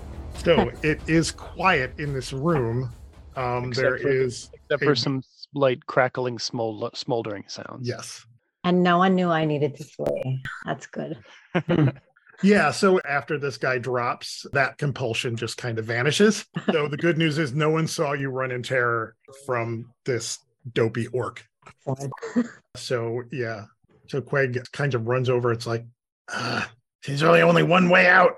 So 0.44 0.70
it 0.82 1.00
is 1.08 1.32
quiet 1.32 1.98
in 1.98 2.12
this 2.12 2.32
room. 2.32 2.92
Um, 3.36 3.72
there 3.72 3.96
Except 3.96 4.02
for- 4.02 4.08
is, 4.10 4.50
Except 4.52 4.82
Hey. 4.82 4.86
for 4.86 4.94
some 4.94 5.22
light 5.54 5.86
crackling, 5.86 6.36
smol- 6.38 6.94
smoldering 6.96 7.44
sounds. 7.48 7.88
yes. 7.88 8.26
And 8.66 8.82
no 8.82 8.98
one 8.98 9.14
knew 9.14 9.30
I 9.30 9.44
needed 9.44 9.76
to 9.76 9.84
flee. 9.84 10.42
That's 10.64 10.86
good. 10.86 11.18
Yeah. 12.42 12.70
So 12.70 13.00
after 13.00 13.38
this 13.38 13.56
guy 13.56 13.78
drops, 13.78 14.44
that 14.52 14.76
compulsion 14.76 15.36
just 15.36 15.56
kind 15.56 15.78
of 15.78 15.86
vanishes. 15.86 16.44
So 16.70 16.86
the 16.86 16.98
good 16.98 17.16
news 17.16 17.38
is 17.38 17.54
no 17.54 17.70
one 17.70 17.86
saw 17.86 18.12
you 18.12 18.28
run 18.28 18.50
in 18.50 18.62
terror 18.62 19.16
from 19.46 19.90
this 20.04 20.38
dopey 20.74 21.06
orc. 21.06 21.42
So 22.76 23.22
yeah, 23.32 23.64
so 24.06 24.20
Quag 24.20 24.62
kind 24.72 24.92
of 24.92 25.06
runs 25.06 25.30
over. 25.30 25.50
It's 25.50 25.66
like, 25.66 25.86
ah, 26.28 26.70
there's 27.06 27.22
really 27.22 27.40
only 27.40 27.62
one 27.62 27.88
way 27.88 28.06
out. 28.06 28.32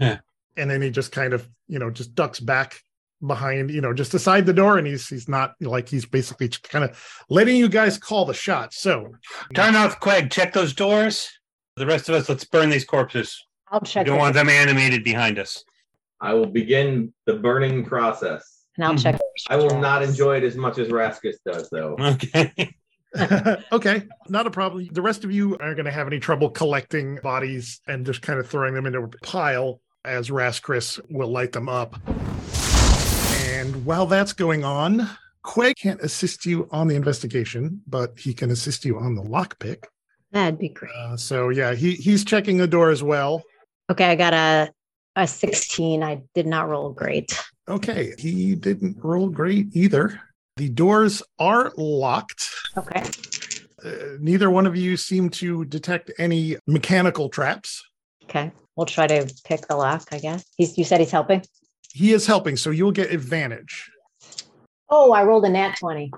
Yeah. 0.00 0.18
And 0.56 0.68
then 0.68 0.82
he 0.82 0.90
just 0.90 1.12
kind 1.12 1.32
of, 1.32 1.48
you 1.68 1.78
know, 1.78 1.90
just 1.90 2.16
ducks 2.16 2.40
back 2.40 2.80
behind, 3.26 3.70
you 3.70 3.80
know, 3.80 3.92
just 3.92 4.14
aside 4.14 4.46
the 4.46 4.52
door, 4.52 4.78
and 4.78 4.86
he's 4.86 5.08
he's 5.08 5.28
not 5.28 5.54
like 5.60 5.88
he's 5.88 6.06
basically 6.06 6.48
kind 6.48 6.84
of 6.84 7.00
letting 7.30 7.56
you 7.56 7.68
guys 7.68 7.98
call 7.98 8.24
the 8.24 8.34
shot. 8.34 8.72
So 8.72 9.14
Tarnoth 9.54 10.00
Quag, 10.00 10.30
check 10.30 10.52
those 10.52 10.72
doors. 10.72 11.28
The 11.76 11.86
rest 11.86 12.08
of 12.08 12.14
us, 12.14 12.28
let's 12.28 12.44
burn 12.44 12.70
these 12.70 12.84
corpses. 12.84 13.44
I'll 13.68 13.80
We 13.80 13.88
check. 13.88 14.06
don't 14.06 14.16
it. 14.16 14.20
want 14.20 14.34
them 14.34 14.48
animated 14.48 15.02
behind 15.02 15.38
us. 15.38 15.64
I 16.20 16.34
will 16.34 16.46
begin 16.46 17.12
the 17.26 17.34
burning 17.34 17.84
process. 17.84 18.62
And 18.76 18.86
I'll 18.86 18.96
check. 18.96 19.16
Mm-hmm. 19.16 19.52
I 19.52 19.56
will 19.56 19.78
not 19.80 20.02
enjoy 20.02 20.36
it 20.36 20.44
as 20.44 20.56
much 20.56 20.78
as 20.78 20.88
Raskus 20.88 21.36
does, 21.44 21.68
though. 21.70 21.96
Okay. 22.00 22.74
okay, 23.72 24.02
not 24.28 24.44
a 24.46 24.50
problem. 24.50 24.88
The 24.90 25.00
rest 25.02 25.22
of 25.22 25.30
you 25.30 25.56
aren't 25.58 25.76
going 25.76 25.86
to 25.86 25.92
have 25.92 26.08
any 26.08 26.18
trouble 26.18 26.50
collecting 26.50 27.20
bodies 27.22 27.80
and 27.86 28.04
just 28.04 28.22
kind 28.22 28.40
of 28.40 28.48
throwing 28.48 28.74
them 28.74 28.86
into 28.86 28.98
a 28.98 29.08
pile 29.24 29.80
as 30.04 30.30
Raskris 30.30 31.00
will 31.10 31.28
light 31.28 31.52
them 31.52 31.68
up. 31.68 31.94
And 33.54 33.86
while 33.86 34.06
that's 34.06 34.32
going 34.32 34.64
on, 34.64 35.08
Quay 35.46 35.74
can't 35.74 36.00
assist 36.00 36.44
you 36.44 36.68
on 36.72 36.88
the 36.88 36.96
investigation, 36.96 37.80
but 37.86 38.18
he 38.18 38.34
can 38.34 38.50
assist 38.50 38.84
you 38.84 38.98
on 38.98 39.14
the 39.14 39.22
lockpick. 39.22 39.84
That'd 40.32 40.58
be 40.58 40.70
great. 40.70 40.90
Uh, 40.92 41.16
so 41.16 41.50
yeah, 41.50 41.72
he 41.72 41.92
he's 41.92 42.24
checking 42.24 42.56
the 42.56 42.66
door 42.66 42.90
as 42.90 43.02
well. 43.02 43.44
Okay, 43.88 44.06
I 44.06 44.16
got 44.16 44.34
a 44.34 44.72
a 45.14 45.28
16. 45.28 46.02
I 46.02 46.22
did 46.34 46.48
not 46.48 46.68
roll 46.68 46.90
great. 46.90 47.40
Okay, 47.68 48.14
he 48.18 48.56
didn't 48.56 48.96
roll 49.04 49.28
great 49.28 49.68
either. 49.72 50.20
The 50.56 50.68
doors 50.70 51.22
are 51.38 51.72
locked. 51.76 52.50
Okay. 52.76 53.04
Uh, 53.84 54.16
neither 54.18 54.50
one 54.50 54.66
of 54.66 54.76
you 54.76 54.96
seem 54.96 55.30
to 55.30 55.64
detect 55.66 56.10
any 56.18 56.56
mechanical 56.66 57.28
traps. 57.28 57.80
Okay. 58.24 58.50
We'll 58.74 58.86
try 58.86 59.06
to 59.06 59.32
pick 59.44 59.68
the 59.68 59.76
lock, 59.76 60.08
I 60.10 60.18
guess. 60.18 60.44
He's 60.56 60.76
you 60.76 60.84
said 60.84 60.98
he's 60.98 61.12
helping? 61.12 61.44
He 61.94 62.12
is 62.12 62.26
helping, 62.26 62.56
so 62.56 62.70
you'll 62.70 62.90
get 62.90 63.12
advantage. 63.12 63.88
Oh, 64.90 65.12
I 65.12 65.22
rolled 65.22 65.44
a 65.44 65.48
nat 65.48 65.76
20. 65.78 66.10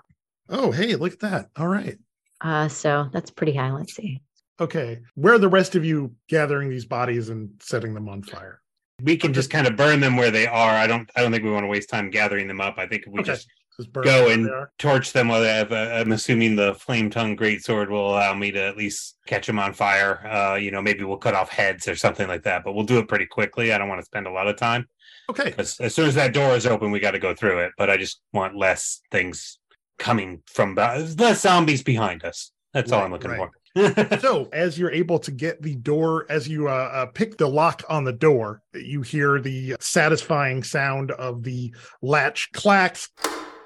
Oh, 0.48 0.70
hey, 0.70 0.96
look 0.96 1.12
at 1.12 1.20
that. 1.20 1.50
All 1.56 1.68
right. 1.68 1.98
Uh 2.40 2.66
so 2.68 3.08
that's 3.12 3.30
pretty 3.30 3.52
high. 3.54 3.70
Let's 3.72 3.94
see. 3.94 4.20
Okay. 4.58 5.00
Where 5.14 5.34
are 5.34 5.38
the 5.38 5.48
rest 5.48 5.74
of 5.74 5.84
you 5.84 6.14
gathering 6.28 6.70
these 6.70 6.86
bodies 6.86 7.28
and 7.28 7.50
setting 7.60 7.92
them 7.94 8.08
on 8.08 8.22
fire? 8.22 8.60
We 9.02 9.18
can 9.18 9.34
just 9.34 9.50
kind 9.50 9.66
of 9.66 9.76
burn 9.76 10.00
them 10.00 10.16
where 10.16 10.30
they 10.30 10.46
are. 10.46 10.70
I 10.70 10.86
don't. 10.86 11.10
I 11.14 11.20
don't 11.22 11.30
think 11.30 11.44
we 11.44 11.50
want 11.50 11.64
to 11.64 11.68
waste 11.68 11.90
time 11.90 12.08
gathering 12.10 12.48
them 12.48 12.62
up. 12.62 12.76
I 12.78 12.86
think 12.86 13.02
if 13.06 13.12
we 13.12 13.20
Okay. 13.20 13.32
just 13.32 13.48
Just 13.78 13.92
burn 13.92 14.04
Go 14.04 14.30
and- 14.30 14.48
torch 14.78 15.12
them 15.12 15.28
while 15.28 15.42
they 15.42 15.48
have. 15.54 15.70
Uh, 15.72 15.90
I'm 16.00 16.12
assuming 16.12 16.56
the 16.56 16.74
flame 16.74 17.10
tongue 17.10 17.36
greatsword 17.36 17.90
will 17.90 18.08
allow 18.10 18.32
me 18.34 18.50
to 18.52 18.58
at 18.62 18.74
least 18.78 19.18
catch 19.26 19.46
them 19.46 19.58
on 19.58 19.74
fire. 19.74 20.26
Uh, 20.26 20.54
you 20.54 20.70
know, 20.70 20.80
maybe 20.80 21.04
we'll 21.04 21.18
cut 21.18 21.34
off 21.34 21.50
heads 21.50 21.86
or 21.86 21.94
something 21.94 22.26
like 22.26 22.42
that. 22.44 22.64
But 22.64 22.72
we'll 22.72 22.86
do 22.86 22.98
it 22.98 23.06
pretty 23.08 23.26
quickly. 23.26 23.74
I 23.74 23.78
don't 23.78 23.88
want 23.90 24.00
to 24.00 24.06
spend 24.06 24.26
a 24.26 24.30
lot 24.30 24.48
of 24.48 24.56
time. 24.56 24.88
Okay. 25.28 25.54
As, 25.58 25.78
as 25.80 25.94
soon 25.94 26.06
as 26.08 26.14
that 26.14 26.32
door 26.32 26.54
is 26.54 26.66
open, 26.66 26.90
we 26.90 27.00
got 27.00 27.12
to 27.12 27.18
go 27.18 27.34
through 27.34 27.60
it. 27.60 27.72
But 27.76 27.90
I 27.90 27.96
just 27.96 28.20
want 28.32 28.56
less 28.56 29.00
things 29.10 29.58
coming 29.98 30.42
from 30.46 30.74
less 30.74 31.40
zombies 31.40 31.82
behind 31.82 32.24
us. 32.24 32.52
That's 32.72 32.92
all 32.92 33.04
I'm 33.04 33.12
looking 33.12 33.30
right. 33.30 33.38
for. 33.38 33.50
so 34.20 34.48
as 34.52 34.78
you're 34.78 34.90
able 34.90 35.18
to 35.18 35.30
get 35.30 35.60
the 35.60 35.74
door 35.76 36.26
as 36.30 36.48
you 36.48 36.68
uh, 36.68 36.90
uh, 36.92 37.06
pick 37.06 37.36
the 37.36 37.46
lock 37.46 37.82
on 37.90 38.04
the 38.04 38.12
door 38.12 38.62
you 38.72 39.02
hear 39.02 39.38
the 39.38 39.76
satisfying 39.80 40.62
sound 40.62 41.10
of 41.12 41.42
the 41.42 41.74
latch 42.00 42.50
clacks 42.52 43.10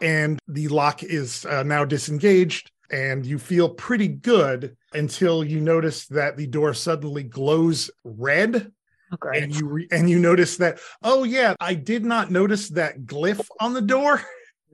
and 0.03 0.39
the 0.49 0.67
lock 0.67 1.05
is 1.05 1.47
uh, 1.47 1.63
now 1.63 1.85
disengaged 1.85 2.73
and 2.91 3.25
you 3.25 3.39
feel 3.39 3.69
pretty 3.69 4.09
good 4.09 4.77
until 4.95 5.45
you 5.45 5.61
notice 5.61 6.07
that 6.07 6.37
the 6.37 6.47
door 6.47 6.75
suddenly 6.75 7.23
glows 7.23 7.89
red 8.03 8.73
Oh 9.13 9.17
great. 9.19 9.43
and 9.43 9.55
you 9.55 9.67
re- 9.67 9.89
and 9.91 10.09
you 10.09 10.19
notice 10.19 10.57
that 10.59 10.79
oh 11.03 11.25
yeah 11.25 11.55
i 11.61 11.75
did 11.75 12.05
not 12.05 12.31
notice 12.31 12.69
that 12.71 13.01
glyph 13.03 13.45
on 13.61 13.75
the 13.75 13.81
door 13.81 14.23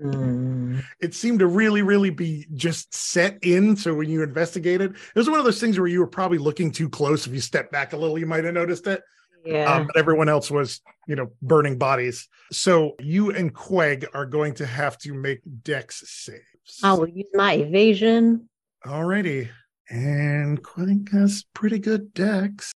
Hmm. 0.00 0.80
it 1.00 1.14
seemed 1.14 1.38
to 1.38 1.46
really, 1.46 1.82
really 1.82 2.10
be 2.10 2.46
just 2.54 2.94
set 2.94 3.38
in. 3.42 3.76
So 3.76 3.94
when 3.94 4.10
you 4.10 4.22
investigated, 4.22 4.92
it 4.92 5.18
was 5.18 5.30
one 5.30 5.38
of 5.38 5.44
those 5.44 5.60
things 5.60 5.78
where 5.78 5.88
you 5.88 6.00
were 6.00 6.06
probably 6.06 6.38
looking 6.38 6.70
too 6.70 6.88
close. 6.88 7.26
If 7.26 7.32
you 7.32 7.40
step 7.40 7.70
back 7.70 7.92
a 7.92 7.96
little, 7.96 8.18
you 8.18 8.26
might 8.26 8.44
have 8.44 8.54
noticed 8.54 8.86
it. 8.86 9.02
Yeah. 9.44 9.72
Um, 9.72 9.86
but 9.86 9.96
everyone 9.96 10.28
else 10.28 10.50
was, 10.50 10.80
you 11.06 11.14
know, 11.14 11.30
burning 11.40 11.78
bodies. 11.78 12.28
So 12.50 12.96
you 12.98 13.30
and 13.30 13.54
Queg 13.54 14.06
are 14.12 14.26
going 14.26 14.54
to 14.54 14.66
have 14.66 14.98
to 14.98 15.14
make 15.14 15.40
dex 15.62 16.02
saves. 16.06 16.80
I 16.82 16.94
will 16.94 17.08
use 17.08 17.30
my 17.32 17.54
evasion. 17.54 18.48
Alrighty. 18.84 19.48
And 19.88 20.62
Queg 20.62 21.12
has 21.12 21.44
pretty 21.54 21.78
good 21.78 22.12
dex, 22.12 22.72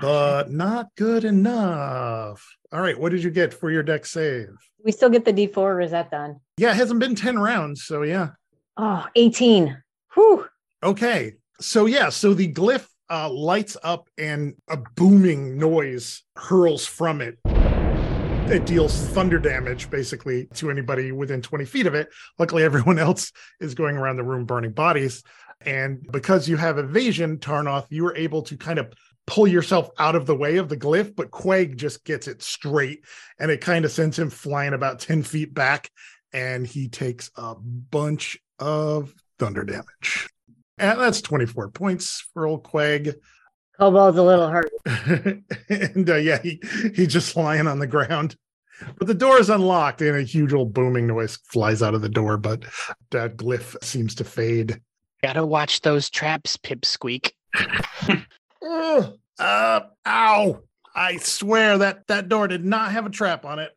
But 0.00 0.50
not 0.50 0.88
good 0.96 1.24
enough. 1.24 2.44
All 2.72 2.80
right. 2.80 2.98
What 2.98 3.12
did 3.12 3.22
you 3.22 3.30
get 3.30 3.54
for 3.54 3.70
your 3.70 3.82
deck 3.82 4.04
save? 4.04 4.48
we 4.84 4.92
still 4.92 5.10
get 5.10 5.24
the 5.24 5.32
D4 5.32 5.58
or 5.58 5.80
is 5.80 5.90
that 5.90 6.10
done? 6.10 6.40
Yeah, 6.56 6.70
it 6.70 6.76
hasn't 6.76 7.00
been 7.00 7.14
10 7.14 7.38
rounds. 7.38 7.84
So 7.84 8.02
yeah. 8.02 8.30
Oh, 8.76 9.04
18. 9.16 9.82
Whew. 10.14 10.46
Okay. 10.82 11.34
So 11.60 11.86
yeah, 11.86 12.08
so 12.08 12.34
the 12.34 12.52
glyph 12.52 12.86
uh, 13.10 13.30
lights 13.30 13.76
up 13.82 14.08
and 14.16 14.54
a 14.68 14.76
booming 14.96 15.58
noise 15.58 16.22
hurls 16.36 16.86
from 16.86 17.20
it. 17.20 17.38
It 18.50 18.64
deals 18.64 18.98
thunder 19.08 19.38
damage 19.38 19.90
basically 19.90 20.46
to 20.54 20.70
anybody 20.70 21.12
within 21.12 21.42
20 21.42 21.64
feet 21.64 21.86
of 21.86 21.94
it. 21.94 22.08
Luckily, 22.38 22.62
everyone 22.62 22.98
else 22.98 23.32
is 23.60 23.74
going 23.74 23.96
around 23.96 24.16
the 24.16 24.24
room 24.24 24.44
burning 24.44 24.72
bodies. 24.72 25.22
And 25.60 26.06
because 26.10 26.48
you 26.48 26.56
have 26.56 26.78
evasion, 26.78 27.38
Tarnoth, 27.38 27.86
you 27.90 28.04
were 28.04 28.16
able 28.16 28.42
to 28.42 28.56
kind 28.56 28.78
of 28.78 28.92
pull 29.26 29.46
yourself 29.46 29.90
out 29.98 30.14
of 30.14 30.26
the 30.26 30.36
way 30.36 30.56
of 30.56 30.68
the 30.68 30.76
glyph, 30.76 31.14
but 31.14 31.30
Quag 31.30 31.76
just 31.76 32.04
gets 32.04 32.28
it 32.28 32.42
straight 32.42 33.04
and 33.38 33.50
it 33.50 33.60
kind 33.60 33.84
of 33.84 33.90
sends 33.90 34.18
him 34.18 34.30
flying 34.30 34.72
about 34.72 35.00
10 35.00 35.22
feet 35.22 35.52
back. 35.52 35.90
And 36.32 36.66
he 36.66 36.88
takes 36.88 37.30
a 37.36 37.54
bunch 37.54 38.38
of 38.58 39.14
thunder 39.38 39.64
damage. 39.64 40.28
And 40.78 41.00
that's 41.00 41.20
24 41.22 41.70
points 41.70 42.26
for 42.32 42.46
old 42.46 42.62
Quag. 42.62 43.14
Cobalt's 43.78 44.18
a 44.18 44.22
little 44.22 44.48
hurt. 44.48 44.70
and 45.68 46.10
uh, 46.10 46.16
yeah, 46.16 46.40
he, 46.42 46.60
he's 46.94 47.12
just 47.12 47.36
lying 47.36 47.66
on 47.66 47.78
the 47.78 47.86
ground. 47.86 48.36
But 48.96 49.08
the 49.08 49.14
door 49.14 49.38
is 49.38 49.50
unlocked 49.50 50.02
and 50.02 50.16
a 50.16 50.22
huge 50.22 50.52
old 50.52 50.72
booming 50.72 51.06
noise 51.06 51.36
flies 51.44 51.82
out 51.82 51.94
of 51.94 52.02
the 52.02 52.08
door, 52.08 52.36
but 52.36 52.64
that 53.10 53.36
glyph 53.36 53.82
seems 53.82 54.14
to 54.16 54.24
fade. 54.24 54.80
Gotta 55.22 55.44
watch 55.44 55.80
those 55.80 56.10
traps, 56.10 56.56
Pipsqueak. 56.56 57.32
Ugh. 58.62 59.14
uh, 59.38 59.80
ow. 60.06 60.60
I 60.94 61.16
swear 61.18 61.78
that 61.78 62.06
that 62.08 62.28
door 62.28 62.48
did 62.48 62.64
not 62.64 62.92
have 62.92 63.06
a 63.06 63.10
trap 63.10 63.44
on 63.44 63.58
it. 63.58 63.70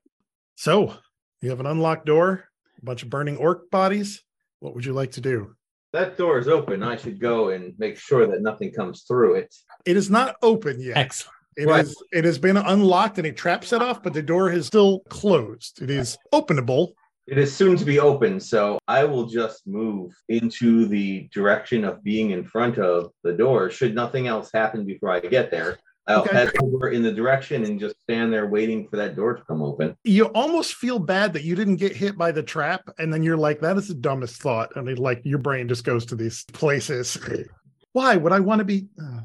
So 0.56 0.96
you 1.42 1.50
have 1.50 1.60
an 1.60 1.66
unlocked 1.66 2.06
door, 2.06 2.46
a 2.82 2.86
bunch 2.86 3.04
of 3.04 3.10
burning 3.10 3.38
orc 3.38 3.70
bodies. 3.72 4.24
What 4.60 4.76
would 4.76 4.86
you 4.86 4.94
like 4.94 5.12
to 5.14 5.22
do? 5.22 5.56
That 5.94 6.18
door 6.18 6.38
is 6.38 6.48
open. 6.48 6.84
I 6.84 6.96
should 6.96 7.20
go 7.20 7.50
and 7.50 7.74
make 7.78 7.98
sure 7.98 8.26
that 8.28 8.42
nothing 8.42 8.72
comes 8.72 9.04
through 9.04 9.36
it. 9.36 9.54
It 9.86 9.98
is 9.98 10.10
not 10.10 10.36
open 10.42 10.80
yet. 10.80 10.98
Excellent. 10.98 11.36
It 11.58 11.68
Right. 11.68 11.84
is- 11.84 12.02
It 12.14 12.24
has 12.24 12.38
been 12.38 12.56
unlocked 12.58 13.18
and 13.18 13.28
a 13.28 13.32
trap 13.34 13.66
set 13.66 13.82
off, 13.82 14.02
but 14.02 14.14
the 14.14 14.22
door 14.22 14.52
is 14.52 14.68
still 14.68 15.02
closed. 15.10 15.82
It 15.82 15.90
is 15.90 16.18
openable. 16.34 16.94
It 17.32 17.38
is 17.38 17.56
soon 17.56 17.78
to 17.78 17.86
be 17.86 17.98
open, 17.98 18.42
so 18.42 18.78
I 18.90 19.06
will 19.06 19.26
just 19.26 19.66
move 19.66 20.14
into 20.28 20.86
the 20.86 21.30
direction 21.34 21.86
of 21.86 22.04
being 22.04 22.32
in 22.32 22.44
front 22.44 22.78
of 22.78 23.12
the 23.24 23.32
door. 23.32 23.70
Should 23.70 23.96
nothing 23.96 24.28
else 24.28 24.50
happen 24.54 24.86
before 24.86 25.12
I 25.12 25.22
get 25.22 25.50
there, 25.50 25.80
I'll 26.08 26.24
Okay. 26.24 26.34
head 26.34 26.52
over 26.62 26.90
in 26.90 27.02
the 27.02 27.14
direction 27.14 27.64
and 27.64 27.80
just 27.80 27.96
stand 28.02 28.34
there 28.34 28.48
waiting 28.48 28.86
for 28.86 28.98
that 28.98 29.16
door 29.16 29.34
to 29.34 29.42
come 29.46 29.62
open. 29.62 29.96
You 30.04 30.26
almost 30.26 30.74
feel 30.74 31.00
bad 31.00 31.32
that 31.32 31.46
you 31.46 31.56
didn't 31.56 31.78
get 31.78 31.96
hit 31.96 32.18
by 32.18 32.34
the 32.34 32.44
trap, 32.44 32.82
and 33.00 33.14
then 33.14 33.24
you're 33.24 33.38
like, 33.38 33.62
"That 33.62 33.78
is 33.78 33.88
the 33.88 33.94
dumbest 33.94 34.42
thought," 34.42 34.76
and 34.76 34.90
it, 34.90 35.00
like 35.00 35.22
your 35.24 35.40
brain 35.40 35.70
just 35.70 35.86
goes 35.86 36.06
to 36.08 36.18
these 36.18 36.44
places. 36.52 37.18
Why 37.94 38.18
would 38.18 38.34
I 38.34 38.42
want 38.42 38.60
to 38.60 38.66
be? 38.66 38.90
Uh, 39.02 39.22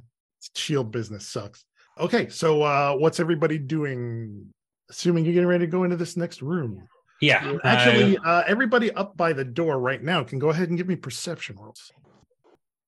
shield 0.55 0.93
business 0.93 1.27
sucks. 1.27 1.65
Okay, 1.99 2.29
so 2.29 2.63
uh, 2.63 2.95
what's 2.95 3.19
everybody 3.19 3.59
doing? 3.59 4.47
Assuming 4.91 5.25
you're 5.25 5.35
getting 5.35 5.49
ready 5.49 5.67
to 5.67 5.71
go 5.71 5.83
into 5.83 5.97
this 5.97 6.17
next 6.17 6.41
room. 6.41 6.87
Yeah. 7.21 7.57
Actually, 7.65 8.19
uh, 8.19 8.43
everybody 8.47 8.91
up 8.93 9.17
by 9.17 9.33
the 9.33 9.45
door 9.45 9.79
right 9.79 10.03
now 10.03 10.23
can 10.23 10.39
go 10.39 10.51
ahead 10.51 10.69
and 10.69 10.77
give 10.77 10.87
me 10.87 10.97
perception 10.97 11.57
rolls. 11.57 11.93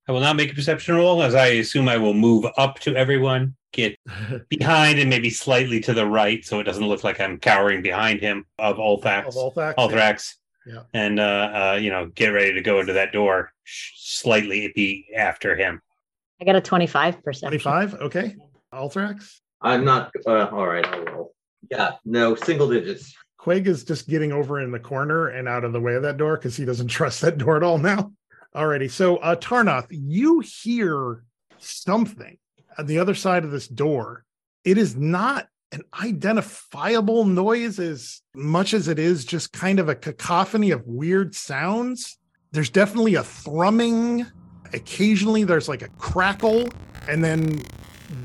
I 0.09 0.13
will 0.13 0.21
not 0.21 0.37
make 0.37 0.51
a 0.53 0.55
perception 0.55 0.95
roll, 0.97 1.23
as 1.23 1.35
I 1.35 1.47
assume 1.49 1.89
I 1.89 1.99
will 1.99 2.15
move 2.15 2.47
up 2.57 2.79
to 2.81 2.97
everyone, 2.97 3.55
get 3.73 3.99
behind 4.49 4.99
and 4.99 5.11
maybe 5.11 5.29
slightly 5.29 5.81
to 5.81 5.93
the 5.93 6.07
right, 6.07 6.45
so 6.45 6.61
it 6.61 6.65
doesn't 6.65 6.87
look 6.87 7.05
like 7.05 7.21
I'm 7.21 7.39
cowering 7.39 7.83
behind 7.83 8.21
him 8.21 8.47
of 8.59 8.79
Olthax. 8.79 9.29
Of 9.29 9.37
all 9.37 9.51
facts, 9.51 9.79
Ulthrax. 9.79 10.35
Yeah. 10.67 10.83
And 10.95 11.21
uh, 11.21 11.73
uh, 11.75 11.79
you 11.81 11.91
know, 11.91 12.07
get 12.15 12.29
ready 12.29 12.55
to 12.55 12.61
go 12.63 12.81
into 12.81 12.95
that 12.95 13.13
door, 13.13 13.53
sh- 13.65 13.93
slightly 13.97 14.73
be 14.75 15.09
after 15.15 15.57
him. 15.57 15.83
I 16.41 16.45
got 16.45 16.57
a 16.57 16.61
25 16.61 17.23
percent. 17.23 17.51
25. 17.51 17.95
Okay. 17.95 18.37
Ulthrax. 18.73 19.41
I'm 19.61 19.85
not. 19.85 20.11
Uh, 20.27 20.47
all 20.47 20.67
right, 20.67 20.87
I'll. 20.87 21.33
Yeah, 21.71 21.93
no 22.05 22.35
single 22.35 22.69
digits. 22.71 23.15
Quag 23.49 23.67
is 23.67 23.83
just 23.83 24.07
getting 24.07 24.31
over 24.31 24.61
in 24.61 24.73
the 24.73 24.79
corner 24.79 25.29
and 25.29 25.49
out 25.49 25.65
of 25.65 25.73
the 25.73 25.81
way 25.81 25.95
of 25.95 26.03
that 26.03 26.19
door 26.19 26.37
because 26.37 26.55
he 26.55 26.67
doesn't 26.67 26.89
trust 26.99 27.23
that 27.23 27.39
door 27.39 27.57
at 27.57 27.63
all 27.63 27.79
now. 27.79 28.13
Alrighty. 28.55 28.91
So 28.91 29.17
uh 29.17 29.37
Tarnoth, 29.37 29.87
you 29.89 30.41
hear 30.41 31.25
something 31.57 32.37
on 32.77 32.85
the 32.85 32.99
other 32.99 33.15
side 33.15 33.45
of 33.45 33.51
this 33.51 33.67
door. 33.67 34.27
It 34.65 34.77
is 34.77 34.97
not 34.97 35.49
an 35.73 35.81
identifiable 35.99 37.25
noise 37.25 37.79
as 37.79 38.21
much 38.35 38.75
as 38.75 38.87
it 38.87 38.99
is 38.99 39.25
just 39.25 39.51
kind 39.55 39.79
of 39.81 39.89
a 39.89 39.95
cacophony 39.95 40.71
of 40.71 40.87
weird 40.87 41.35
sounds. 41.35 42.19
There's 42.53 42.69
definitely 42.69 43.15
a 43.15 43.25
thrumming. 43.25 44.27
Occasionally 44.75 45.45
there's 45.45 45.71
like 45.71 45.81
a 45.81 45.89
crackle 45.97 46.69
and 47.09 47.25
then 47.25 47.63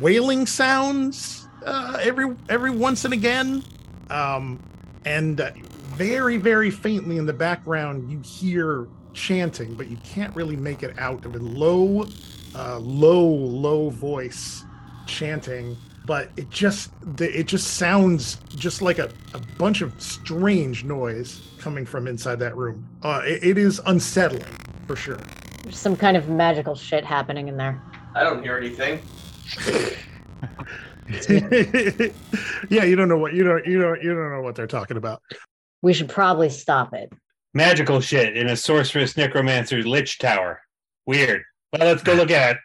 wailing 0.01 0.45
sounds 0.45 1.47
uh, 1.65 1.97
every 2.01 2.35
every 2.49 2.71
once 2.71 3.05
and 3.05 3.13
again. 3.13 3.63
Um, 4.09 4.59
and 5.05 5.41
uh, 5.41 5.51
very 5.95 6.37
very 6.37 6.71
faintly 6.71 7.17
in 7.17 7.25
the 7.25 7.33
background 7.33 8.09
you 8.11 8.19
hear 8.21 8.87
chanting 9.13 9.73
but 9.75 9.87
you 9.87 9.97
can't 10.03 10.35
really 10.35 10.55
make 10.55 10.81
it 10.83 10.97
out 10.97 11.23
of 11.25 11.35
a 11.35 11.39
low 11.39 12.05
uh, 12.55 12.79
low 12.79 13.23
low 13.27 13.89
voice 13.89 14.63
chanting 15.05 15.77
but 16.05 16.29
it 16.37 16.49
just 16.49 16.91
it 17.19 17.43
just 17.43 17.75
sounds 17.75 18.37
just 18.55 18.81
like 18.81 18.99
a, 18.99 19.09
a 19.33 19.39
bunch 19.57 19.81
of 19.81 19.93
strange 20.01 20.83
noise 20.83 21.41
coming 21.59 21.85
from 21.85 22.07
inside 22.07 22.39
that 22.39 22.55
room 22.57 22.87
uh, 23.03 23.21
it- 23.25 23.43
it 23.43 23.57
is 23.57 23.79
unsettling 23.85 24.43
for 24.87 24.95
sure 24.95 25.19
There's 25.63 25.77
some 25.77 25.95
kind 25.95 26.17
of 26.17 26.27
magical 26.29 26.75
shit 26.75 27.05
happening 27.05 27.47
in 27.47 27.55
there. 27.57 27.81
I 28.15 28.23
don't 28.23 28.43
hear 28.43 28.57
anything. 28.57 28.99
yeah 32.69 32.83
you 32.83 32.95
don't 32.95 33.09
know 33.09 33.17
what 33.17 33.33
you 33.33 33.43
don't 33.43 33.65
you 33.65 33.81
don't 33.81 34.01
you 34.01 34.13
don't 34.13 34.31
know 34.31 34.41
what 34.41 34.55
they're 34.55 34.67
talking 34.67 34.97
about 34.97 35.21
We 35.81 35.93
should 35.93 36.09
probably 36.09 36.49
stop 36.49 36.93
it. 36.93 37.11
Magical 37.53 37.99
shit 38.01 38.37
in 38.37 38.47
a 38.47 38.55
sorceress 38.55 39.15
necromancer 39.17 39.83
lich 39.83 40.17
tower. 40.17 40.61
Weird. 41.05 41.43
Well, 41.71 41.85
let's 41.87 42.03
go 42.03 42.13
look 42.13 42.31
at 42.31 42.57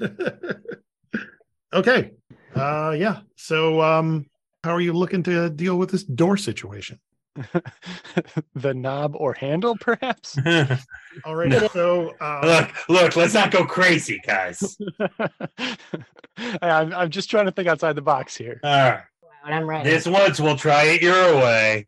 it. 0.00 0.56
okay. 1.72 2.12
Uh 2.54 2.94
yeah. 2.98 3.20
So 3.36 3.82
um 3.82 4.26
how 4.64 4.72
are 4.72 4.80
you 4.80 4.92
looking 4.92 5.22
to 5.24 5.50
deal 5.50 5.76
with 5.76 5.90
this 5.90 6.02
door 6.02 6.36
situation? 6.36 6.98
the 8.54 8.74
knob 8.74 9.14
or 9.16 9.34
handle, 9.34 9.76
perhaps? 9.80 10.38
All 11.24 11.36
right. 11.36 11.48
No. 11.48 11.68
So 11.68 12.14
uh, 12.20 12.40
look, 12.44 12.88
look, 12.88 13.16
let's 13.16 13.34
not 13.34 13.50
go 13.50 13.64
crazy, 13.64 14.20
guys. 14.26 14.76
I'm, 16.62 16.92
I'm 16.92 17.10
just 17.10 17.30
trying 17.30 17.46
to 17.46 17.52
think 17.52 17.68
outside 17.68 17.94
the 17.94 18.02
box 18.02 18.36
here. 18.36 18.60
All 18.62 18.70
right. 18.70 19.02
And 19.44 19.54
I'm 19.54 19.68
ready. 19.68 19.88
This 19.88 20.06
once 20.06 20.40
we'll 20.40 20.56
try 20.56 20.84
it 20.84 21.02
your 21.02 21.36
way. 21.36 21.86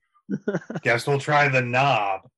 Guess 0.83 1.07
we'll 1.07 1.19
try 1.19 1.49
the 1.49 1.63
knob. 1.63 2.29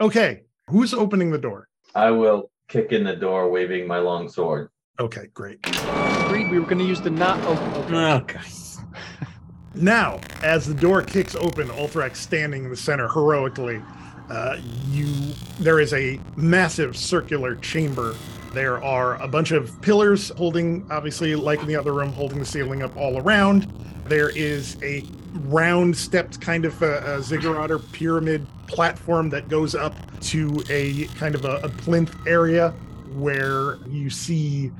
okay. 0.00 0.42
Who's 0.70 0.94
opening 0.94 1.30
the 1.30 1.38
door? 1.38 1.68
I 1.94 2.10
will 2.10 2.50
kick 2.68 2.92
in 2.92 3.04
the 3.04 3.14
door, 3.14 3.50
waving 3.50 3.86
my 3.86 3.98
long 3.98 4.28
sword. 4.28 4.70
Okay, 4.98 5.26
great. 5.34 5.58
Agreed, 5.64 6.50
we 6.50 6.58
were 6.58 6.64
going 6.64 6.78
to 6.78 6.84
use 6.84 7.00
the 7.00 7.10
knob. 7.10 7.40
Oh, 7.42 7.82
okay. 7.82 7.94
Oh, 7.94 8.20
God. 8.20 9.28
Now, 9.74 10.20
as 10.42 10.66
the 10.66 10.74
door 10.74 11.02
kicks 11.02 11.34
open, 11.34 11.68
Ulthrax 11.68 12.16
standing 12.16 12.64
in 12.64 12.70
the 12.70 12.76
center 12.76 13.08
heroically, 13.08 13.82
uh, 14.30 14.58
you 14.88 15.06
there 15.58 15.80
is 15.80 15.92
a 15.92 16.18
massive 16.36 16.96
circular 16.96 17.56
chamber. 17.56 18.14
There 18.52 18.82
are 18.82 19.20
a 19.20 19.28
bunch 19.28 19.50
of 19.50 19.80
pillars 19.82 20.30
holding, 20.30 20.86
obviously, 20.90 21.34
like 21.34 21.60
in 21.60 21.66
the 21.66 21.76
other 21.76 21.92
room, 21.92 22.12
holding 22.12 22.38
the 22.38 22.46
ceiling 22.46 22.82
up 22.82 22.96
all 22.96 23.18
around. 23.18 23.70
There 24.06 24.30
is 24.30 24.76
a 24.82 25.04
round 25.46 25.96
stepped 25.96 26.40
kind 26.40 26.64
of 26.64 26.80
a, 26.82 27.16
a 27.16 27.22
ziggurat 27.22 27.70
or 27.70 27.80
pyramid 27.80 28.46
platform 28.68 29.28
that 29.30 29.48
goes 29.48 29.74
up 29.74 29.94
to 30.20 30.62
a 30.70 31.04
kind 31.16 31.34
of 31.34 31.44
a, 31.44 31.56
a 31.56 31.68
plinth 31.68 32.14
area 32.26 32.70
where 33.14 33.78
you 33.88 34.08
see, 34.08 34.70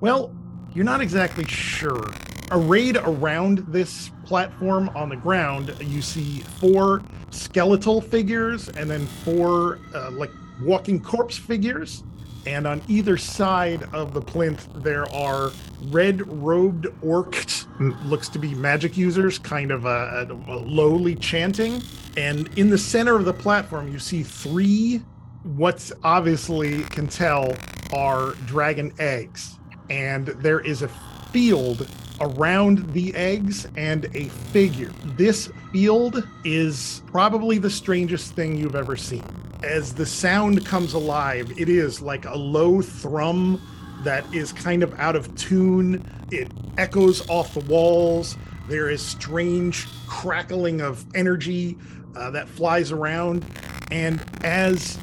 well, 0.00 0.34
you're 0.74 0.84
not 0.84 1.00
exactly 1.00 1.44
sure. 1.44 2.10
Arrayed 2.52 2.96
around 2.96 3.58
this 3.68 4.10
platform 4.24 4.88
on 4.96 5.08
the 5.08 5.16
ground, 5.16 5.72
you 5.80 6.02
see 6.02 6.40
four 6.40 7.00
skeletal 7.30 8.00
figures 8.00 8.68
and 8.70 8.90
then 8.90 9.06
four 9.06 9.78
uh, 9.94 10.10
like 10.10 10.32
walking 10.60 11.00
corpse 11.00 11.38
figures. 11.38 12.02
And 12.46 12.66
on 12.66 12.82
either 12.88 13.16
side 13.16 13.84
of 13.92 14.14
the 14.14 14.20
plinth, 14.20 14.66
there 14.82 15.08
are 15.14 15.52
red 15.90 16.26
robed 16.42 16.86
orcs, 17.04 17.66
looks 18.08 18.28
to 18.30 18.38
be 18.38 18.54
magic 18.54 18.96
users, 18.96 19.38
kind 19.38 19.70
of 19.70 19.84
a, 19.84 20.26
a 20.48 20.56
lowly 20.56 21.14
chanting. 21.14 21.82
And 22.16 22.48
in 22.58 22.68
the 22.70 22.78
center 22.78 23.14
of 23.14 23.26
the 23.26 23.32
platform, 23.32 23.92
you 23.92 23.98
see 23.98 24.22
three, 24.22 25.02
what's 25.44 25.92
obviously 26.02 26.82
can 26.84 27.06
tell 27.06 27.54
are 27.92 28.32
dragon 28.46 28.92
eggs. 28.98 29.58
And 29.88 30.26
there 30.28 30.60
is 30.60 30.82
a 30.82 30.88
field 31.30 31.86
around 32.20 32.92
the 32.92 33.14
eggs 33.14 33.66
and 33.76 34.04
a 34.14 34.24
figure. 34.52 34.92
This 35.16 35.50
field 35.72 36.26
is 36.44 37.02
probably 37.06 37.58
the 37.58 37.70
strangest 37.70 38.34
thing 38.34 38.56
you've 38.56 38.76
ever 38.76 38.96
seen. 38.96 39.24
As 39.62 39.94
the 39.94 40.06
sound 40.06 40.64
comes 40.64 40.94
alive, 40.94 41.52
it 41.58 41.68
is 41.68 42.00
like 42.00 42.24
a 42.24 42.36
low 42.36 42.82
thrum 42.82 43.60
that 44.04 44.24
is 44.34 44.52
kind 44.52 44.82
of 44.82 44.98
out 44.98 45.16
of 45.16 45.34
tune. 45.34 46.04
It 46.30 46.50
echoes 46.78 47.28
off 47.28 47.54
the 47.54 47.60
walls. 47.60 48.36
There 48.68 48.88
is 48.88 49.02
strange 49.02 49.86
crackling 50.06 50.80
of 50.80 51.04
energy 51.14 51.76
uh, 52.16 52.30
that 52.30 52.48
flies 52.48 52.92
around. 52.92 53.44
And 53.90 54.22
as 54.42 54.98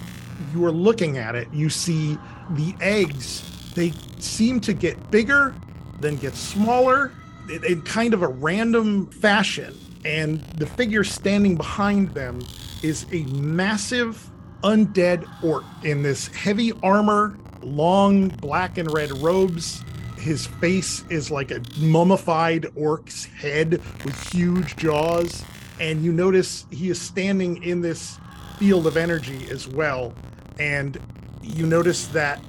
you 0.54 0.64
are 0.66 0.72
looking 0.72 1.18
at 1.18 1.36
it, 1.36 1.48
you 1.54 1.70
see 1.70 2.18
the 2.52 2.74
eggs. 2.80 3.44
They 3.76 3.94
seem 4.20 4.60
to 4.62 4.74
get 4.74 5.12
bigger, 5.12 5.54
then 6.00 6.18
gets 6.18 6.40
smaller 6.40 7.12
in, 7.50 7.64
in 7.64 7.82
kind 7.82 8.14
of 8.14 8.22
a 8.22 8.28
random 8.28 9.08
fashion. 9.08 9.78
And 10.06 10.42
the 10.58 10.66
figure 10.66 11.04
standing 11.04 11.56
behind 11.56 12.10
them 12.10 12.42
is 12.84 13.06
a 13.12 13.24
massive 13.26 14.30
undead 14.64 15.28
orc 15.44 15.64
in 15.84 16.04
this 16.04 16.28
heavy 16.28 16.72
armor, 16.84 17.38
long 17.62 18.30
black 18.30 18.78
and 18.78 18.92
red 18.92 19.12
robes. 19.18 19.84
His 20.18 20.48
face 20.48 21.04
is 21.10 21.30
like 21.30 21.52
a 21.52 21.62
mummified 21.78 22.68
orc's 22.76 23.26
head 23.26 23.82
with 24.04 24.34
huge 24.34 24.76
jaws. 24.76 25.44
And 25.80 26.04
you 26.04 26.12
notice 26.12 26.66
he 26.72 26.90
is 26.90 27.00
standing 27.00 27.62
in 27.64 27.82
this 27.82 28.20
field 28.58 28.88
of 28.88 28.98
energy 28.98 29.48
as 29.50 29.68
well. 29.68 30.14
And 30.60 31.00
you 31.42 31.66
notice 31.66 32.08
that 32.08 32.42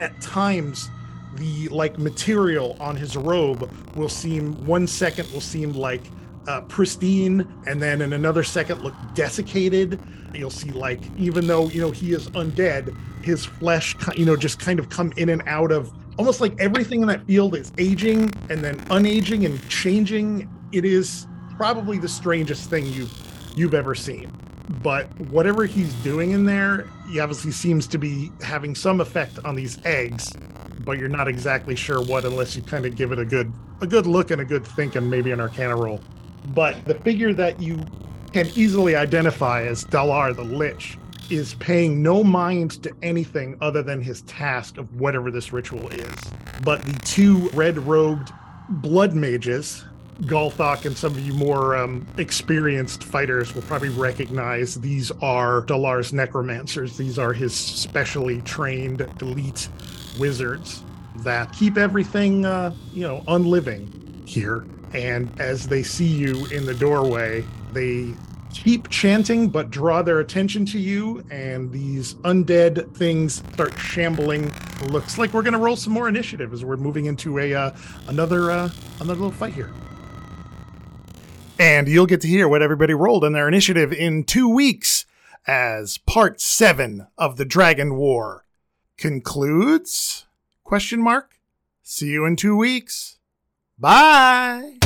at 0.00 0.20
times 0.20 0.90
the 1.36 1.68
like 1.68 1.98
material 1.98 2.76
on 2.80 2.96
his 2.96 3.16
robe 3.16 3.70
will 3.94 4.08
seem 4.08 4.64
one 4.66 4.86
second 4.86 5.30
will 5.32 5.40
seem 5.40 5.72
like 5.72 6.02
uh, 6.48 6.60
pristine 6.62 7.46
and 7.66 7.82
then 7.82 8.00
in 8.02 8.12
another 8.12 8.42
second 8.44 8.82
look 8.82 8.94
desiccated. 9.14 10.00
You'll 10.34 10.50
see 10.50 10.70
like 10.70 11.00
even 11.18 11.46
though 11.46 11.68
you 11.68 11.80
know 11.80 11.90
he 11.90 12.12
is 12.12 12.28
undead 12.30 12.96
his 13.24 13.44
flesh 13.44 13.96
you 14.16 14.24
know 14.24 14.36
just 14.36 14.60
kind 14.60 14.78
of 14.78 14.88
come 14.88 15.12
in 15.16 15.28
and 15.30 15.42
out 15.46 15.72
of 15.72 15.92
almost 16.18 16.40
like 16.40 16.58
everything 16.60 17.02
in 17.02 17.08
that 17.08 17.26
field 17.26 17.56
is 17.56 17.72
aging 17.78 18.30
and 18.48 18.62
then 18.62 18.78
unaging 18.86 19.44
and 19.44 19.68
changing. 19.68 20.48
It 20.72 20.84
is 20.84 21.26
probably 21.56 21.98
the 21.98 22.08
strangest 22.08 22.70
thing 22.70 22.86
you've 22.86 23.12
you've 23.56 23.74
ever 23.74 23.94
seen. 23.94 24.30
But 24.82 25.08
whatever 25.30 25.64
he's 25.64 25.92
doing 25.94 26.32
in 26.32 26.44
there 26.44 26.88
he 27.08 27.20
obviously 27.20 27.52
seems 27.52 27.86
to 27.88 27.98
be 27.98 28.32
having 28.42 28.74
some 28.74 29.00
effect 29.00 29.38
on 29.44 29.54
these 29.54 29.78
eggs 29.84 30.32
but 30.84 30.98
you're 30.98 31.08
not 31.08 31.28
exactly 31.28 31.74
sure 31.74 32.02
what 32.02 32.24
unless 32.24 32.56
you 32.56 32.62
kind 32.62 32.86
of 32.86 32.96
give 32.96 33.12
it 33.12 33.18
a 33.18 33.24
good 33.24 33.52
a 33.80 33.86
good 33.86 34.06
look 34.06 34.30
and 34.30 34.40
a 34.40 34.44
good 34.44 34.66
think 34.66 34.96
and 34.96 35.10
maybe 35.10 35.30
an 35.30 35.40
arcana 35.40 35.74
roll 35.76 36.00
but 36.54 36.84
the 36.84 36.94
figure 36.94 37.32
that 37.34 37.60
you 37.60 37.84
can 38.32 38.46
easily 38.54 38.94
identify 38.94 39.62
as 39.62 39.84
Dalar 39.84 40.34
the 40.34 40.44
Lich 40.44 40.98
is 41.30 41.54
paying 41.54 42.02
no 42.02 42.22
mind 42.22 42.82
to 42.82 42.92
anything 43.02 43.56
other 43.60 43.82
than 43.82 44.00
his 44.00 44.22
task 44.22 44.78
of 44.78 45.00
whatever 45.00 45.30
this 45.30 45.52
ritual 45.52 45.88
is. 45.88 46.14
But 46.62 46.82
the 46.82 46.92
two 47.00 47.48
red 47.50 47.78
robed 47.78 48.32
blood 48.68 49.14
mages, 49.14 49.84
Golthok 50.22 50.86
and 50.86 50.96
some 50.96 51.12
of 51.12 51.20
you 51.20 51.32
more 51.32 51.76
um, 51.76 52.06
experienced 52.16 53.04
fighters 53.04 53.54
will 53.54 53.62
probably 53.62 53.88
recognize 53.88 54.76
these 54.76 55.10
are 55.22 55.62
Dalar's 55.62 56.12
necromancers. 56.12 56.96
These 56.96 57.18
are 57.18 57.32
his 57.32 57.54
specially 57.54 58.40
trained 58.42 59.00
elite 59.20 59.68
wizards 60.18 60.82
that 61.16 61.52
keep 61.52 61.76
everything, 61.76 62.44
uh, 62.44 62.74
you 62.92 63.02
know, 63.02 63.22
unliving 63.28 64.22
here. 64.26 64.66
And 64.92 65.30
as 65.40 65.68
they 65.68 65.82
see 65.82 66.06
you 66.06 66.46
in 66.46 66.66
the 66.66 66.74
doorway, 66.74 67.44
they 67.72 68.14
keep 68.52 68.88
chanting 68.88 69.48
but 69.48 69.70
draw 69.70 70.02
their 70.02 70.20
attention 70.20 70.64
to 70.66 70.78
you. 70.78 71.24
And 71.30 71.70
these 71.70 72.14
undead 72.16 72.94
things 72.94 73.42
start 73.52 73.78
shambling. 73.78 74.52
Looks 74.88 75.18
like 75.18 75.34
we're 75.34 75.42
going 75.42 75.52
to 75.52 75.58
roll 75.58 75.76
some 75.76 75.92
more 75.92 76.08
initiative 76.08 76.52
as 76.52 76.64
we're 76.64 76.76
moving 76.76 77.06
into 77.06 77.38
a 77.38 77.54
uh, 77.54 77.76
another 78.08 78.50
uh, 78.50 78.70
another 79.00 79.14
little 79.14 79.30
fight 79.30 79.54
here. 79.54 79.72
And 81.58 81.88
you'll 81.88 82.06
get 82.06 82.20
to 82.20 82.28
hear 82.28 82.48
what 82.48 82.60
everybody 82.60 82.92
rolled 82.92 83.24
in 83.24 83.32
their 83.32 83.48
initiative 83.48 83.92
in 83.92 84.24
two 84.24 84.48
weeks 84.48 85.06
as 85.46 85.98
part 85.98 86.40
seven 86.40 87.06
of 87.16 87.36
the 87.36 87.44
dragon 87.44 87.94
war 87.96 88.45
concludes 88.96 90.26
question 90.64 91.00
mark 91.00 91.38
see 91.82 92.08
you 92.08 92.24
in 92.24 92.36
two 92.36 92.56
weeks 92.56 93.18
bye 93.78 94.76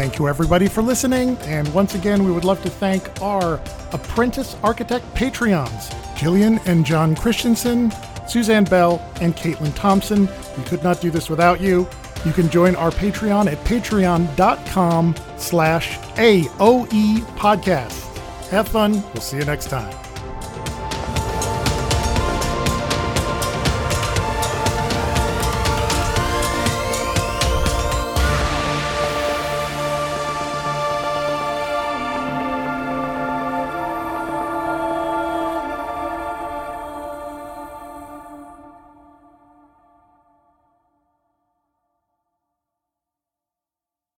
Thank 0.00 0.18
you, 0.18 0.28
everybody, 0.28 0.66
for 0.66 0.80
listening. 0.80 1.36
And 1.42 1.68
once 1.74 1.94
again, 1.94 2.24
we 2.24 2.32
would 2.32 2.44
love 2.44 2.62
to 2.62 2.70
thank 2.70 3.20
our 3.20 3.60
apprentice 3.92 4.56
architect 4.62 5.04
Patreons 5.14 5.90
Jillian 6.14 6.58
and 6.66 6.86
John 6.86 7.14
Christensen, 7.14 7.92
Suzanne 8.26 8.64
Bell, 8.64 8.98
and 9.20 9.36
Caitlin 9.36 9.74
Thompson. 9.74 10.26
We 10.56 10.64
could 10.64 10.82
not 10.82 11.02
do 11.02 11.10
this 11.10 11.28
without 11.28 11.60
you. 11.60 11.86
You 12.24 12.32
can 12.32 12.48
join 12.48 12.76
our 12.76 12.90
Patreon 12.90 13.52
at 13.52 13.58
patreon.com 13.66 15.14
slash 15.36 15.98
AOE 15.98 17.18
podcast. 17.36 18.16
Have 18.48 18.68
fun. 18.68 19.02
We'll 19.12 19.22
see 19.22 19.36
you 19.36 19.44
next 19.44 19.66
time. 19.66 19.99